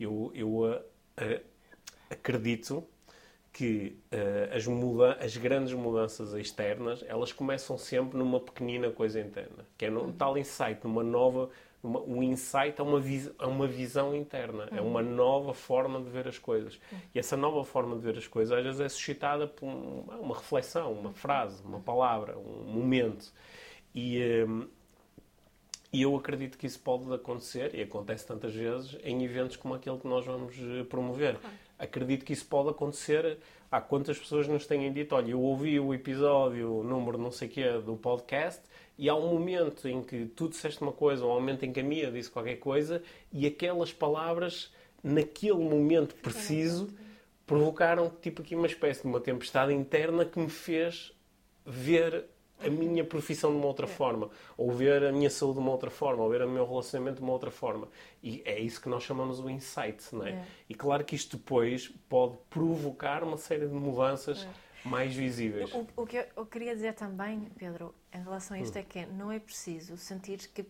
eu, 0.00 0.32
eu 0.34 0.48
uh, 0.48 0.80
acredito 2.10 2.84
que 3.52 3.98
uh, 4.12 4.56
as, 4.56 4.66
muda 4.66 5.14
as 5.20 5.36
grandes 5.36 5.72
mudanças 5.72 6.32
externas 6.34 7.04
elas 7.06 7.32
começam 7.32 7.76
sempre 7.76 8.16
numa 8.16 8.40
pequenina 8.40 8.90
coisa 8.90 9.20
interna, 9.20 9.66
que 9.76 9.86
é 9.86 9.90
num 9.90 10.02
uhum. 10.02 10.12
tal 10.12 10.38
insight, 10.38 10.80
numa 10.84 11.02
nova. 11.02 11.50
Uma, 11.82 11.98
um 12.00 12.22
insight 12.22 12.78
é 12.78 12.82
uma, 12.82 13.00
vis, 13.00 13.30
é 13.38 13.46
uma 13.46 13.66
visão 13.66 14.14
interna, 14.14 14.68
uhum. 14.70 14.78
é 14.78 14.80
uma 14.82 15.00
uhum. 15.00 15.14
nova 15.14 15.54
forma 15.54 15.98
de 16.00 16.10
ver 16.10 16.28
as 16.28 16.38
coisas. 16.38 16.78
Uhum. 16.92 16.98
E 17.14 17.18
essa 17.18 17.36
nova 17.38 17.64
forma 17.64 17.96
de 17.96 18.02
ver 18.02 18.18
as 18.18 18.26
coisas 18.26 18.56
às 18.56 18.62
vezes 18.62 18.80
é 18.80 18.88
suscitada 18.88 19.46
por 19.46 19.66
um, 19.66 20.04
uma 20.20 20.36
reflexão, 20.36 20.92
uma 20.92 21.12
frase, 21.12 21.62
uma 21.64 21.80
palavra, 21.80 22.38
um 22.38 22.64
momento. 22.64 23.32
E, 23.94 24.44
um, 24.46 24.68
e 25.92 26.02
eu 26.02 26.14
acredito 26.14 26.56
que 26.56 26.66
isso 26.66 26.78
pode 26.78 27.12
acontecer, 27.12 27.74
e 27.74 27.82
acontece 27.82 28.26
tantas 28.26 28.54
vezes, 28.54 28.96
em 29.02 29.24
eventos 29.24 29.56
como 29.56 29.74
aquele 29.74 29.98
que 29.98 30.06
nós 30.06 30.24
vamos 30.24 30.54
eh, 30.56 30.84
promover. 30.84 31.36
Claro. 31.36 31.56
Acredito 31.78 32.24
que 32.24 32.32
isso 32.32 32.46
pode 32.46 32.68
acontecer. 32.68 33.38
Há 33.70 33.80
quantas 33.80 34.18
pessoas 34.18 34.46
nos 34.46 34.66
têm 34.66 34.92
dito: 34.92 35.14
olha, 35.14 35.32
eu 35.32 35.40
ouvi 35.40 35.80
o 35.80 35.92
episódio 35.92 36.82
número 36.84 37.18
não 37.18 37.32
sei 37.32 37.48
quê 37.48 37.72
do 37.84 37.96
podcast, 37.96 38.62
e 38.96 39.08
há 39.08 39.14
um 39.14 39.32
momento 39.32 39.88
em 39.88 40.02
que 40.02 40.26
tu 40.26 40.48
disseste 40.48 40.80
uma 40.80 40.92
coisa, 40.92 41.24
ou 41.24 41.32
um 41.32 41.40
momento 41.40 41.64
em 41.64 41.72
que 41.72 41.80
a 41.80 41.82
Mia 41.82 42.10
disse 42.10 42.30
qualquer 42.30 42.56
coisa, 42.56 43.02
e 43.32 43.46
aquelas 43.46 43.92
palavras, 43.92 44.72
naquele 45.02 45.54
momento 45.54 46.14
preciso, 46.16 46.88
provocaram 47.46 48.12
tipo 48.22 48.42
aqui 48.42 48.54
uma 48.54 48.66
espécie 48.66 49.02
de 49.02 49.08
uma 49.08 49.18
tempestade 49.18 49.72
interna 49.72 50.24
que 50.24 50.38
me 50.38 50.50
fez 50.50 51.12
ver 51.66 52.26
a 52.64 52.70
minha 52.70 53.04
profissão 53.04 53.50
de 53.50 53.56
uma 53.56 53.66
outra 53.66 53.86
é. 53.86 53.88
forma, 53.88 54.30
ou 54.56 54.70
ver 54.72 55.04
a 55.04 55.12
minha 55.12 55.30
saúde 55.30 55.54
de 55.54 55.60
uma 55.60 55.70
outra 55.70 55.90
forma, 55.90 56.22
ou 56.22 56.30
ver 56.30 56.42
o 56.42 56.48
meu 56.48 56.66
relacionamento 56.66 57.16
de 57.16 57.22
uma 57.22 57.32
outra 57.32 57.50
forma. 57.50 57.88
E 58.22 58.42
é 58.44 58.58
isso 58.58 58.80
que 58.80 58.88
nós 58.88 59.02
chamamos 59.02 59.40
o 59.40 59.48
insight, 59.48 60.14
não 60.14 60.26
é? 60.26 60.32
é. 60.32 60.44
E 60.68 60.74
claro 60.74 61.04
que 61.04 61.14
isto 61.14 61.36
depois 61.36 61.88
pode 62.08 62.36
provocar 62.48 63.22
uma 63.22 63.36
série 63.36 63.66
de 63.66 63.74
mudanças 63.74 64.44
é. 64.44 64.88
mais 64.88 65.14
visíveis. 65.14 65.72
O, 65.72 65.86
o, 65.96 66.06
que 66.06 66.26
eu, 66.36 66.46
queria 66.46 66.74
dizer 66.74 66.94
também, 66.94 67.50
Pedro, 67.56 67.94
em 68.12 68.22
relação 68.22 68.56
a 68.56 68.60
isto, 68.60 68.76
hum. 68.76 68.80
é 68.80 68.82
que 68.82 69.06
não 69.06 69.32
é 69.32 69.38
preciso 69.38 69.96
sentir 69.96 70.38
que, 70.54 70.64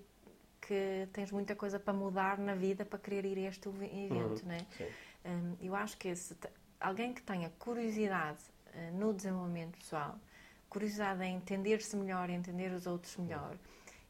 que 0.60 1.08
tens 1.12 1.32
muita 1.32 1.56
coisa 1.56 1.78
para 1.78 1.92
mudar 1.92 2.38
na 2.38 2.54
vida 2.54 2.84
para 2.84 2.98
querer 2.98 3.24
ir 3.24 3.38
a 3.38 3.48
este 3.48 3.68
evento, 3.68 4.14
hum. 4.14 4.46
não 4.46 4.54
é? 4.54 4.66
Um, 5.22 5.56
eu 5.60 5.74
acho 5.74 5.98
que 5.98 6.14
se 6.16 6.34
alguém 6.80 7.12
que 7.12 7.22
tenha 7.22 7.50
curiosidade 7.58 8.38
uh, 8.74 8.96
no 8.96 9.12
desenvolvimento 9.12 9.76
pessoal 9.76 10.18
curiosidade 10.70 11.22
em 11.24 11.36
entender-se 11.36 11.96
melhor, 11.96 12.30
entender 12.30 12.72
os 12.72 12.86
outros 12.86 13.16
melhor 13.16 13.56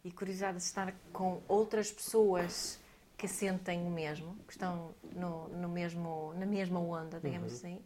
e 0.04 0.12
curiosidade 0.12 0.58
de 0.58 0.62
estar 0.62 0.94
com 1.12 1.42
outras 1.48 1.90
pessoas 1.90 2.78
que 3.16 3.26
sentem 3.26 3.86
o 3.86 3.90
mesmo, 3.90 4.36
que 4.46 4.52
estão 4.52 4.94
no, 5.14 5.48
no 5.48 5.68
mesmo, 5.68 6.32
na 6.34 6.46
mesma 6.46 6.78
onda, 6.78 7.18
digamos 7.18 7.52
uhum. 7.52 7.58
assim, 7.58 7.84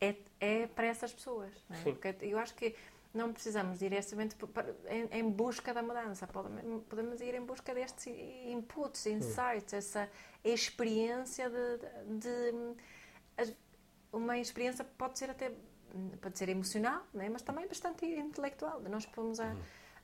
é, 0.00 0.16
é 0.40 0.66
para 0.66 0.86
essas 0.86 1.12
pessoas. 1.12 1.52
É? 1.70 1.82
Porque 1.82 2.16
eu 2.22 2.38
acho 2.38 2.54
que 2.54 2.74
não 3.12 3.32
precisamos 3.32 3.78
diretamente 3.78 4.34
em, 4.88 5.18
em 5.18 5.30
busca 5.30 5.74
da 5.74 5.82
mudança, 5.82 6.26
podemos 6.26 7.20
ir 7.20 7.34
em 7.34 7.44
busca 7.44 7.74
destes 7.74 8.06
inputs, 8.46 9.04
insights, 9.06 9.74
essa 9.74 10.08
experiência 10.42 11.50
de, 11.50 12.18
de, 12.18 12.52
de 13.44 13.56
uma 14.10 14.38
experiência 14.38 14.82
pode 14.96 15.18
ser 15.18 15.28
até 15.28 15.52
pode 16.20 16.38
ser 16.38 16.48
emocional, 16.48 17.02
né? 17.12 17.28
mas 17.28 17.42
também 17.42 17.66
bastante 17.66 18.04
intelectual. 18.06 18.80
Nós 18.82 19.06
pomos 19.06 19.40
a, 19.40 19.54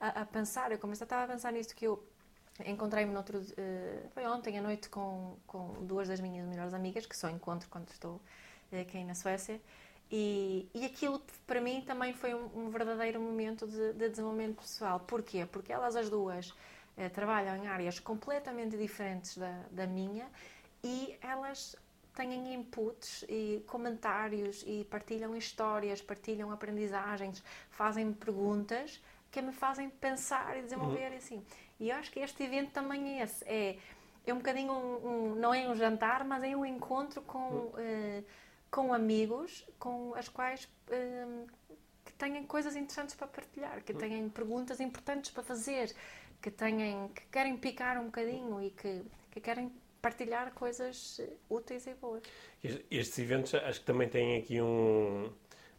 a, 0.01 0.22
a 0.22 0.27
pensar, 0.27 0.72
eu 0.72 0.79
comecei, 0.79 1.07
a 1.09 1.27
pensar 1.27 1.53
nisto 1.53 1.74
que 1.74 1.87
eu 1.87 2.03
encontrei-me 2.66 3.12
no 3.12 3.18
outro, 3.18 3.38
uh, 3.38 4.09
foi 4.11 4.27
ontem 4.27 4.59
à 4.59 4.62
noite 4.62 4.88
com, 4.88 5.37
com 5.46 5.85
duas 5.85 6.09
das 6.09 6.20
minhas 6.20 6.46
melhores 6.46 6.74
amigas, 6.74 7.07
que 7.07 7.16
só 7.16 7.29
encontro 7.29 7.68
quando 7.68 7.88
estou 7.88 8.20
uh, 8.72 8.81
aqui 8.81 9.03
na 9.05 9.14
Suécia, 9.14 9.61
e, 10.11 10.68
e 10.74 10.87
aquilo 10.87 11.22
para 11.46 11.61
mim 11.61 11.83
também 11.83 12.14
foi 12.14 12.35
um, 12.35 12.48
um 12.55 12.70
verdadeiro 12.70 13.20
momento 13.20 13.66
de, 13.66 13.92
de, 13.92 14.09
desenvolvimento 14.09 14.57
pessoal. 14.62 15.01
Porquê? 15.01 15.46
Porque 15.46 15.72
elas 15.72 15.96
as 15.96 16.09
duas 16.09 16.51
uh, 16.51 17.11
trabalham 17.12 17.57
em 17.57 17.68
áreas 17.68 18.01
completamente 18.01 18.77
diferentes 18.77 19.37
da, 19.37 19.64
da 19.70 19.87
minha 19.87 20.27
e 20.83 21.16
elas 21.20 21.77
têm 22.18 22.52
inputs 22.52 23.24
e 23.28 23.62
comentários 23.68 24.64
e 24.66 24.85
partilham 24.90 25.37
histórias, 25.37 26.02
partilham 26.02 26.50
aprendizagens, 26.50 27.42
fazem 27.70 28.12
perguntas 28.12 29.00
que 29.31 29.40
me 29.40 29.52
fazem 29.52 29.88
pensar 29.88 30.59
e 30.59 30.62
desenvolver 30.62 31.12
uhum. 31.12 31.16
assim. 31.16 31.44
E 31.78 31.90
eu 31.90 31.96
acho 31.96 32.11
que 32.11 32.18
este 32.18 32.42
evento 32.42 32.72
também 32.72 33.20
é 33.20 33.22
esse. 33.22 33.44
É, 33.46 33.78
é 34.26 34.35
um 34.35 34.38
bocadinho 34.38 34.72
um, 34.72 35.07
um 35.07 35.35
não 35.37 35.54
é 35.54 35.68
um 35.68 35.76
jantar, 35.76 36.24
mas 36.24 36.42
é 36.42 36.57
um 36.57 36.66
encontro 36.66 37.22
com, 37.22 37.38
uhum. 37.38 37.66
uh, 37.68 38.24
com 38.68 38.92
amigos 38.92 39.64
com 39.78 40.12
as 40.16 40.28
quais 40.28 40.64
uh, 40.64 41.46
que 42.04 42.12
têm 42.14 42.42
coisas 42.44 42.74
interessantes 42.74 43.14
para 43.14 43.28
partilhar, 43.28 43.83
que 43.85 43.92
uhum. 43.92 43.98
têm 43.98 44.28
perguntas 44.28 44.81
importantes 44.81 45.31
para 45.31 45.44
fazer, 45.44 45.94
que, 46.42 46.50
têm, 46.50 47.09
que 47.14 47.26
querem 47.26 47.57
picar 47.57 47.96
um 48.00 48.07
bocadinho 48.07 48.61
e 48.61 48.70
que, 48.70 49.04
que 49.31 49.40
querem 49.40 49.70
partilhar 50.01 50.53
coisas 50.55 51.21
úteis 51.49 51.87
e 51.87 51.95
boas. 51.95 52.23
Estes 52.91 53.19
eventos 53.19 53.55
acho 53.55 53.81
que 53.81 53.87
também 53.87 54.09
têm 54.09 54.37
aqui 54.39 54.61
um, 54.61 55.31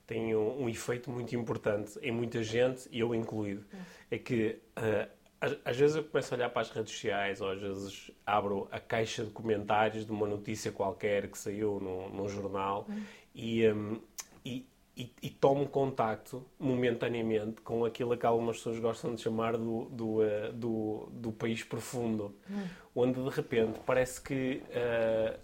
têm 0.05 0.35
um, 0.35 0.63
um 0.63 0.69
efeito 0.69 1.09
muito 1.09 1.35
importante 1.35 1.97
em 2.01 2.11
muita 2.11 2.43
gente, 2.43 2.89
eu 2.91 3.13
incluído. 3.15 3.65
É 4.11 4.17
que 4.17 4.59
uh, 4.77 5.19
às, 5.63 5.77
vezes 5.77 5.95
eu 5.95 6.03
começo 6.03 6.33
a 6.33 6.37
olhar 6.37 6.49
para 6.49 6.61
as 6.61 6.69
redes 6.69 6.91
sociais, 6.91 7.39
ou 7.39 7.49
às 7.49 7.61
vezes 7.61 8.11
abro 8.25 8.67
a 8.71 8.79
caixa 8.79 9.23
de 9.23 9.31
comentários 9.31 10.05
de 10.05 10.11
uma 10.11 10.27
notícia 10.27 10.71
qualquer 10.71 11.29
que 11.29 11.37
saiu 11.37 11.79
num, 11.79 12.27
jornal 12.27 12.87
e, 13.33 13.67
um, 13.69 14.01
e 14.43 14.67
e, 14.99 15.09
e 15.23 15.29
tomo 15.29 15.65
contacto 15.65 16.45
momentaneamente 16.59 17.61
com 17.61 17.85
aquilo 17.85 18.17
que 18.17 18.25
algumas 18.25 18.57
pessoas 18.57 18.79
gostam 18.79 19.15
de 19.15 19.21
chamar 19.21 19.55
do, 19.55 19.85
do, 19.85 20.17
uh, 20.17 20.51
do, 20.53 21.07
do, 21.13 21.31
país 21.31 21.63
profundo, 21.63 22.35
hum. 22.51 22.63
onde 22.93 23.23
de 23.23 23.29
repente 23.29 23.79
parece 23.85 24.21
que 24.21 24.61
uh, 24.67 25.39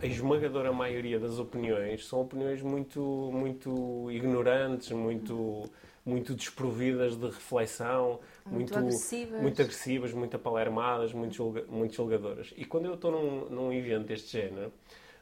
a 0.00 0.06
esmagadora 0.06 0.72
maioria 0.72 1.18
das 1.18 1.40
opiniões 1.40 2.06
são 2.06 2.20
opiniões 2.20 2.62
muito, 2.62 3.00
muito 3.32 4.08
ignorantes, 4.12 4.92
muito, 4.92 5.68
muito 6.06 6.32
desprovidas 6.32 7.16
de 7.16 7.26
reflexão, 7.26 8.20
muito, 8.46 8.72
muito 8.72 8.78
agressivas, 8.78 9.42
muito, 9.42 9.62
agressivas, 9.62 10.12
muito 10.12 10.36
apalermadas, 10.36 11.12
muito, 11.12 11.34
julga, 11.34 11.64
muito 11.68 11.96
julgadoras. 11.96 12.54
E 12.56 12.64
quando 12.64 12.86
eu 12.86 12.94
estou 12.94 13.10
num, 13.10 13.50
num 13.50 13.72
evento 13.72 14.06
deste 14.06 14.30
género, 14.30 14.72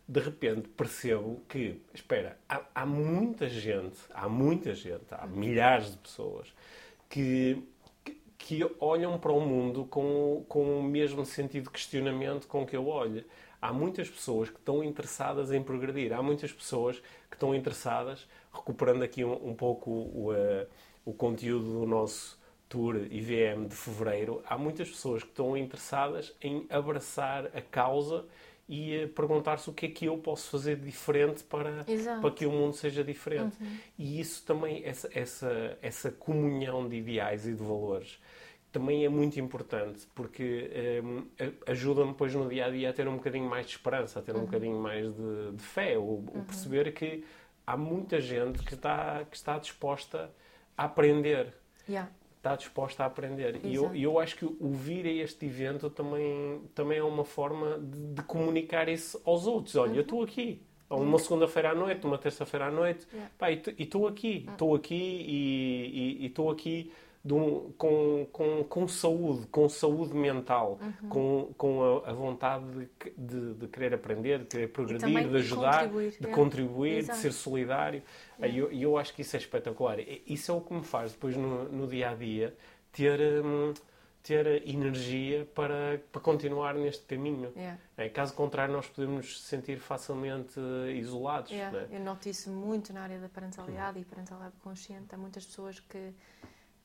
de 0.08 0.20
repente 0.20 0.68
percebo 0.70 1.42
que, 1.46 1.82
espera, 1.92 2.38
há, 2.48 2.62
há, 2.74 2.86
muita 2.86 3.46
gente, 3.46 3.98
há 4.14 4.26
muita 4.26 4.74
gente, 4.74 5.04
há 5.10 5.26
milhares 5.26 5.90
de 5.92 5.98
pessoas 5.98 6.50
que, 7.10 7.62
que, 8.38 8.66
olham 8.80 9.18
para 9.18 9.32
o 9.32 9.40
mundo 9.40 9.84
com, 9.84 10.46
com 10.48 10.80
o 10.80 10.82
mesmo 10.82 11.26
sentido 11.26 11.64
de 11.64 11.70
questionamento 11.70 12.46
com 12.46 12.64
que 12.64 12.74
eu 12.74 12.88
olho. 12.88 13.22
Há 13.60 13.70
muitas 13.70 14.08
pessoas 14.08 14.48
que 14.48 14.56
estão 14.56 14.82
interessadas 14.82 15.52
em 15.52 15.62
progredir, 15.62 16.14
há 16.14 16.22
muitas 16.22 16.52
pessoas 16.52 17.00
que 17.28 17.36
estão 17.36 17.54
interessadas, 17.54 18.26
recuperando 18.50 19.02
aqui 19.02 19.24
um, 19.24 19.50
um 19.50 19.54
pouco 19.54 19.90
o, 19.90 20.32
uh, 20.32 20.66
o 21.04 21.12
conteúdo 21.12 21.80
do 21.80 21.86
nosso 21.86 22.38
tour 22.66 22.96
IVM 22.96 23.66
de 23.66 23.74
fevereiro, 23.74 24.42
há 24.46 24.56
muitas 24.56 24.88
pessoas 24.88 25.22
que 25.22 25.30
estão 25.30 25.56
interessadas 25.56 26.34
em 26.40 26.66
abraçar 26.70 27.46
a 27.46 27.60
causa 27.60 28.24
e 28.68 29.06
perguntar-se 29.08 29.70
o 29.70 29.72
que 29.72 29.86
é 29.86 29.88
que 29.88 30.04
eu 30.04 30.18
posso 30.18 30.50
fazer 30.50 30.76
diferente 30.76 31.42
para, 31.42 31.84
para 32.20 32.30
que 32.30 32.44
o 32.44 32.52
mundo 32.52 32.74
seja 32.74 33.02
diferente. 33.02 33.56
Uhum. 33.60 33.76
E 33.96 34.20
isso 34.20 34.44
também, 34.44 34.84
essa, 34.84 35.08
essa, 35.14 35.78
essa 35.80 36.10
comunhão 36.10 36.86
de 36.86 36.96
ideais 36.96 37.46
e 37.46 37.54
de 37.54 37.62
valores, 37.62 38.20
também 38.70 39.06
é 39.06 39.08
muito 39.08 39.40
importante, 39.40 40.06
porque 40.14 41.00
um, 41.02 41.26
ajuda-me 41.66 42.10
depois 42.12 42.34
no 42.34 42.46
dia 42.46 42.66
a 42.66 42.70
dia 42.70 42.90
a 42.90 42.92
ter 42.92 43.08
um 43.08 43.16
bocadinho 43.16 43.48
mais 43.48 43.66
de 43.66 43.72
esperança, 43.72 44.18
a 44.18 44.22
ter 44.22 44.34
um 44.34 44.40
uhum. 44.40 44.44
bocadinho 44.44 44.78
mais 44.78 45.06
de, 45.14 45.52
de 45.52 45.62
fé, 45.62 45.96
o, 45.96 46.02
uhum. 46.02 46.44
perceber 46.44 46.92
que 46.92 47.24
há 47.66 47.76
muita 47.76 48.20
gente 48.20 48.62
que 48.62 48.74
está, 48.74 49.24
que 49.24 49.36
está 49.36 49.58
disposta 49.58 50.30
a 50.76 50.84
aprender. 50.84 51.54
Yeah 51.88 52.10
está 52.48 52.56
disposta 52.56 53.02
a 53.02 53.06
aprender. 53.06 53.60
E 53.62 53.74
eu, 53.74 53.94
eu 53.94 54.18
acho 54.18 54.36
que 54.36 54.44
o 54.44 54.70
vir 54.70 55.06
a 55.06 55.10
este 55.10 55.46
evento 55.46 55.90
também, 55.90 56.62
também 56.74 56.98
é 56.98 57.04
uma 57.04 57.24
forma 57.24 57.78
de, 57.78 58.14
de 58.14 58.22
comunicar 58.22 58.88
isso 58.88 59.20
aos 59.24 59.46
outros. 59.46 59.76
Olha, 59.76 59.90
uhum. 59.90 59.96
eu 59.96 60.02
estou 60.02 60.22
aqui. 60.22 60.62
Ou 60.90 61.02
uma 61.02 61.18
segunda-feira 61.18 61.72
à 61.72 61.74
noite, 61.74 62.06
uma 62.06 62.16
terça-feira 62.16 62.66
à 62.66 62.70
noite. 62.70 63.06
Yeah. 63.12 63.30
Pá, 63.36 63.50
e 63.50 63.62
estou 63.78 64.08
aqui. 64.08 64.46
Estou 64.50 64.74
aqui 64.74 64.94
e 64.94 66.26
estou 66.26 66.50
aqui 66.50 66.90
um, 67.24 67.72
com, 67.72 68.26
com, 68.32 68.64
com 68.64 68.88
saúde, 68.88 69.46
com 69.48 69.68
saúde 69.68 70.14
mental, 70.14 70.78
uhum. 70.80 71.08
com, 71.08 71.54
com 71.56 71.82
a, 71.82 72.10
a 72.10 72.12
vontade 72.12 72.64
de, 72.66 73.10
de, 73.16 73.54
de, 73.54 73.68
querer 73.68 73.94
aprender, 73.94 74.40
de 74.40 74.46
querer 74.46 74.68
progredir, 74.68 75.28
de 75.28 75.36
ajudar, 75.36 75.88
contribuir, 75.88 76.10
de, 76.20 76.26
é. 76.26 76.30
contribuir, 76.30 77.04
de 77.04 77.16
ser 77.16 77.32
solidário. 77.32 78.02
E 78.40 78.58
eu, 78.58 78.70
eu 78.72 78.96
acho 78.96 79.14
que 79.14 79.22
isso 79.22 79.36
é 79.36 79.38
espetacular. 79.38 79.98
Isso 80.26 80.50
é 80.50 80.54
o 80.54 80.60
que 80.60 80.72
me 80.72 80.84
faz 80.84 81.12
depois 81.12 81.36
no, 81.36 81.64
no 81.64 81.86
dia 81.86 82.10
a 82.10 82.14
dia 82.14 82.54
ter. 82.92 83.20
Hum, 83.44 83.74
ter 84.28 84.68
energia 84.68 85.48
para, 85.54 86.02
para 86.12 86.20
continuar 86.20 86.74
neste 86.74 87.04
caminho. 87.06 87.50
Yeah. 87.56 87.78
É, 87.96 88.08
caso 88.10 88.34
contrário, 88.34 88.74
nós 88.74 88.86
podemos 88.86 89.16
nos 89.16 89.40
sentir 89.40 89.78
facilmente 89.78 90.60
isolados. 90.94 91.50
Yeah. 91.50 91.78
É? 91.78 91.96
Eu 91.96 92.00
noto 92.00 92.28
isso 92.28 92.50
muito 92.50 92.92
na 92.92 93.02
área 93.02 93.18
da 93.18 93.28
parentalidade 93.28 93.98
e 93.98 94.04
parentalidade 94.04 94.54
consciente. 94.62 95.14
Há 95.14 95.16
muitas 95.16 95.46
pessoas 95.46 95.80
que 95.80 96.12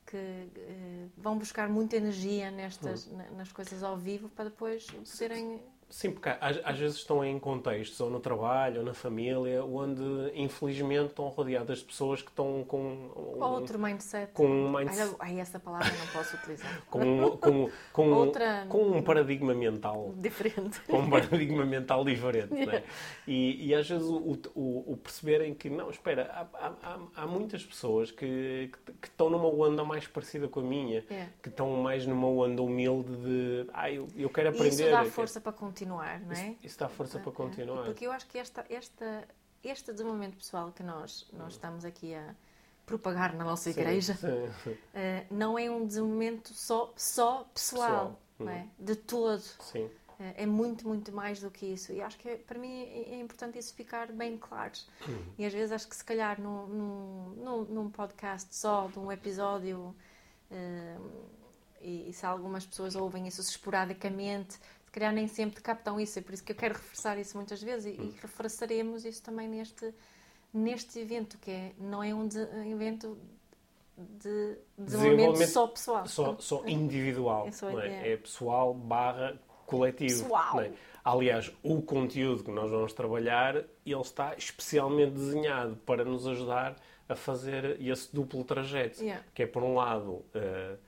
que 0.06 0.16
uh, 0.16 1.10
vão 1.16 1.38
buscar 1.38 1.68
muita 1.68 1.96
energia 1.96 2.50
nestas, 2.50 3.10
nas 3.36 3.50
coisas 3.52 3.82
ao 3.82 3.96
vivo 3.96 4.28
para 4.28 4.46
depois 4.46 4.86
poderem 4.86 5.62
Sim, 5.94 6.10
porque 6.10 6.28
às, 6.28 6.58
às, 6.64 6.76
vezes 6.76 6.96
estão 6.96 7.24
em 7.24 7.38
contextos, 7.38 8.00
ou 8.00 8.10
no 8.10 8.18
trabalho, 8.18 8.80
ou 8.80 8.84
na 8.84 8.92
família, 8.92 9.64
onde 9.64 10.02
infelizmente 10.34 11.10
estão 11.10 11.28
rodeadas 11.28 11.78
de 11.78 11.84
pessoas 11.84 12.20
que 12.20 12.30
estão 12.30 12.64
com. 12.66 13.12
Um, 13.16 13.40
Outro 13.40 13.78
mindset. 13.78 14.32
Com 14.32 14.44
um 14.44 14.76
mindset. 14.76 15.14
Ai, 15.20 15.38
essa 15.38 15.60
palavra 15.60 15.88
não 15.96 16.06
posso 16.08 16.34
utilizar. 16.34 16.82
com, 16.90 17.38
com, 17.38 17.70
com, 17.92 18.10
Outra... 18.10 18.66
com 18.68 18.88
um 18.88 19.02
paradigma 19.02 19.54
mental. 19.54 20.12
Diferente. 20.16 20.80
Com 20.80 20.98
um 20.98 21.08
paradigma 21.08 21.64
mental 21.64 22.04
diferente. 22.04 22.52
Né? 22.52 22.82
E, 23.26 23.68
e 23.68 23.74
às 23.74 23.88
vezes 23.88 24.06
o, 24.06 24.38
o, 24.54 24.92
o, 24.92 24.96
perceberem 24.98 25.54
que, 25.54 25.70
não, 25.70 25.88
espera, 25.88 26.30
há, 26.54 26.72
há, 26.82 26.98
há 27.16 27.26
muitas 27.26 27.64
pessoas 27.64 28.10
que, 28.10 28.70
que, 28.84 28.92
que, 28.92 29.08
estão 29.08 29.30
numa 29.30 29.48
onda 29.48 29.82
mais 29.82 30.06
parecida 30.06 30.46
com 30.46 30.60
a 30.60 30.62
minha, 30.62 31.02
yeah. 31.10 31.32
que 31.42 31.48
estão 31.48 31.70
mais 31.70 32.06
numa 32.06 32.28
onda 32.28 32.62
humilde 32.62 33.16
de. 33.16 33.66
Ah, 33.72 33.90
eu, 33.90 34.06
eu 34.14 34.28
quero 34.28 34.50
aprender. 34.50 34.68
Isso 34.68 34.90
dá 34.90 35.04
força 35.06 35.40
para 35.40 35.52
continuar 35.52 35.83
continuar, 35.84 36.20
não 36.20 36.32
é? 36.32 36.56
Isso, 36.62 36.78
dá 36.78 36.88
força 36.88 37.18
para 37.18 37.32
continuar. 37.32 37.84
Porque 37.84 38.06
eu 38.06 38.12
acho 38.12 38.26
que 38.26 38.38
esta, 38.38 38.64
esta, 38.68 39.28
este 39.62 39.92
desenvolvimento 39.92 40.36
pessoal 40.36 40.72
que 40.72 40.82
nós, 40.82 41.26
nós 41.32 41.52
estamos 41.52 41.84
aqui 41.84 42.14
a 42.14 42.34
propagar 42.86 43.34
na 43.34 43.44
nossa 43.44 43.70
igreja 43.70 44.14
sim, 44.14 44.28
sim. 44.62 44.70
Uh, 44.94 45.26
não 45.30 45.58
é 45.58 45.70
um 45.70 45.86
desenvolvimento 45.86 46.52
só, 46.52 46.92
só 46.96 47.48
pessoal, 47.54 48.20
pessoal. 48.38 48.50
É? 48.52 48.62
Uhum. 48.62 48.70
de 48.78 48.96
todo. 48.96 49.40
Sim. 49.40 49.84
Uh, 49.84 49.90
é 50.36 50.46
muito, 50.46 50.86
muito 50.86 51.12
mais 51.12 51.40
do 51.40 51.50
que 51.50 51.66
isso. 51.66 51.92
E 51.92 52.00
acho 52.00 52.18
que 52.18 52.36
para 52.36 52.58
mim 52.58 52.82
é, 52.82 53.14
é 53.14 53.20
importante 53.20 53.58
isso 53.58 53.74
ficar 53.74 54.12
bem 54.12 54.36
claro. 54.36 54.72
Uhum. 55.06 55.24
E 55.38 55.44
às 55.44 55.52
vezes 55.52 55.72
acho 55.72 55.88
que 55.88 55.96
se 55.96 56.04
calhar 56.04 56.40
num, 56.40 56.66
num, 56.66 57.64
num 57.64 57.90
podcast 57.90 58.54
só, 58.54 58.86
de 58.88 58.98
um 58.98 59.10
episódio, 59.10 59.94
uh, 60.50 61.34
e, 61.80 62.08
e 62.08 62.12
se 62.12 62.24
algumas 62.24 62.64
pessoas 62.64 62.96
ouvem 62.96 63.28
isso 63.28 63.40
esporadicamente, 63.40 64.58
calhar 64.94 65.12
nem 65.12 65.26
sempre 65.26 65.60
captam 65.60 66.00
isso, 66.00 66.18
é 66.18 66.22
por 66.22 66.32
isso 66.32 66.44
que 66.44 66.52
eu 66.52 66.56
quero 66.56 66.74
reforçar 66.74 67.18
isso 67.18 67.36
muitas 67.36 67.60
vezes 67.62 67.86
e, 67.86 68.00
e 68.00 68.00
hum. 68.00 68.14
reforçaremos 68.22 69.04
isso 69.04 69.22
também 69.22 69.48
neste, 69.48 69.92
neste 70.52 71.00
evento, 71.00 71.36
que 71.38 71.50
é, 71.50 71.72
não 71.78 72.02
é 72.02 72.14
um 72.14 72.26
de, 72.28 72.38
evento 72.70 73.18
de 73.98 74.56
desenvolvimento 74.78 75.46
só 75.46 75.66
pessoal. 75.66 76.06
Só, 76.06 76.36
só 76.38 76.66
individual. 76.66 77.48
É, 77.48 77.52
só, 77.52 77.80
é? 77.80 77.88
É. 77.88 78.12
é? 78.12 78.16
pessoal 78.16 78.72
barra 78.72 79.38
coletivo. 79.66 80.22
Pessoal. 80.22 80.60
É? 80.60 80.72
Aliás, 81.04 81.52
o 81.62 81.82
conteúdo 81.82 82.44
que 82.44 82.50
nós 82.50 82.70
vamos 82.70 82.92
trabalhar, 82.92 83.56
ele 83.56 84.00
está 84.00 84.34
especialmente 84.36 85.12
desenhado 85.12 85.76
para 85.84 86.04
nos 86.04 86.26
ajudar 86.26 86.76
a 87.08 87.14
fazer 87.14 87.78
esse 87.80 88.14
duplo 88.14 88.42
trajeto. 88.44 89.02
Yeah. 89.02 89.22
Que 89.34 89.42
é, 89.42 89.46
por 89.46 89.62
um 89.62 89.74
lado, 89.74 90.24
uh, 90.34 90.78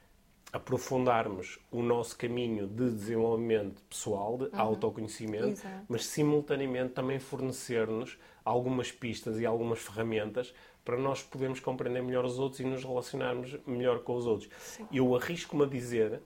aprofundarmos 0.57 1.59
o 1.71 1.83
nosso 1.83 2.17
caminho 2.17 2.67
de 2.67 2.91
desenvolvimento 2.91 3.83
pessoal, 3.83 4.39
de 4.39 4.45
uhum. 4.45 4.51
autoconhecimento, 4.55 5.49
Exato. 5.49 5.85
mas 5.87 6.07
simultaneamente 6.07 6.95
também 6.95 7.19
fornecer-nos 7.19 8.19
algumas 8.43 8.91
pistas 8.91 9.39
e 9.39 9.45
algumas 9.45 9.81
ferramentas 9.81 10.55
para 10.83 10.97
nós 10.97 11.23
podermos 11.23 11.61
compreender 11.61 12.03
melhor 12.03 12.25
os 12.25 12.39
outros 12.39 12.61
e 12.61 12.65
nos 12.65 12.83
relacionarmos 12.83 13.55
melhor 13.67 14.01
com 14.01 14.15
os 14.15 14.27
outros. 14.27 14.51
Sim. 14.59 14.87
Eu 14.91 15.15
arrisco-me 15.15 15.65
a 15.65 15.67
dizer 15.67 16.21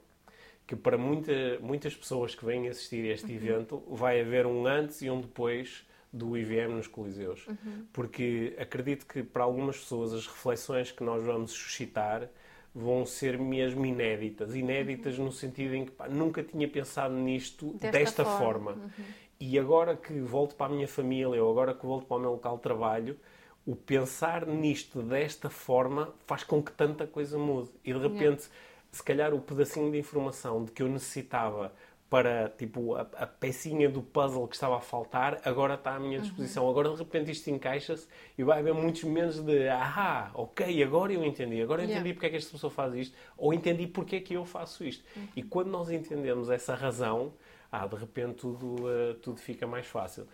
que 0.65 0.77
para 0.77 0.97
muita, 0.97 1.59
muitas 1.61 1.97
pessoas 1.97 2.33
que 2.33 2.45
vêm 2.45 2.69
assistir 2.69 3.11
a 3.11 3.15
este 3.15 3.33
uhum. 3.33 3.37
evento 3.37 3.83
vai 3.89 4.21
haver 4.21 4.47
um 4.47 4.65
antes 4.65 5.03
e 5.03 5.11
um 5.11 5.21
depois 5.21 5.85
do 6.13 6.37
IVM 6.39 6.75
nos 6.75 6.87
Coliseus. 6.87 7.49
Uhum. 7.49 7.87
Porque 7.93 8.55
acredito 8.59 9.07
que 9.07 9.25
para 9.25 9.43
algumas 9.43 9.79
pessoas 9.79 10.13
as 10.13 10.27
reflexões 10.27 10.93
que 10.93 11.03
nós 11.03 11.25
vamos 11.25 11.51
suscitar 11.51 12.29
vão 12.75 13.05
ser 13.05 13.39
mesmo 13.39 13.85
inéditas. 13.85 14.55
Inéditas 14.55 15.19
uhum. 15.19 15.27
no 15.27 15.33
sentido 15.33 15.75
em 15.75 15.85
que 15.85 15.91
pá, 15.91 16.09
nunca 16.09 16.43
tinha 16.43 16.69
pensado 16.69 17.15
nisto 17.15 17.73
desta, 17.73 17.91
desta 17.91 18.25
forma. 18.25 18.73
forma. 18.73 18.73
Uhum. 18.73 19.05
e 19.41 19.59
agora 19.59 19.97
que 19.97 20.21
volto 20.21 20.55
para 20.55 20.73
a 20.73 20.75
minha 20.75 20.89
família 20.89 21.43
ou 21.43 21.51
agora 21.51 21.75
que 21.75 21.85
volto 21.85 22.07
para 22.07 22.17
o 22.17 22.21
meu 22.21 22.31
local 22.33 22.57
de 22.57 22.63
trabalho, 22.63 23.19
o 23.67 23.77
pensar 23.77 24.47
nisto 24.47 25.03
desta 25.03 25.51
forma 25.51 26.15
faz 26.27 26.45
com 26.45 26.63
que 26.63 26.73
tanta 26.73 27.07
coisa 27.07 27.39
mude. 27.39 27.71
E 27.85 27.93
de 27.93 27.99
repente, 27.99 28.21
yeah. 28.21 28.55
se 28.91 29.03
calhar 29.03 29.35
o 29.35 29.41
pedacinho 29.41 29.91
de 29.91 29.99
informação 29.99 30.65
de 30.65 30.73
que 30.73 30.83
eu 30.83 30.89
necessitava 30.89 31.73
para 32.11 32.49
tipo 32.59 32.97
a, 32.97 33.03
a, 33.03 33.27
pecinha 33.27 33.89
do 33.89 34.03
puzzle 34.03 34.49
que 34.49 34.57
estava 34.57 34.77
a 34.77 34.81
faltar 34.81 35.41
agora 35.45 35.75
está 35.75 35.95
à 35.95 36.01
minha 36.01 36.19
uhum. 36.19 36.25
disposição. 36.25 36.65
Uhum. 36.65 36.71
Agora 36.71 36.91
de 36.91 36.97
repente 36.97 37.31
isto 37.31 37.49
encaixa-se 37.49 38.09
e 38.37 38.43
vai 38.43 38.59
haver 38.59 38.75
muitos 38.75 39.05
momentos 39.05 39.41
de 39.41 39.69
ah, 39.69 40.33
ok, 40.35 40.83
agora 40.83 41.13
eu 41.13 41.25
entendi, 41.25 41.63
agora 41.63 41.83
eu 41.83 41.85
entendi 41.85 42.01
yeah. 42.01 42.15
porque 42.15 42.27
é 42.27 42.31
que 42.31 42.37
esta 42.37 42.51
pessoa 42.51 42.71
faz 42.71 42.95
isto, 42.95 43.17
ou 43.39 43.55
entendi 43.55 43.87
porque 43.87 44.17
é 44.17 44.21
que 44.21 44.35
eu 44.35 44.45
faço 44.45 44.85
isto. 44.85 45.05
Uhum. 45.17 45.29
E 45.37 45.43
quando 45.45 45.69
nós 45.69 45.89
entendemos 45.89 46.51
essa 46.51 46.75
razão, 46.75 47.33
ah, 47.71 47.87
de 47.87 47.95
repente 47.95 48.35
tudo, 48.35 48.67
uh, 48.83 49.15
tudo 49.23 49.39
fica 49.39 49.65
mais 49.65 49.87
fácil. 49.87 50.27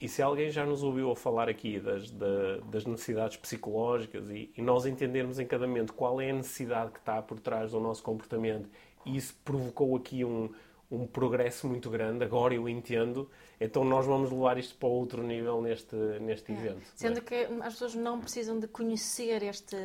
E 0.00 0.08
se 0.08 0.22
alguém 0.22 0.50
já 0.50 0.64
nos 0.64 0.84
ouviu 0.84 1.10
a 1.10 1.16
falar 1.16 1.48
aqui 1.48 1.80
das, 1.80 2.10
das 2.10 2.84
necessidades 2.84 3.36
psicológicas 3.36 4.28
e, 4.28 4.52
e 4.56 4.62
nós 4.62 4.86
entendermos 4.86 5.38
em 5.38 5.46
cada 5.46 5.66
momento 5.66 5.94
qual 5.94 6.20
é 6.20 6.30
a 6.30 6.32
necessidade 6.32 6.92
que 6.92 6.98
está 6.98 7.20
por 7.22 7.40
trás 7.40 7.72
do 7.72 7.80
nosso 7.80 8.02
comportamento 8.02 8.68
e 9.04 9.16
isso 9.16 9.36
provocou 9.44 9.96
aqui 9.96 10.24
um, 10.24 10.50
um 10.90 11.06
progresso 11.06 11.66
muito 11.66 11.90
grande, 11.90 12.24
agora 12.24 12.54
eu 12.54 12.68
entendo, 12.68 13.30
então 13.60 13.84
nós 13.84 14.06
vamos 14.06 14.30
levar 14.30 14.58
isto 14.58 14.76
para 14.76 14.88
outro 14.88 15.22
nível 15.22 15.60
neste, 15.60 15.96
neste 16.20 16.52
é. 16.52 16.54
evento. 16.54 16.82
Sendo 16.94 17.18
é? 17.18 17.20
que 17.20 17.34
as 17.62 17.72
pessoas 17.72 17.94
não 17.94 18.20
precisam 18.20 18.58
de 18.58 18.68
conhecer 18.68 19.42
este 19.42 19.76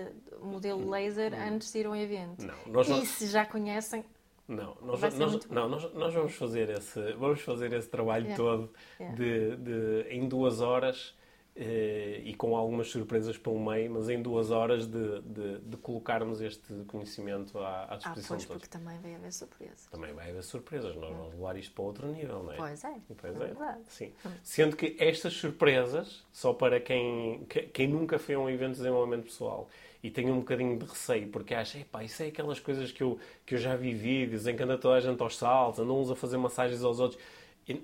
modelo 0.41 0.89
laser 0.89 1.32
não. 1.32 1.56
antes 1.56 1.72
de 1.72 1.80
ir 1.80 1.86
ao 1.86 1.95
evento. 1.95 2.45
Não, 2.45 2.56
nós 2.68 2.89
e 2.89 3.06
se 3.06 3.28
já 3.28 3.45
conhecem, 3.45 4.04
não, 4.47 4.76
nós, 4.82 5.00
nós, 5.02 5.45
não 5.45 5.70
nós, 5.70 5.93
nós, 5.93 6.14
vamos 6.14 6.34
fazer 6.34 6.70
esse, 6.70 7.14
vamos 7.14 7.41
fazer 7.41 7.72
esse 7.72 7.88
trabalho 7.88 8.26
yeah. 8.26 8.43
todo 8.43 8.70
yeah. 9.00 9.16
De, 9.16 9.56
de, 9.58 10.10
em 10.10 10.28
duas 10.28 10.60
horas 10.60 11.16
e 11.62 12.34
com 12.36 12.55
algumas 12.55 12.88
surpresas 12.89 13.38
pelo 13.38 13.60
meio, 13.60 13.91
mas 13.91 14.07
em 14.07 14.22
duas 14.22 14.49
horas 14.49 14.88
de, 14.88 15.22
de, 15.22 15.60
de 15.60 15.78
colocarmos 15.78 16.39
este 16.39 16.74
conhecimento 16.88 17.60
à, 17.60 17.93
à 17.93 17.97
disposição 17.97 18.38
ah, 18.38 18.39
pois, 18.39 18.45
porque 18.45 18.68
também 18.68 18.97
vai 18.99 19.16
haver 19.16 19.34
surpresas. 19.34 19.86
Também 19.88 20.14
vai 20.14 20.30
haver 20.30 20.43
surpresas, 20.43 20.95
nós 20.95 21.14
vamos 21.14 21.34
levar 21.34 21.57
isto 21.57 21.74
para 21.74 21.84
outro 21.84 22.07
nível, 22.07 22.43
não 22.43 22.53
é? 22.53 22.55
Pois 22.55 22.84
é, 22.86 22.95
pois 23.18 23.41
é. 23.41 23.45
é. 23.45 23.78
Sim. 23.89 24.14
Sendo 24.41 24.78
que 24.78 24.95
estas 24.99 25.34
surpresas, 25.34 26.24
só 26.32 26.53
para 26.53 26.80
quem, 26.80 27.45
quem 27.74 27.88
nunca 27.89 28.18
foi 28.18 28.36
a 28.36 28.39
um 28.39 28.49
evento 28.49 28.72
de 28.72 28.78
desenvolvimento 28.78 29.26
pessoal 29.26 29.68
e 30.01 30.10
tem 30.10 30.32
um 30.32 30.39
bocadinho 30.39 30.78
de 30.80 30.86
receio, 30.86 31.28
porque 31.28 31.53
acha, 31.53 31.78
epá, 31.78 32.03
isso 32.05 32.24
é 32.24 32.28
aquelas 32.28 32.60
coisas 32.60 32.89
que 32.89 33.03
eu, 33.03 33.20
que 33.45 33.55
eu 33.55 33.57
já 33.57 33.76
vi 33.76 33.93
vídeos 33.93 34.47
em 34.47 34.55
que 34.55 34.64
anda 34.64 34.78
toda 34.78 34.95
a 34.95 34.99
gente 35.01 35.22
aos 35.22 35.36
saltos, 35.36 35.82
andam 35.82 35.99
uns 35.99 36.10
a 36.10 36.16
fazer 36.16 36.38
massagens 36.38 36.82
aos 36.84 37.01
outros 37.01 37.22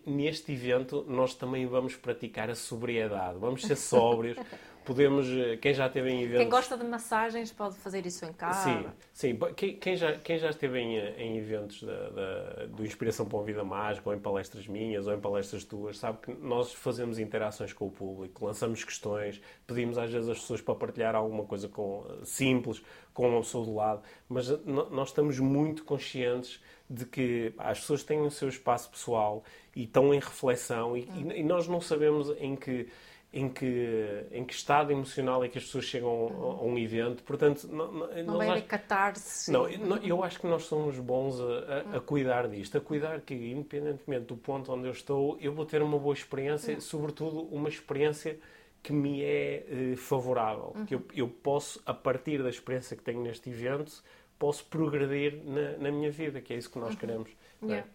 neste 0.06 0.52
evento 0.52 1.06
nós 1.08 1.34
também 1.34 1.66
vamos 1.66 1.96
praticar 1.96 2.50
a 2.50 2.56
sobriedade. 2.56 3.38
Vamos 3.40 3.64
ser 3.64 3.76
sóbrios. 3.76 4.38
Podemos, 4.86 5.28
eh, 5.28 5.58
quem 5.58 5.74
já 5.74 5.88
esteve 5.88 6.12
em 6.12 6.22
eventos... 6.22 6.42
Quem 6.42 6.50
gosta 6.50 6.78
de 6.78 6.84
massagens 6.84 7.52
pode 7.52 7.76
fazer 7.78 8.06
isso 8.06 8.24
em 8.24 8.32
casa. 8.32 8.64
Sim, 8.64 8.86
sim. 9.12 9.40
Quem, 9.56 9.76
quem 9.78 9.96
já, 9.96 10.14
quem 10.20 10.38
já 10.38 10.52
esteve 10.52 10.78
em, 10.80 10.98
eh, 11.00 11.16
em 11.18 11.38
eventos 11.38 11.82
da, 11.82 12.10
da, 12.10 12.66
do 12.68 12.86
Inspiração 12.86 13.26
para 13.26 13.36
uma 13.40 13.44
Vida 13.44 13.64
Mágica, 13.64 14.08
ou 14.08 14.16
em 14.16 14.20
palestras 14.20 14.68
minhas, 14.68 15.08
ou 15.08 15.14
em 15.16 15.20
palestras 15.20 15.64
tuas, 15.64 15.98
sabe 15.98 16.20
que 16.22 16.32
nós 16.36 16.72
fazemos 16.72 17.18
interações 17.18 17.74
com 17.74 17.88
o 17.88 17.92
público, 17.92 18.46
lançamos 18.46 18.84
questões, 18.84 19.42
pedimos 19.66 19.98
às 19.98 20.12
vezes 20.12 20.30
as 20.30 20.40
pessoas 20.40 20.62
para 20.62 20.76
partilhar 20.76 21.16
alguma 21.16 21.46
coisa 21.46 21.68
com, 21.68 22.06
simples 22.24 22.80
com 23.12 23.28
uma 23.28 23.40
pessoa 23.40 23.66
do 23.66 23.74
lado, 23.74 24.04
mas 24.30 24.50
nós 24.66 25.08
estamos 25.08 25.40
muito 25.40 25.84
conscientes 25.84 26.62
de 26.90 27.06
que 27.06 27.54
as 27.58 27.80
pessoas 27.80 28.04
têm 28.04 28.22
o 28.22 28.32
seu 28.32 28.48
espaço 28.48 28.90
pessoal 28.90 29.44
e 29.76 29.84
estão 29.84 30.14
em 30.14 30.20
reflexão 30.20 30.96
e, 30.96 31.04
hum. 31.04 31.32
e, 31.32 31.44
nós 31.44 31.68
não 31.68 31.82
sabemos 31.82 32.30
em 32.40 32.56
que 32.56 32.88
em 33.36 33.50
que, 33.50 34.26
em 34.32 34.46
que 34.46 34.54
estado 34.54 34.94
emocional 34.94 35.44
é 35.44 35.50
que 35.50 35.58
as 35.58 35.66
pessoas 35.66 35.84
chegam 35.84 36.10
a, 36.10 36.62
a 36.62 36.64
um 36.64 36.78
evento. 36.78 37.22
Portanto, 37.24 37.68
não, 37.68 37.92
não, 37.92 38.24
não 38.24 38.38
vai 38.38 38.48
acho, 38.48 38.64
catar-se. 38.64 39.52
Não, 39.52 39.68
eu 39.68 40.24
acho 40.24 40.40
que 40.40 40.48
nós 40.48 40.64
somos 40.64 40.98
bons 41.00 41.42
a, 41.42 41.96
a, 41.96 41.98
a, 41.98 42.00
cuidar 42.00 42.48
disto, 42.48 42.78
a 42.78 42.82
cuidar 42.82 43.20
que, 43.20 43.34
independentemente 43.34 44.28
do 44.28 44.38
ponto 44.38 44.72
onde 44.72 44.88
eu 44.88 44.92
estou, 44.94 45.38
eu 45.42 45.54
vou 45.54 45.66
ter 45.66 45.82
uma 45.82 46.00
boa 46.00 46.14
experiência, 46.14 46.80
sobretudo 46.80 47.42
uma 47.54 47.68
experiência 47.68 48.40
que 48.82 48.94
me 48.94 49.22
é 49.22 49.66
eh, 49.68 49.96
favorável. 49.98 50.72
Uhum. 50.74 50.86
Que 50.86 50.96
eu, 50.96 51.02
eu 51.14 51.28
posso, 51.28 51.82
a 51.86 51.94
partir 51.94 52.42
da 52.42 52.50
experiência 52.50 52.96
que 52.96 53.04
tenho 53.04 53.22
neste 53.22 53.50
evento, 53.50 54.02
posso 54.38 54.66
progredir 54.66 55.42
na, 55.44 55.78
na 55.78 55.92
minha 55.92 56.12
vida, 56.12 56.42
que 56.42 56.54
é 56.54 56.58
isso 56.58 56.70
que 56.70 56.80
nós 56.80 56.92
uhum. 56.92 57.00
queremos. 57.00 57.30
É? 57.64 57.66
Yeah. 57.66 57.88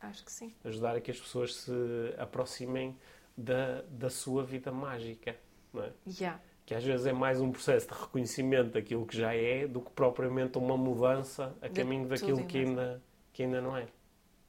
Acho 0.00 0.24
que 0.24 0.32
sim. 0.32 0.52
Ajudar 0.64 0.96
a 0.96 1.00
que 1.00 1.10
as 1.10 1.20
pessoas 1.20 1.54
se 1.54 1.72
aproximem 2.18 2.96
da, 3.36 3.82
da 3.82 4.10
sua 4.10 4.42
vida 4.44 4.72
mágica. 4.72 5.36
Não 5.72 5.84
é? 5.84 5.92
Yeah. 6.06 6.40
Que 6.66 6.74
às 6.74 6.84
vezes 6.84 7.06
é 7.06 7.12
mais 7.12 7.40
um 7.40 7.50
processo 7.50 7.88
de 7.88 7.94
reconhecimento 7.94 8.72
daquilo 8.72 9.06
que 9.06 9.16
já 9.16 9.34
é 9.34 9.66
do 9.66 9.80
que 9.80 9.90
propriamente 9.90 10.58
uma 10.58 10.76
mudança 10.76 11.56
a 11.60 11.68
caminho 11.68 12.04
de 12.04 12.08
daquilo 12.08 12.44
que 12.46 12.58
ainda, 12.58 13.02
que 13.32 13.42
ainda 13.42 13.60
não 13.60 13.76
é. 13.76 13.86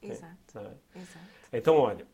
Exato. 0.00 0.58
É? 0.58 0.98
Exato. 0.98 1.26
Então, 1.52 1.76
olha, 1.76 2.06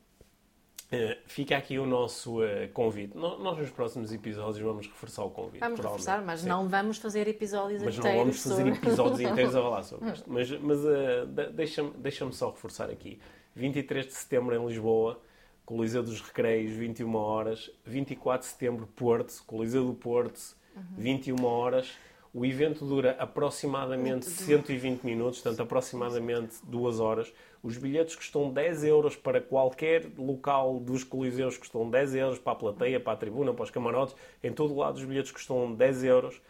Uh, 0.93 1.17
fica 1.25 1.57
aqui 1.57 1.79
o 1.79 1.87
nosso 1.87 2.43
uh, 2.43 2.69
convite. 2.73 3.17
No, 3.17 3.39
nós, 3.39 3.57
nos 3.59 3.71
próximos 3.71 4.13
episódios, 4.13 4.59
vamos 4.59 4.89
reforçar 4.89 5.23
o 5.23 5.31
convite. 5.31 5.61
Vamos 5.61 5.79
reforçar, 5.79 6.21
mas 6.21 6.41
Sim. 6.41 6.49
não 6.49 6.69
vamos 6.69 6.99
fazer 6.99 7.29
episódios 7.29 7.81
mas 7.81 7.97
inteiros. 7.97 8.05
Mas 8.05 8.17
não 8.17 8.25
vamos 8.25 8.43
fazer 8.43 8.75
sobre... 8.75 8.89
episódios 8.89 9.21
inteiros 9.21 9.55
a 9.55 9.63
falar 9.63 9.83
sobre 9.85 10.11
isto. 10.11 10.25
Mas, 10.31 10.51
mas 10.51 10.79
uh, 10.81 11.53
deixa-me 11.55 11.91
deixa 11.91 12.33
só 12.33 12.51
reforçar 12.51 12.91
aqui. 12.91 13.21
23 13.55 14.07
de 14.07 14.13
setembro 14.15 14.55
em 14.55 14.67
Lisboa, 14.67 15.21
Coliseu 15.65 16.03
dos 16.03 16.21
Recreios, 16.21 16.73
21 16.73 17.15
horas. 17.15 17.71
24 17.85 18.41
de 18.41 18.53
setembro, 18.53 18.89
Porto, 18.89 19.45
Coliseu 19.47 19.85
do 19.87 19.95
Porto, 19.95 20.41
uhum. 20.75 20.83
21 20.99 21.45
horas. 21.45 21.93
O 22.35 22.45
evento 22.45 22.85
dura 22.85 23.13
aproximadamente 23.13 24.27
120 24.27 25.05
minutos, 25.05 25.41
portanto, 25.41 25.63
aproximadamente 25.63 26.57
2 26.65 26.99
horas. 26.99 27.33
Os 27.63 27.77
bilhetes 27.77 28.17
custam 28.17 28.51
10 28.51 28.85
euros 28.85 29.17
para 29.17 29.41
qualquer 29.41 30.07
local 30.17 30.81
dos 30.81 31.05
coliseus, 31.05 31.59
custam 31.59 31.89
10 31.89 32.15
euros 32.15 32.39
para 32.39 32.53
a 32.53 32.57
plateia, 32.57 32.99
para 32.99 33.13
a 33.13 33.17
tribuna, 33.17 33.53
para 33.53 33.65
os 33.65 33.71
camarotes. 33.71 34.15
Em 34.43 34.53
todo 34.53 34.75
lado 34.75 34.97
os 34.97 35.05
bilhetes 35.05 35.31
custam 35.31 35.75
10 35.75 36.05
euros. 36.05 36.41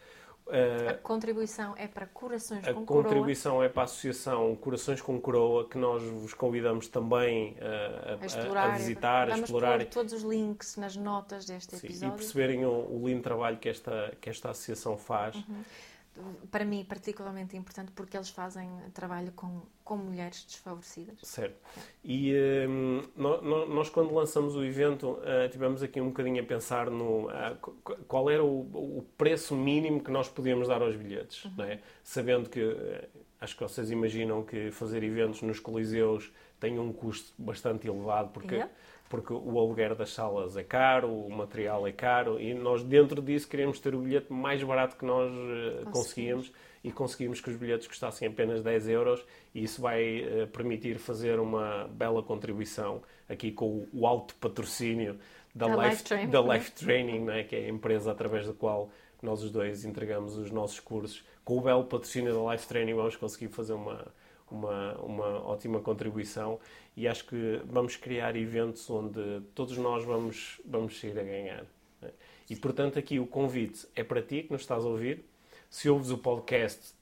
A 0.89 0.93
contribuição 0.95 1.75
é 1.77 1.87
para 1.87 2.05
Corações 2.07 2.67
a 2.67 2.73
com 2.73 2.85
Coroa. 2.85 3.01
A 3.01 3.03
contribuição 3.05 3.63
é 3.63 3.69
para 3.69 3.83
a 3.83 3.85
Associação 3.85 4.55
Corações 4.55 4.99
com 4.99 5.19
Coroa, 5.19 5.67
que 5.67 5.77
nós 5.77 6.03
vos 6.03 6.33
convidamos 6.33 6.87
também 6.87 7.55
a, 7.61 8.11
a, 8.11 8.17
a, 8.21 8.25
explorar, 8.25 8.69
a 8.69 8.77
visitar, 8.77 9.31
a 9.31 9.37
explorar. 9.37 9.77
Vamos 9.77 9.93
todos 9.93 10.13
os 10.13 10.23
links 10.23 10.75
nas 10.75 10.97
notas 10.97 11.45
deste 11.45 11.77
Sim, 11.77 11.87
episódio. 11.87 12.15
E 12.15 12.17
perceberem 12.17 12.65
o, 12.65 12.69
o 12.69 13.07
lindo 13.07 13.21
trabalho 13.21 13.57
que 13.57 13.69
esta, 13.69 14.13
que 14.19 14.29
esta 14.29 14.49
associação 14.49 14.97
faz. 14.97 15.35
Uhum 15.35 15.63
para 16.49 16.65
mim 16.65 16.83
particularmente 16.83 17.55
importante 17.55 17.91
porque 17.93 18.17
eles 18.17 18.29
fazem 18.29 18.69
trabalho 18.93 19.31
com, 19.31 19.61
com 19.83 19.95
mulheres 19.97 20.43
desfavorecidas. 20.43 21.19
Certo. 21.23 21.55
É. 21.77 21.81
E 22.03 22.33
um, 22.67 23.01
nós, 23.15 23.89
quando 23.89 24.13
lançamos 24.13 24.55
o 24.55 24.63
evento, 24.63 25.11
uh, 25.11 25.49
tivemos 25.49 25.81
aqui 25.81 26.01
um 26.01 26.07
bocadinho 26.07 26.41
a 26.41 26.45
pensar 26.45 26.89
no 26.89 27.27
uh, 27.27 27.55
qual 28.07 28.29
era 28.29 28.43
o, 28.43 28.59
o, 28.59 29.05
preço 29.17 29.55
mínimo 29.55 30.03
que 30.03 30.11
nós 30.11 30.27
podíamos 30.27 30.67
dar 30.67 30.81
aos 30.81 30.95
bilhetes, 30.95 31.45
uhum. 31.45 31.63
é? 31.63 31.79
sabendo 32.03 32.49
que 32.49 32.61
uh, 32.61 33.07
acho 33.39 33.55
que 33.55 33.63
vocês 33.63 33.89
imaginam 33.89 34.43
que 34.43 34.69
fazer 34.71 35.03
eventos 35.03 35.41
nos 35.41 35.59
coliseus 35.59 36.31
tem 36.59 36.77
um 36.77 36.93
custo 36.93 37.33
bastante 37.37 37.87
elevado 37.87 38.29
porque 38.29 38.55
yeah 38.55 38.71
porque 39.11 39.33
o 39.33 39.59
aluguer 39.59 39.93
das 39.93 40.13
salas 40.13 40.55
é 40.55 40.63
caro, 40.63 41.13
o 41.13 41.29
material 41.29 41.85
é 41.85 41.91
caro 41.91 42.39
e 42.39 42.53
nós 42.53 42.81
dentro 42.81 43.21
disso 43.21 43.45
queremos 43.45 43.77
ter 43.77 43.93
o 43.93 43.99
bilhete 43.99 44.31
mais 44.31 44.63
barato 44.63 44.95
que 44.95 45.03
nós 45.03 45.29
uh, 45.29 45.91
conseguíamos 45.91 46.49
e 46.81 46.93
conseguimos 46.93 47.41
que 47.41 47.49
os 47.49 47.57
bilhetes 47.57 47.87
custassem 47.87 48.29
apenas 48.29 48.63
10 48.63 48.87
euros 48.87 49.25
e 49.53 49.63
isso 49.65 49.81
vai 49.81 50.21
uh, 50.21 50.47
permitir 50.47 50.97
fazer 50.97 51.41
uma 51.41 51.89
bela 51.91 52.23
contribuição 52.23 53.01
aqui 53.27 53.51
com 53.51 53.85
o 53.91 54.07
alto 54.07 54.33
patrocínio 54.35 55.19
da, 55.53 55.67
da 55.67 55.89
Life, 55.89 56.03
Training, 56.03 56.31
da 56.31 56.41
Life 56.41 56.71
Training 56.71 57.19
né, 57.19 57.43
que 57.43 57.55
é 57.57 57.65
a 57.65 57.69
empresa 57.69 58.13
através 58.13 58.47
da 58.47 58.53
qual 58.53 58.89
nós 59.21 59.43
os 59.43 59.51
dois 59.51 59.83
entregamos 59.83 60.37
os 60.37 60.49
nossos 60.51 60.79
cursos. 60.79 61.21
Com 61.43 61.57
o 61.57 61.61
belo 61.61 61.83
patrocínio 61.83 62.33
da 62.33 62.53
Life 62.53 62.65
Training 62.65 62.93
vamos 62.93 63.17
conseguir 63.17 63.49
fazer 63.49 63.73
uma, 63.73 64.07
uma, 64.51 64.95
uma 64.97 65.47
ótima 65.47 65.79
contribuição 65.79 66.59
e 66.95 67.07
acho 67.07 67.25
que 67.25 67.61
vamos 67.65 67.95
criar 67.95 68.35
eventos 68.35 68.89
onde 68.89 69.41
todos 69.55 69.77
nós 69.77 70.03
vamos, 70.03 70.59
vamos 70.65 70.99
sair 70.99 71.17
a 71.17 71.23
ganhar. 71.23 71.65
Né? 72.01 72.09
E 72.49 72.55
portanto, 72.55 72.99
aqui 72.99 73.19
o 73.19 73.25
convite 73.25 73.87
é 73.95 74.03
para 74.03 74.21
ti 74.21 74.43
que 74.43 74.51
nos 74.51 74.61
estás 74.61 74.83
a 74.83 74.87
ouvir. 74.87 75.23
Se 75.69 75.89
ouves 75.89 76.09
o 76.09 76.17
podcast 76.17 76.93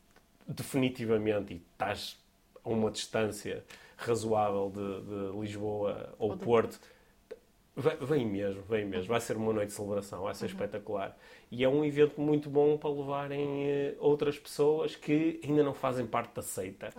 definitivamente 0.47 1.53
e 1.53 1.57
estás 1.57 2.17
a 2.63 2.69
uma 2.69 2.91
distância 2.91 3.63
razoável 3.97 4.71
de, 4.73 5.01
de 5.01 5.39
Lisboa 5.39 6.13
ou, 6.17 6.31
ou 6.31 6.37
Porto, 6.37 6.79
Vem 7.76 8.26
mesmo, 8.26 8.61
vem 8.63 8.86
mesmo. 8.86 9.07
Vai 9.07 9.22
ser 9.22 9.38
uma 9.38 9.53
noite 9.53 9.70
de 9.70 9.74
celebração, 9.74 10.24
vai 10.24 10.34
ser 10.34 10.45
uhum. 10.45 10.51
espetacular. 10.51 11.17
E 11.49 11.63
é 11.63 11.70
um 11.70 11.86
evento 11.86 12.20
muito 12.20 12.49
bom 12.49 12.78
para 12.78 12.89
levarem 12.89 13.67
uh, 13.67 13.95
outras 13.99 14.38
pessoas 14.38 14.95
que 14.95 15.39
ainda 15.43 15.63
não 15.63 15.74
fazem 15.74 16.05
parte 16.05 16.36
da 16.36 16.41
seita. 16.41 16.89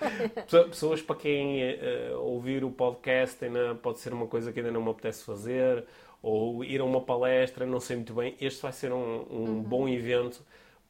pessoas 0.70 1.02
para 1.02 1.16
quem 1.16 1.62
uh, 1.62 2.18
ouvir 2.20 2.64
o 2.64 2.70
podcast 2.70 3.44
ainda 3.44 3.74
pode 3.74 3.98
ser 3.98 4.12
uma 4.14 4.26
coisa 4.26 4.52
que 4.52 4.60
ainda 4.60 4.72
não 4.72 4.82
me 4.82 4.90
apetece 4.90 5.24
fazer, 5.24 5.84
ou 6.22 6.64
ir 6.64 6.80
a 6.80 6.84
uma 6.84 7.02
palestra, 7.02 7.66
não 7.66 7.80
sei 7.80 7.96
muito 7.96 8.14
bem. 8.14 8.34
Este 8.40 8.62
vai 8.62 8.72
ser 8.72 8.92
um, 8.92 9.26
um 9.30 9.36
uhum. 9.36 9.62
bom 9.62 9.88
evento 9.88 10.42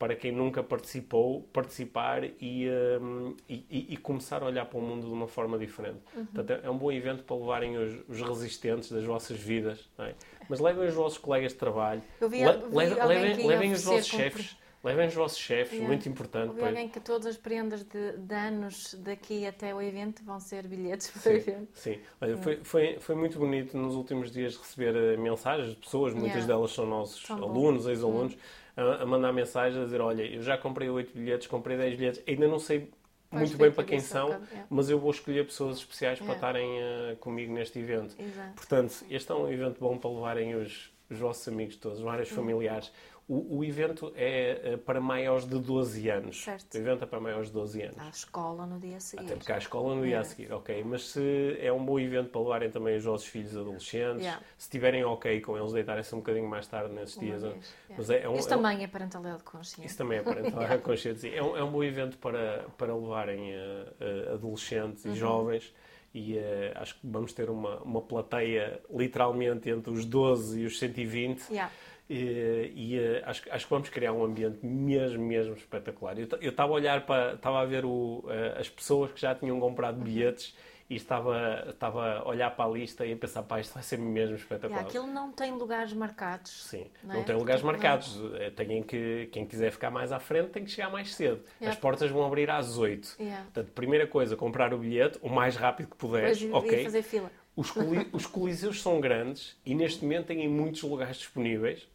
para 0.05 0.15
quem 0.15 0.31
nunca 0.31 0.63
participou, 0.63 1.49
participar 1.51 2.25
e, 2.39 2.69
um, 3.01 3.35
e, 3.49 3.87
e, 3.95 3.97
começar 3.97 4.43
a 4.43 4.47
olhar 4.47 4.67
para 4.67 4.79
o 4.79 4.83
mundo 4.83 5.07
de 5.07 5.13
uma 5.15 5.27
forma 5.27 5.59
diferente. 5.59 6.01
Uhum. 6.15 6.27
Portanto, 6.27 6.61
é 6.63 6.69
um 6.69 6.77
bom 6.77 6.93
evento 6.93 7.25
para 7.25 7.35
levarem 7.35 7.79
os, 7.79 8.05
os 8.07 8.21
resistentes 8.21 8.93
das 8.93 9.03
vossas 9.03 9.39
vidas, 9.39 9.89
é? 9.99 10.13
mas 10.47 10.61
levem 10.61 10.87
os 10.87 10.93
vossos 10.93 11.17
colegas 11.17 11.53
de 11.53 11.59
trabalho, 11.59 12.03
vi, 12.21 12.29
vi 12.29 12.45
levem, 12.45 13.03
levem, 13.03 13.47
levem 13.47 13.73
os 13.73 13.83
vossos 13.83 14.07
chefes. 14.07 14.57
Levem 14.85 15.09
os 15.09 15.15
vossos 15.15 15.39
chefes, 15.39 15.81
muito 15.81 16.07
importante. 16.07 16.49
Ouvi 16.49 16.63
alguém 16.63 16.91
que 16.91 17.01
todas 17.01 17.27
as 17.27 17.39
prendas 17.39 17.83
de, 17.85 18.19
de, 18.19 18.35
anos 18.35 18.95
daqui 18.99 19.47
até 19.47 19.75
o 19.75 19.81
evento 19.81 20.23
vão 20.23 20.39
ser 20.39 20.67
bilhetes 20.69 21.11
para 21.11 21.23
sim, 21.23 21.29
o 21.31 21.33
evento. 21.33 21.69
Sim, 21.73 21.99
Olha, 22.21 22.37
foi, 22.37 22.61
foi, 22.63 22.99
foi 23.01 23.15
muito 23.15 23.39
bonito 23.39 23.79
nos 23.79 23.95
últimos 23.95 24.31
dias 24.31 24.55
receber 24.55 24.95
eh, 24.95 25.17
mensagens 25.17 25.71
de 25.71 25.77
pessoas, 25.77 26.13
muitas 26.13 26.43
yeah. 26.43 26.49
delas 26.49 26.73
são 26.73 26.85
nossos 26.85 27.23
Tão 27.23 27.43
alunos, 27.43 27.87
ex-alunos, 27.87 28.37
a, 28.77 29.03
a, 29.03 29.07
mandar 29.07 29.33
mensagens 29.33 29.81
a 29.81 29.85
dizer: 29.85 30.01
Olha, 30.01 30.23
eu 30.23 30.43
já 30.43 30.57
comprei 30.59 30.89
8 30.89 31.13
bilhetes, 31.17 31.47
comprei 31.47 31.77
10 31.77 31.97
bilhetes, 31.97 32.23
ainda 32.27 32.49
não 32.49 32.59
sei 32.59 32.91
muito 33.31 33.57
bem 33.57 33.71
para 33.71 33.85
quem 33.85 34.01
são, 34.01 34.29
yeah. 34.29 34.67
mas 34.71 34.89
eu 34.89 34.99
vou 34.99 35.11
escolher 35.11 35.45
pessoas 35.45 35.79
especiais 35.79 36.19
yeah. 36.19 36.25
para 36.25 36.35
estarem 36.35 36.71
uh, 36.79 37.17
comigo 37.17 37.53
neste 37.53 37.79
evento. 37.79 38.15
Exato. 38.19 38.55
Portanto, 38.55 39.05
este 39.11 39.31
é 39.31 39.35
um 39.35 39.53
evento 39.53 39.81
bom 39.81 39.99
para 39.99 40.11
levarem 40.11 40.55
os, 40.55 40.93
os 41.11 41.19
vossos 41.19 41.47
amigos 41.49 41.77
todos, 41.77 41.99
os 41.99 42.05
vários 42.05 42.29
familiares. 42.29 42.93
O, 43.27 43.59
o, 43.59 43.65
evento 43.65 44.13
é 44.15 44.73
eh, 44.73 44.77
para 44.77 45.01
maiores 45.01 45.47
de 45.47 45.59
12 45.59 46.11
anos. 46.11 46.45
Certo. 46.45 46.75
O 46.75 46.77
evento 46.77 47.05
é 47.05 47.07
para 47.07 47.19
maiores 47.19 47.49
de 47.49 47.55
12 47.55 47.83
anos. 47.83 47.99
Há 47.99 48.09
escola 48.11 48.67
no 48.67 48.79
dia 48.79 48.99
a 48.99 49.01
seguir. 49.01 49.25
Até 49.25 49.37
porque 49.37 49.53
há 49.53 49.57
escola 49.57 49.95
no 49.95 50.03
dia 50.03 50.19
a 50.19 50.21
é. 50.21 50.25
seguir, 50.25 50.53
ok. 50.53 50.85
Mas 50.85 51.09
se 51.09 51.57
é 51.59 51.73
um 51.73 51.83
bom 51.83 51.99
evento 51.99 52.29
para 52.29 52.41
levarem 52.43 52.71
também 52.71 52.97
os 52.97 53.05
vossos 53.05 53.27
filhos 53.27 53.57
adolescentes, 53.57 54.21
yeah. 54.23 54.43
se 54.59 54.67
estiverem 54.67 55.05
ok 55.05 55.41
com 55.41 55.57
eles 55.57 55.73
deitarem-se 55.73 56.15
um 56.15 56.19
bocadinho 56.19 56.49
mais 56.49 56.67
tarde 56.67 56.93
nesses 56.93 57.19
dias. 57.19 57.43
Yeah. 57.43 57.61
Mas 57.97 58.11
é, 58.11 58.23
é 58.23 58.29
um, 58.29 58.35
isso 58.35 58.53
é 58.53 58.57
um, 58.57 58.63
também 58.63 58.85
é 58.85 58.87
parentalidade 58.87 59.43
consciente. 59.43 59.87
Isso 59.87 59.97
também 59.97 60.19
é 60.19 60.23
parentalidade 60.23 60.83
consciente. 60.85 61.35
É 61.35 61.43
um, 61.43 61.57
é 61.57 61.65
um 61.65 61.71
bom 61.71 61.83
evento 61.83 62.19
para, 62.19 62.67
para 62.77 62.95
levarem 62.95 63.53
uh, 63.53 63.57
uh, 63.57 64.35
adolescentes 64.35 65.05
uhum. 65.07 65.13
e 65.13 65.17
jovens 65.17 65.75
e 66.15 66.37
uh, 66.37 66.41
acho 66.77 66.95
que 66.95 67.01
vamos 67.03 67.33
ter 67.33 67.51
uma, 67.51 67.81
uma 67.83 68.01
plateia 68.01 68.81
literalmente 68.89 69.69
entre 69.69 69.93
os 69.93 70.05
12 70.05 70.61
e 70.61 70.67
os 70.67 70.79
120. 70.79 71.49
Yeah. 71.51 71.73
E, 72.09 72.73
e 72.75 72.99
uh, 72.99 73.23
acho, 73.25 73.43
acho 73.51 73.65
que 73.65 73.71
vamos 73.71 73.89
criar 73.89 74.13
um 74.13 74.25
ambiente 74.25 74.65
mesmo, 74.65 75.25
mesmo 75.25 75.55
espetacular. 75.55 76.17
Eu 76.19 76.51
estava 76.51 76.73
a 76.73 76.75
olhar 76.75 77.07
para, 77.07 77.35
estava 77.35 77.61
a 77.61 77.65
ver 77.65 77.85
o, 77.85 78.25
uh, 78.25 78.61
as 78.61 78.69
pessoas 78.69 79.13
que 79.13 79.21
já 79.21 79.35
tinham 79.35 79.59
comprado 79.59 80.03
bilhetes 80.03 80.55
e 80.89 80.97
estava, 80.97 81.65
estava 81.69 82.19
a 82.19 82.29
olhar 82.29 82.51
para 82.55 82.67
a 82.67 82.69
lista 82.69 83.07
e 83.07 83.13
a 83.13 83.17
pensar, 83.17 83.43
pá, 83.43 83.59
isto 83.59 83.73
vai 83.73 83.83
ser 83.83 83.99
mesmo 83.99 84.37
espetacular. 84.37 84.83
Yeah, 84.83 84.89
aquilo 84.89 85.07
não 85.07 85.33
tem 85.33 85.53
lugares 85.53 85.93
marcados. 85.95 86.67
Sim, 86.67 86.87
não, 87.03 87.15
não 87.15 87.21
é? 87.23 87.25
tem 87.25 87.37
lugares 87.37 87.63
marcados. 87.63 88.17
Não. 88.17 88.37
Eh, 88.37 88.51
tem 88.51 88.83
que, 88.83 89.29
quem 89.33 89.47
quiser 89.47 89.73
ficar 89.73 89.91
mais 89.91 90.13
à 90.13 90.21
frente 90.21 90.51
tem 90.51 90.65
que 90.65 90.71
chegar 90.71 90.91
mais 90.91 91.15
cedo. 91.15 91.43
Yeah. 91.61 91.71
As 91.71 91.77
portas 91.77 92.11
vão 92.11 92.27
abrir 92.27 92.51
às 92.51 92.77
8. 92.77 93.17
Yeah. 93.19 93.45
Portanto, 93.45 93.73
primeira 93.73 94.07
coisa, 94.07 94.37
comprar 94.37 94.75
o 94.75 94.79
bilhete 94.79 95.19
o 95.23 95.31
mais 95.31 95.57
rápido 95.57 95.89
que 95.89 95.97
puderes. 95.97 96.41
Depois 96.41 96.65
ok. 96.65 96.85
fazer 96.85 97.03
fila. 97.03 97.31
Os, 97.57 97.71
coli 97.71 98.09
os 98.13 98.27
coliseus 98.27 98.83
são 98.83 99.01
grandes 99.01 99.57
e 99.65 99.75
neste 99.75 100.03
momento 100.03 100.27
têm 100.27 100.49
muitos 100.49 100.83
lugares 100.83 101.19
disponíveis 101.19 101.89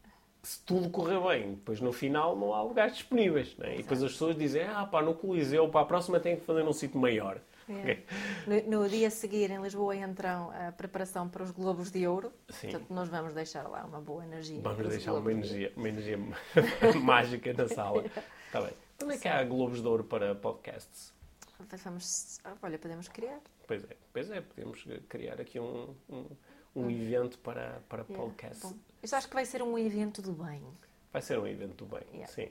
se 0.50 0.60
tudo 0.62 0.90
correr 0.90 1.20
bem, 1.20 1.52
depois 1.52 1.80
no 1.80 1.94
final 1.94 2.36
não 2.36 2.56
há 2.56 2.64
lugares 2.64 2.96
disponíveis. 2.96 3.56
Né? 3.56 3.76
E 3.76 3.78
depois 3.84 4.02
as 4.02 4.14
pessoas 4.14 4.36
dizem, 4.36 4.64
ah 4.64 4.84
pá, 4.84 5.00
no 5.00 5.14
Coliseu, 5.14 5.70
para 5.70 5.82
a 5.82 5.86
próxima 5.86 6.20
tem 6.20 6.38
que 6.38 6.44
fazer 6.44 6.64
num 6.64 6.74
sítio 6.74 7.00
maior. 7.00 7.40
É. 7.70 8.00
No, 8.48 8.80
no, 8.80 8.90
dia 8.90 9.10
a 9.10 9.12
seguir, 9.12 9.52
em 9.52 9.62
Lisboa, 9.62 9.96
entram 9.96 10.50
a 10.50 10.72
preparação 10.72 11.30
para 11.30 11.44
os 11.44 11.52
Globos 11.52 11.92
de 11.92 12.08
Ouro. 12.08 12.34
Sim. 12.50 12.70
Portanto, 12.70 12.92
nós 12.92 13.10
vamos 13.10 13.36
deixar 13.36 13.68
lá 13.68 13.86
uma 13.86 14.02
boa 14.02 14.26
energia. 14.26 14.60
Vamos 14.60 14.88
deixar 14.90 15.14
uma 15.14 15.32
energia, 15.32 15.72
uma 15.78 15.88
energia 15.88 16.18
mágica 17.00 17.54
na 17.54 17.68
sala. 17.68 18.04
Está 18.48 18.62
bem. 18.62 18.74
Como 18.98 19.12
é 19.12 19.18
que 19.20 19.28
há 19.28 19.44
Globos 19.44 19.84
de 19.84 19.88
Ouro 19.88 20.04
para 20.04 20.34
podcasts? 20.34 21.14
Vamos, 21.84 22.40
olha, 22.64 22.80
podemos 22.80 23.08
criar. 23.08 23.40
Pois 23.68 23.84
é, 23.84 23.96
pois 24.12 24.32
é, 24.32 24.42
podemos 24.42 24.84
criar 25.08 25.40
aqui 25.40 25.60
um, 25.60 25.94
um, 26.10 26.26
um 26.76 26.86
hum. 26.86 26.90
evento 26.90 27.38
para, 27.38 27.84
para 27.88 28.02
yeah. 28.02 28.18
podcasts. 28.18 28.72
Bom. 28.72 28.89
Eu 29.02 29.18
acho 29.18 29.28
que 29.28 29.34
vai 29.34 29.46
ser 29.46 29.62
um 29.62 29.78
evento 29.78 30.22
do 30.22 30.32
bem. 30.34 30.64
Vai 31.12 31.22
ser 31.22 31.40
um 31.40 31.48
evento 31.48 31.86
do 31.86 31.86
bem, 31.86 32.06
yeah. 32.12 32.28
sim. 32.28 32.50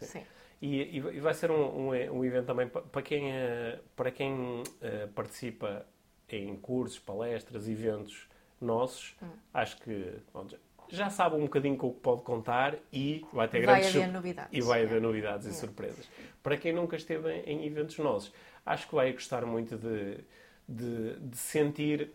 sim. 0.00 0.06
sim. 0.06 0.26
E, 0.60 0.96
e, 0.96 1.20
vai 1.20 1.34
ser 1.34 1.50
um, 1.50 1.88
um, 1.88 1.88
um, 1.90 2.24
evento 2.24 2.46
também 2.46 2.68
para 2.68 3.02
quem, 3.02 3.30
eh, 3.30 3.78
para 3.94 4.10
quem 4.10 4.32
uh, 4.32 5.08
participa 5.14 5.86
em 6.28 6.56
cursos, 6.56 6.98
palestras, 6.98 7.68
eventos 7.68 8.28
nossos. 8.60 9.16
Hum. 9.22 9.28
Acho 9.54 9.80
que 9.80 10.16
bom, 10.32 10.48
já 10.88 11.10
sabe 11.10 11.36
um 11.36 11.42
bocadinho 11.42 11.76
com 11.76 11.88
o 11.88 11.94
que 11.94 12.00
pode 12.00 12.22
contar 12.22 12.76
e 12.92 13.24
vai 13.32 13.46
ter 13.46 13.64
vai 13.64 13.80
grandes 13.80 13.96
haver 13.96 14.12
novidades. 14.12 14.50
e 14.52 14.60
vai 14.60 14.82
haver 14.82 15.00
novidades 15.00 15.46
é. 15.46 15.50
e 15.50 15.52
surpresas. 15.52 16.08
Para 16.42 16.56
quem 16.56 16.72
nunca 16.72 16.96
esteve 16.96 17.30
em, 17.30 17.62
em, 17.62 17.66
eventos 17.66 17.98
nossos, 17.98 18.32
acho 18.64 18.88
que 18.88 18.94
vai 18.94 19.12
gostar 19.12 19.44
muito 19.44 19.76
de, 19.76 20.18
de, 20.68 21.20
de 21.20 21.36
sentir 21.36 22.10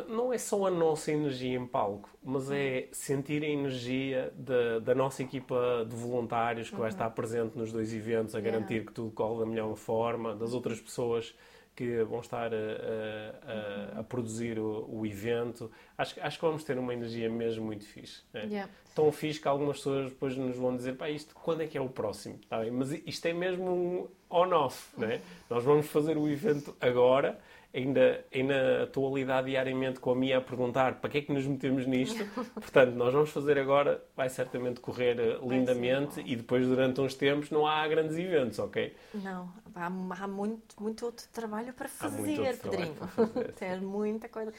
não 0.00 0.32
é 0.32 0.38
só 0.38 0.66
a 0.66 0.70
nossa 0.70 1.12
energia 1.12 1.56
em 1.56 1.66
palco, 1.66 2.08
mas 2.24 2.50
é 2.50 2.88
sentir 2.92 3.42
a 3.44 3.46
energia 3.46 4.32
da, 4.34 4.78
da 4.78 4.94
nossa 4.94 5.22
equipa 5.22 5.86
de 5.88 5.94
voluntários 5.94 6.68
que 6.68 6.74
uhum. 6.74 6.80
vai 6.80 6.88
estar 6.88 7.10
presente 7.10 7.56
nos 7.58 7.70
dois 7.70 7.92
eventos, 7.92 8.34
a 8.34 8.40
garantir 8.40 8.86
que 8.86 8.92
tudo 8.92 9.10
corre 9.10 9.40
da 9.40 9.46
melhor 9.46 9.74
forma, 9.76 10.34
das 10.34 10.54
outras 10.54 10.80
pessoas 10.80 11.34
que 11.74 12.02
vão 12.04 12.20
estar 12.20 12.52
a, 12.52 12.56
a, 12.56 13.96
a, 13.96 14.00
a 14.00 14.02
produzir 14.02 14.58
o, 14.58 14.86
o, 14.90 15.06
evento. 15.06 15.70
Acho, 15.96 16.20
acho 16.20 16.38
que 16.38 16.44
vamos 16.44 16.64
ter 16.64 16.78
uma 16.78 16.92
energia 16.92 17.30
mesmo 17.30 17.64
muito 17.64 17.84
fixe. 17.84 18.22
Né? 18.32 18.44
Yeah. 18.44 18.72
Tão 18.94 19.10
fixe 19.10 19.40
que 19.40 19.48
algumas 19.48 19.78
pessoas 19.78 20.10
depois 20.10 20.36
nos 20.36 20.56
vão 20.56 20.76
dizer, 20.76 20.96
pá, 20.96 21.08
isto 21.08 21.34
quando 21.34 21.62
é 21.62 21.66
que 21.66 21.78
é 21.78 21.80
o 21.80 21.88
próximo? 21.88 22.38
Tá 22.48 22.58
bem? 22.58 22.70
Mas 22.70 22.92
isto 23.06 23.26
é 23.26 23.32
mesmo 23.32 23.70
um 23.70 24.08
on-off. 24.28 24.88
Né? 24.98 25.22
Nós 25.48 25.64
vamos 25.64 25.86
fazer 25.86 26.18
o 26.18 26.28
evento 26.28 26.76
agora 26.78 27.40
ainda, 27.74 28.24
ainda 28.32 28.84
estou 28.84 29.10
a 29.10 29.18
lidar 29.18 29.42
diariamente 29.44 29.98
com 30.00 30.12
a 30.12 30.14
minha 30.14 30.38
a 30.38 30.40
perguntar 30.40 31.00
para 31.00 31.10
que 31.10 31.18
é 31.18 31.22
que 31.22 31.32
nos 31.32 31.46
metemos 31.46 31.86
nisto. 31.86 32.24
Portanto, 32.54 32.94
nós 32.94 33.12
vamos 33.12 33.30
fazer 33.30 33.58
agora, 33.58 34.02
vai 34.16 34.28
certamente 34.28 34.80
correr 34.80 35.18
eh, 35.18 35.38
lindamente 35.42 36.20
e 36.24 36.36
depois, 36.36 36.66
durante 36.66 37.00
uns 37.00 37.14
tempos, 37.14 37.50
não 37.50 37.66
há 37.66 37.86
grandes 37.88 38.16
eventos, 38.16 38.58
ok? 38.58 38.94
Não, 39.14 39.52
há, 39.74 39.86
há 39.86 40.28
muito, 40.28 40.80
muito 40.80 41.06
outro 41.06 41.26
trabalho 41.32 41.72
para 41.72 41.88
fazer, 41.88 42.58
Pedrinho. 42.58 42.96
Tem 43.58 43.80
muita 43.80 44.28
coisa 44.28 44.52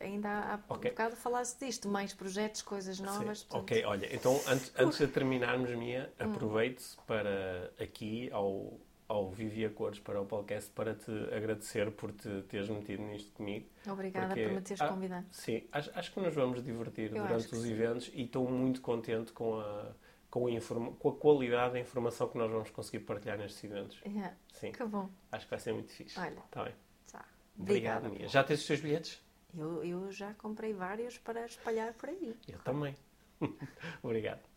ainda 0.00 0.28
há 0.28 0.74
okay. 0.74 0.90
um 0.90 0.94
bocado 0.94 1.16
falasse 1.16 1.58
disto, 1.64 1.88
mais 1.88 2.12
projetos, 2.12 2.62
coisas 2.62 2.98
novas. 2.98 3.44
Portanto... 3.44 3.62
Ok, 3.62 3.84
olha, 3.84 4.14
então 4.14 4.40
antes, 4.48 4.72
antes 4.76 4.98
de 4.98 5.06
terminarmos, 5.06 5.70
Mia, 5.70 6.10
hum. 6.18 6.24
aproveite 6.24 6.84
para 7.06 7.70
aqui 7.78 8.30
ao 8.32 8.80
ao 9.12 9.30
Vivi 9.30 9.68
Cores 9.68 10.00
para 10.00 10.20
o 10.20 10.24
podcast 10.24 10.70
para 10.70 10.94
te 10.94 11.10
agradecer 11.34 11.90
por 11.92 12.12
te 12.12 12.42
teres 12.48 12.70
metido 12.70 13.02
nisto 13.02 13.30
comigo. 13.32 13.66
Obrigada 13.86 14.28
porque, 14.28 14.44
por 14.44 14.52
me 14.54 14.60
teres 14.62 14.80
ah, 14.80 14.88
convidado. 14.88 15.26
Sim, 15.30 15.66
acho, 15.70 15.90
acho, 15.94 16.12
que 16.12 16.20
nos 16.20 16.34
vamos 16.34 16.64
divertir 16.64 17.14
Eu 17.14 17.22
durante 17.22 17.54
os 17.54 17.64
eventos 17.66 18.06
sim. 18.06 18.12
e 18.14 18.22
estou 18.24 18.50
muito 18.50 18.80
contente 18.80 19.32
com 19.32 19.60
a, 19.60 19.92
com 20.30 20.46
a, 20.46 20.92
com 20.98 21.08
a 21.10 21.16
qualidade 21.16 21.74
da 21.74 21.80
informação 21.80 22.26
que 22.28 22.38
nós 22.38 22.50
vamos 22.50 22.70
conseguir 22.70 23.00
partilhar 23.00 23.36
nestes 23.36 23.62
eventos. 23.62 24.00
Yeah. 24.06 24.34
Sim. 24.54 24.72
Que 24.72 24.84
bom. 24.84 25.10
Acho 25.30 25.44
que 25.44 25.50
vai 25.50 25.60
ser 25.60 25.74
muito 25.74 25.92
fixe. 25.92 26.18
Olha. 26.18 26.30
Está 26.30 26.64
bem. 26.64 26.74
Tá. 27.10 27.28
Obrigado, 27.58 28.08
Mia. 28.08 28.26
Já 28.28 28.42
tens 28.42 28.60
os 28.60 28.66
teus 28.66 28.80
bilhetes? 28.80 29.22
Eu, 29.54 29.84
eu 29.84 30.10
já 30.10 30.32
comprei 30.34 30.72
vários 30.72 31.18
para 31.18 31.44
espalhar 31.44 31.92
por 31.92 32.08
aí. 32.08 32.34
Eu 32.48 32.58
também. 32.60 32.96
Obrigado. 34.02 34.51